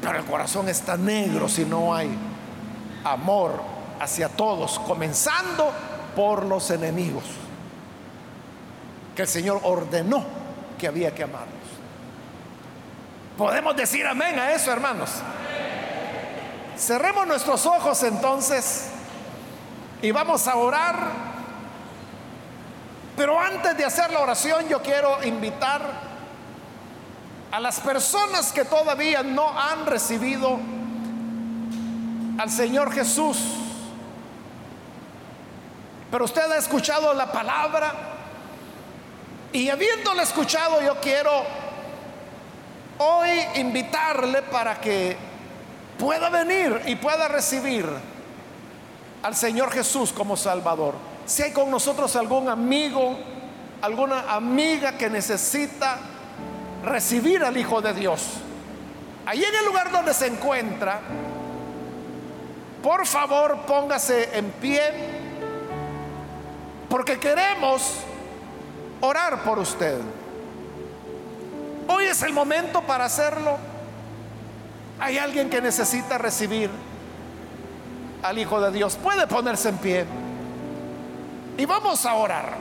Pero 0.00 0.18
el 0.18 0.24
corazón 0.24 0.68
está 0.68 0.96
negro 0.96 1.48
si 1.48 1.64
no 1.64 1.94
hay 1.94 2.10
amor 3.04 3.83
hacia 4.04 4.28
todos, 4.28 4.78
comenzando 4.80 5.72
por 6.14 6.44
los 6.44 6.70
enemigos, 6.70 7.24
que 9.16 9.22
el 9.22 9.28
Señor 9.28 9.60
ordenó 9.64 10.24
que 10.78 10.86
había 10.86 11.14
que 11.14 11.24
amarlos. 11.24 11.54
Podemos 13.36 13.74
decir 13.76 14.06
amén 14.06 14.38
a 14.38 14.52
eso, 14.52 14.70
hermanos. 14.70 15.10
Cerremos 16.78 17.26
nuestros 17.26 17.66
ojos 17.66 18.02
entonces 18.02 18.88
y 20.02 20.10
vamos 20.10 20.46
a 20.46 20.56
orar 20.56 21.34
pero 23.16 23.38
antes 23.38 23.76
de 23.76 23.84
hacer 23.84 24.10
la 24.10 24.20
oración 24.20 24.68
yo 24.68 24.82
quiero 24.82 25.22
invitar 25.22 25.82
a 27.52 27.60
las 27.60 27.78
personas 27.78 28.52
que 28.52 28.64
todavía 28.64 29.22
no 29.22 29.56
han 29.56 29.86
recibido 29.86 30.58
al 32.38 32.50
Señor 32.50 32.92
Jesús. 32.92 33.38
Pero 36.14 36.26
usted 36.26 36.48
ha 36.48 36.58
escuchado 36.58 37.12
la 37.12 37.32
palabra 37.32 37.92
y 39.52 39.68
habiéndola 39.68 40.22
escuchado 40.22 40.80
yo 40.80 41.00
quiero 41.00 41.42
hoy 42.98 43.30
invitarle 43.56 44.42
para 44.42 44.80
que 44.80 45.16
pueda 45.98 46.30
venir 46.30 46.82
y 46.86 46.94
pueda 46.94 47.26
recibir 47.26 47.84
al 49.24 49.34
Señor 49.34 49.72
Jesús 49.72 50.12
como 50.12 50.36
Salvador. 50.36 50.94
Si 51.26 51.42
hay 51.42 51.50
con 51.50 51.68
nosotros 51.68 52.14
algún 52.14 52.48
amigo, 52.48 53.18
alguna 53.82 54.36
amiga 54.36 54.92
que 54.96 55.10
necesita 55.10 55.98
recibir 56.84 57.42
al 57.42 57.56
Hijo 57.56 57.82
de 57.82 57.92
Dios, 57.92 58.22
ahí 59.26 59.42
en 59.42 59.54
el 59.56 59.64
lugar 59.64 59.90
donde 59.90 60.14
se 60.14 60.28
encuentra, 60.28 61.00
por 62.84 63.04
favor 63.04 63.62
póngase 63.66 64.38
en 64.38 64.52
pie, 64.52 65.13
porque 66.94 67.18
queremos 67.18 67.90
orar 69.00 69.42
por 69.42 69.58
usted. 69.58 69.98
Hoy 71.88 72.04
es 72.04 72.22
el 72.22 72.32
momento 72.32 72.82
para 72.82 73.06
hacerlo. 73.06 73.58
Hay 75.00 75.18
alguien 75.18 75.50
que 75.50 75.60
necesita 75.60 76.18
recibir 76.18 76.70
al 78.22 78.38
Hijo 78.38 78.60
de 78.60 78.70
Dios. 78.70 78.94
Puede 78.94 79.26
ponerse 79.26 79.70
en 79.70 79.78
pie. 79.78 80.04
Y 81.58 81.64
vamos 81.64 82.06
a 82.06 82.14
orar. 82.14 82.58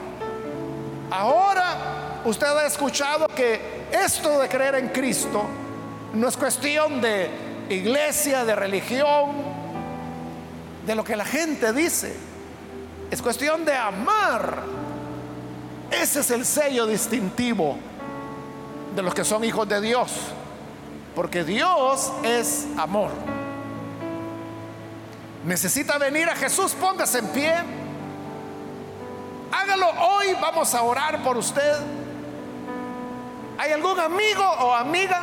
Ahora 1.11 2.21
usted 2.25 2.47
ha 2.47 2.65
escuchado 2.65 3.27
que 3.27 3.85
esto 3.91 4.39
de 4.39 4.49
creer 4.49 4.73
en 4.73 4.89
Cristo 4.89 5.43
no 6.15 6.27
es 6.27 6.35
cuestión 6.35 7.01
de 7.01 7.29
iglesia, 7.69 8.45
de 8.45 8.55
religión, 8.55 9.29
de 10.87 10.95
lo 10.95 11.03
que 11.03 11.15
la 11.15 11.25
gente 11.25 11.71
dice. 11.71 12.32
Es 13.13 13.21
cuestión 13.21 13.63
de 13.63 13.75
amar. 13.75 14.63
Ese 15.91 16.21
es 16.21 16.31
el 16.31 16.43
sello 16.47 16.87
distintivo 16.87 17.77
de 18.95 19.03
los 19.03 19.13
que 19.13 19.23
son 19.23 19.43
hijos 19.43 19.69
de 19.69 19.79
Dios. 19.81 20.11
Porque 21.13 21.43
Dios 21.43 22.11
es 22.23 22.65
amor. 22.75 23.11
Necesita 25.45 25.99
venir 25.99 26.27
a 26.27 26.35
Jesús, 26.35 26.73
póngase 26.73 27.19
en 27.19 27.27
pie. 27.27 27.53
Hágalo 29.51 29.89
hoy, 29.91 30.35
vamos 30.41 30.73
a 30.73 30.81
orar 30.81 31.21
por 31.21 31.37
usted. 31.37 31.81
¿Hay 33.59 33.73
algún 33.73 33.99
amigo 33.99 34.43
o 34.43 34.73
amiga 34.73 35.21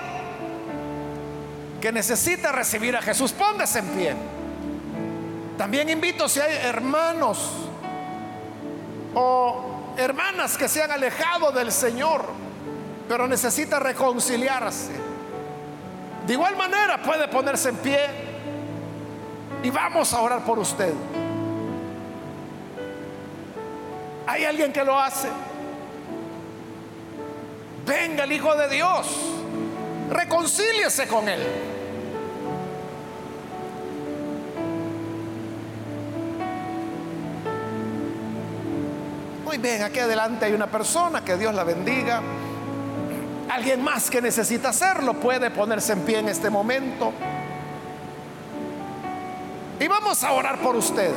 que 1.80 1.91
necesita 1.91 2.53
recibir 2.53 2.97
a 2.97 3.03
Jesús? 3.03 3.32
Póngase 3.32 3.80
en 3.80 3.88
pie. 3.88 4.14
También 5.59 5.88
invito 5.91 6.28
si 6.28 6.38
hay 6.38 6.55
hermanos 6.55 7.66
o 9.14 9.94
hermanas 9.96 10.56
que 10.56 10.68
se 10.68 10.82
han 10.82 10.90
alejado 10.90 11.52
del 11.52 11.72
Señor, 11.72 12.24
pero 13.08 13.26
necesita 13.26 13.78
reconciliarse. 13.78 14.92
De 16.26 16.32
igual 16.32 16.56
manera 16.56 17.02
puede 17.02 17.28
ponerse 17.28 17.70
en 17.70 17.76
pie 17.76 18.00
y 19.62 19.70
vamos 19.70 20.12
a 20.12 20.20
orar 20.20 20.44
por 20.44 20.58
usted. 20.58 20.92
¿Hay 24.26 24.44
alguien 24.44 24.72
que 24.72 24.84
lo 24.84 24.98
hace? 24.98 25.28
Venga 27.84 28.24
el 28.24 28.32
Hijo 28.32 28.54
de 28.54 28.68
Dios, 28.68 29.08
reconcíliese 30.11 31.08
con 31.08 31.28
Él. 31.28 31.40
Muy 39.51 39.59
bien, 39.59 39.82
aquí 39.82 39.98
adelante 39.98 40.44
hay 40.44 40.53
una 40.53 40.68
persona, 40.68 41.24
que 41.24 41.36
Dios 41.36 41.53
la 41.53 41.64
bendiga. 41.64 42.22
Alguien 43.48 43.82
más 43.82 44.09
que 44.09 44.22
necesita 44.22 44.68
hacerlo 44.68 45.14
puede 45.14 45.51
ponerse 45.51 45.92
en 45.92 46.03
pie 46.03 46.20
en 46.20 46.28
este 46.28 46.51
momento. 46.51 47.12
Y 49.80 49.88
vamos 49.88 50.22
a 50.22 50.30
orar 50.30 50.61
por 50.61 50.76
usted. 50.76 51.11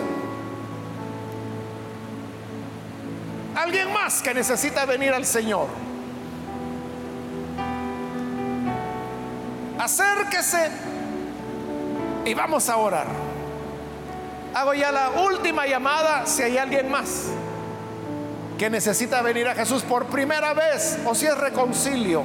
Alguien 3.56 3.94
más 3.94 4.24
que 4.24 4.34
necesita 4.34 4.84
venir 4.88 5.14
al 5.14 5.28
Señor. 5.28 5.68
Acérquese 9.78 10.72
y 12.26 12.34
vamos 12.34 12.68
a 12.68 12.78
orar. 12.78 13.06
Hago 14.56 14.74
ya 14.74 14.92
la 14.92 15.12
última 15.12 15.68
llamada 15.68 16.26
si 16.26 16.42
hay 16.42 16.58
alguien 16.58 16.90
más 16.90 17.28
que 18.58 18.70
necesita 18.70 19.22
venir 19.22 19.48
a 19.48 19.56
Jesús 19.56 19.84
por 19.84 20.06
primera 20.06 20.54
vez 20.54 21.00
o 21.06 21.16
si 21.16 21.26
es 21.26 21.38
reconcilio. 21.38 22.24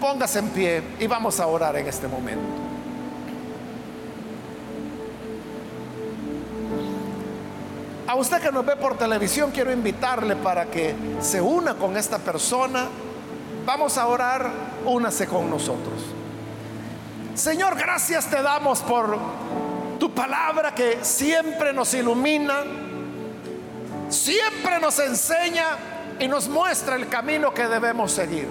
Póngase 0.00 0.38
en 0.38 0.48
pie 0.50 0.82
y 1.00 1.06
vamos 1.06 1.40
a 1.40 1.46
orar 1.46 1.76
en 1.76 1.86
este 1.86 2.06
momento. 2.08 2.68
A 8.08 8.14
usted 8.14 8.40
que 8.40 8.50
nos 8.50 8.64
ve 8.64 8.74
por 8.76 8.96
televisión, 8.96 9.50
quiero 9.50 9.70
invitarle 9.70 10.34
para 10.36 10.66
que 10.66 10.94
se 11.20 11.42
una 11.42 11.74
con 11.74 11.94
esta 11.94 12.18
persona. 12.18 12.86
Vamos 13.66 13.98
a 13.98 14.06
orar, 14.06 14.50
únase 14.86 15.26
con 15.26 15.50
nosotros. 15.50 16.00
Señor, 17.34 17.76
gracias 17.76 18.30
te 18.30 18.40
damos 18.40 18.80
por 18.80 19.18
tu 19.98 20.10
palabra 20.14 20.74
que 20.74 21.00
siempre 21.02 21.74
nos 21.74 21.92
ilumina, 21.92 22.64
siempre 24.08 24.80
nos 24.80 24.98
enseña 24.98 25.76
y 26.18 26.28
nos 26.28 26.48
muestra 26.48 26.96
el 26.96 27.08
camino 27.08 27.52
que 27.52 27.66
debemos 27.66 28.12
seguir. 28.12 28.48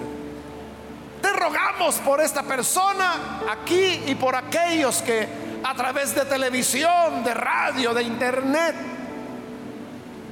Te 1.20 1.32
rogamos 1.32 1.96
por 1.96 2.20
esta 2.20 2.42
persona 2.42 3.40
aquí 3.50 4.02
y 4.06 4.14
por 4.14 4.36
aquellos 4.36 5.02
que 5.02 5.28
a 5.64 5.74
través 5.74 6.14
de 6.14 6.24
televisión, 6.24 7.24
de 7.24 7.34
radio, 7.34 7.92
de 7.92 8.02
internet, 8.02 8.74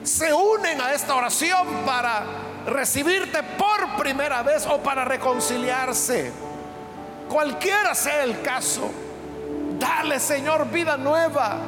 se 0.05 0.33
unen 0.33 0.81
a 0.81 0.93
esta 0.93 1.17
oración 1.17 1.67
para 1.85 2.23
recibirte 2.67 3.43
por 3.43 3.97
primera 4.01 4.43
vez 4.43 4.67
o 4.67 4.79
para 4.79 5.05
reconciliarse. 5.05 6.33
Cualquiera 7.29 7.95
sea 7.95 8.23
el 8.23 8.41
caso, 8.41 8.91
dale 9.79 10.21
Señor 10.21 10.71
vida 10.71 10.97
nueva. 10.97 11.59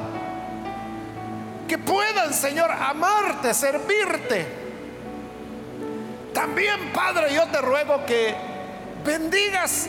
Que 1.69 1.77
puedan 1.77 2.33
Señor 2.33 2.71
amarte, 2.71 3.53
servirte. 3.53 4.43
También 6.33 6.91
Padre 6.91 7.31
yo 7.31 7.45
te 7.47 7.61
ruego 7.61 8.03
que 8.07 8.33
bendigas 9.05 9.87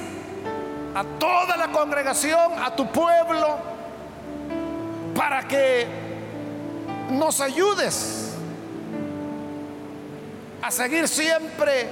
a 0.94 1.02
toda 1.18 1.56
la 1.56 1.68
congregación, 1.68 2.62
a 2.62 2.76
tu 2.76 2.86
pueblo, 2.92 3.58
para 5.16 5.48
que 5.48 5.86
nos 7.12 7.40
ayudes 7.40 8.34
a 10.60 10.70
seguir 10.70 11.08
siempre 11.08 11.88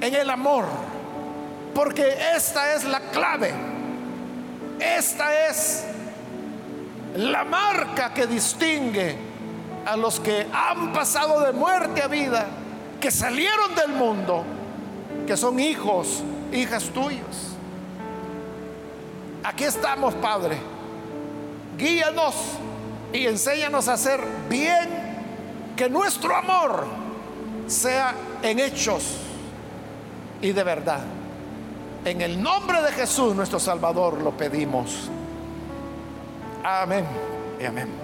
en 0.00 0.14
el 0.14 0.30
amor, 0.30 0.64
porque 1.74 2.16
esta 2.34 2.72
es 2.72 2.84
la 2.84 3.00
clave, 3.00 3.52
esta 4.80 5.48
es 5.48 5.91
la 7.16 7.44
marca 7.44 8.14
que 8.14 8.26
distingue 8.26 9.16
a 9.86 9.96
los 9.96 10.20
que 10.20 10.46
han 10.52 10.92
pasado 10.92 11.40
de 11.40 11.52
muerte 11.52 12.02
a 12.02 12.08
vida, 12.08 12.46
que 13.00 13.10
salieron 13.10 13.74
del 13.74 13.92
mundo, 13.92 14.44
que 15.26 15.36
son 15.36 15.58
hijos, 15.58 16.22
hijas 16.52 16.84
tuyos. 16.84 17.56
Aquí 19.44 19.64
estamos, 19.64 20.14
Padre. 20.14 20.56
Guíanos 21.76 22.34
y 23.12 23.26
enséñanos 23.26 23.88
a 23.88 23.94
hacer 23.94 24.20
bien 24.48 24.88
que 25.76 25.90
nuestro 25.90 26.34
amor 26.36 26.86
sea 27.66 28.14
en 28.42 28.58
hechos 28.58 29.16
y 30.40 30.52
de 30.52 30.62
verdad. 30.62 31.00
En 32.04 32.20
el 32.20 32.42
nombre 32.42 32.82
de 32.82 32.92
Jesús 32.92 33.34
nuestro 33.34 33.58
Salvador 33.58 34.20
lo 34.20 34.32
pedimos. 34.32 35.10
Amén 36.64 37.04
y 37.60 37.64
amén. 37.64 38.01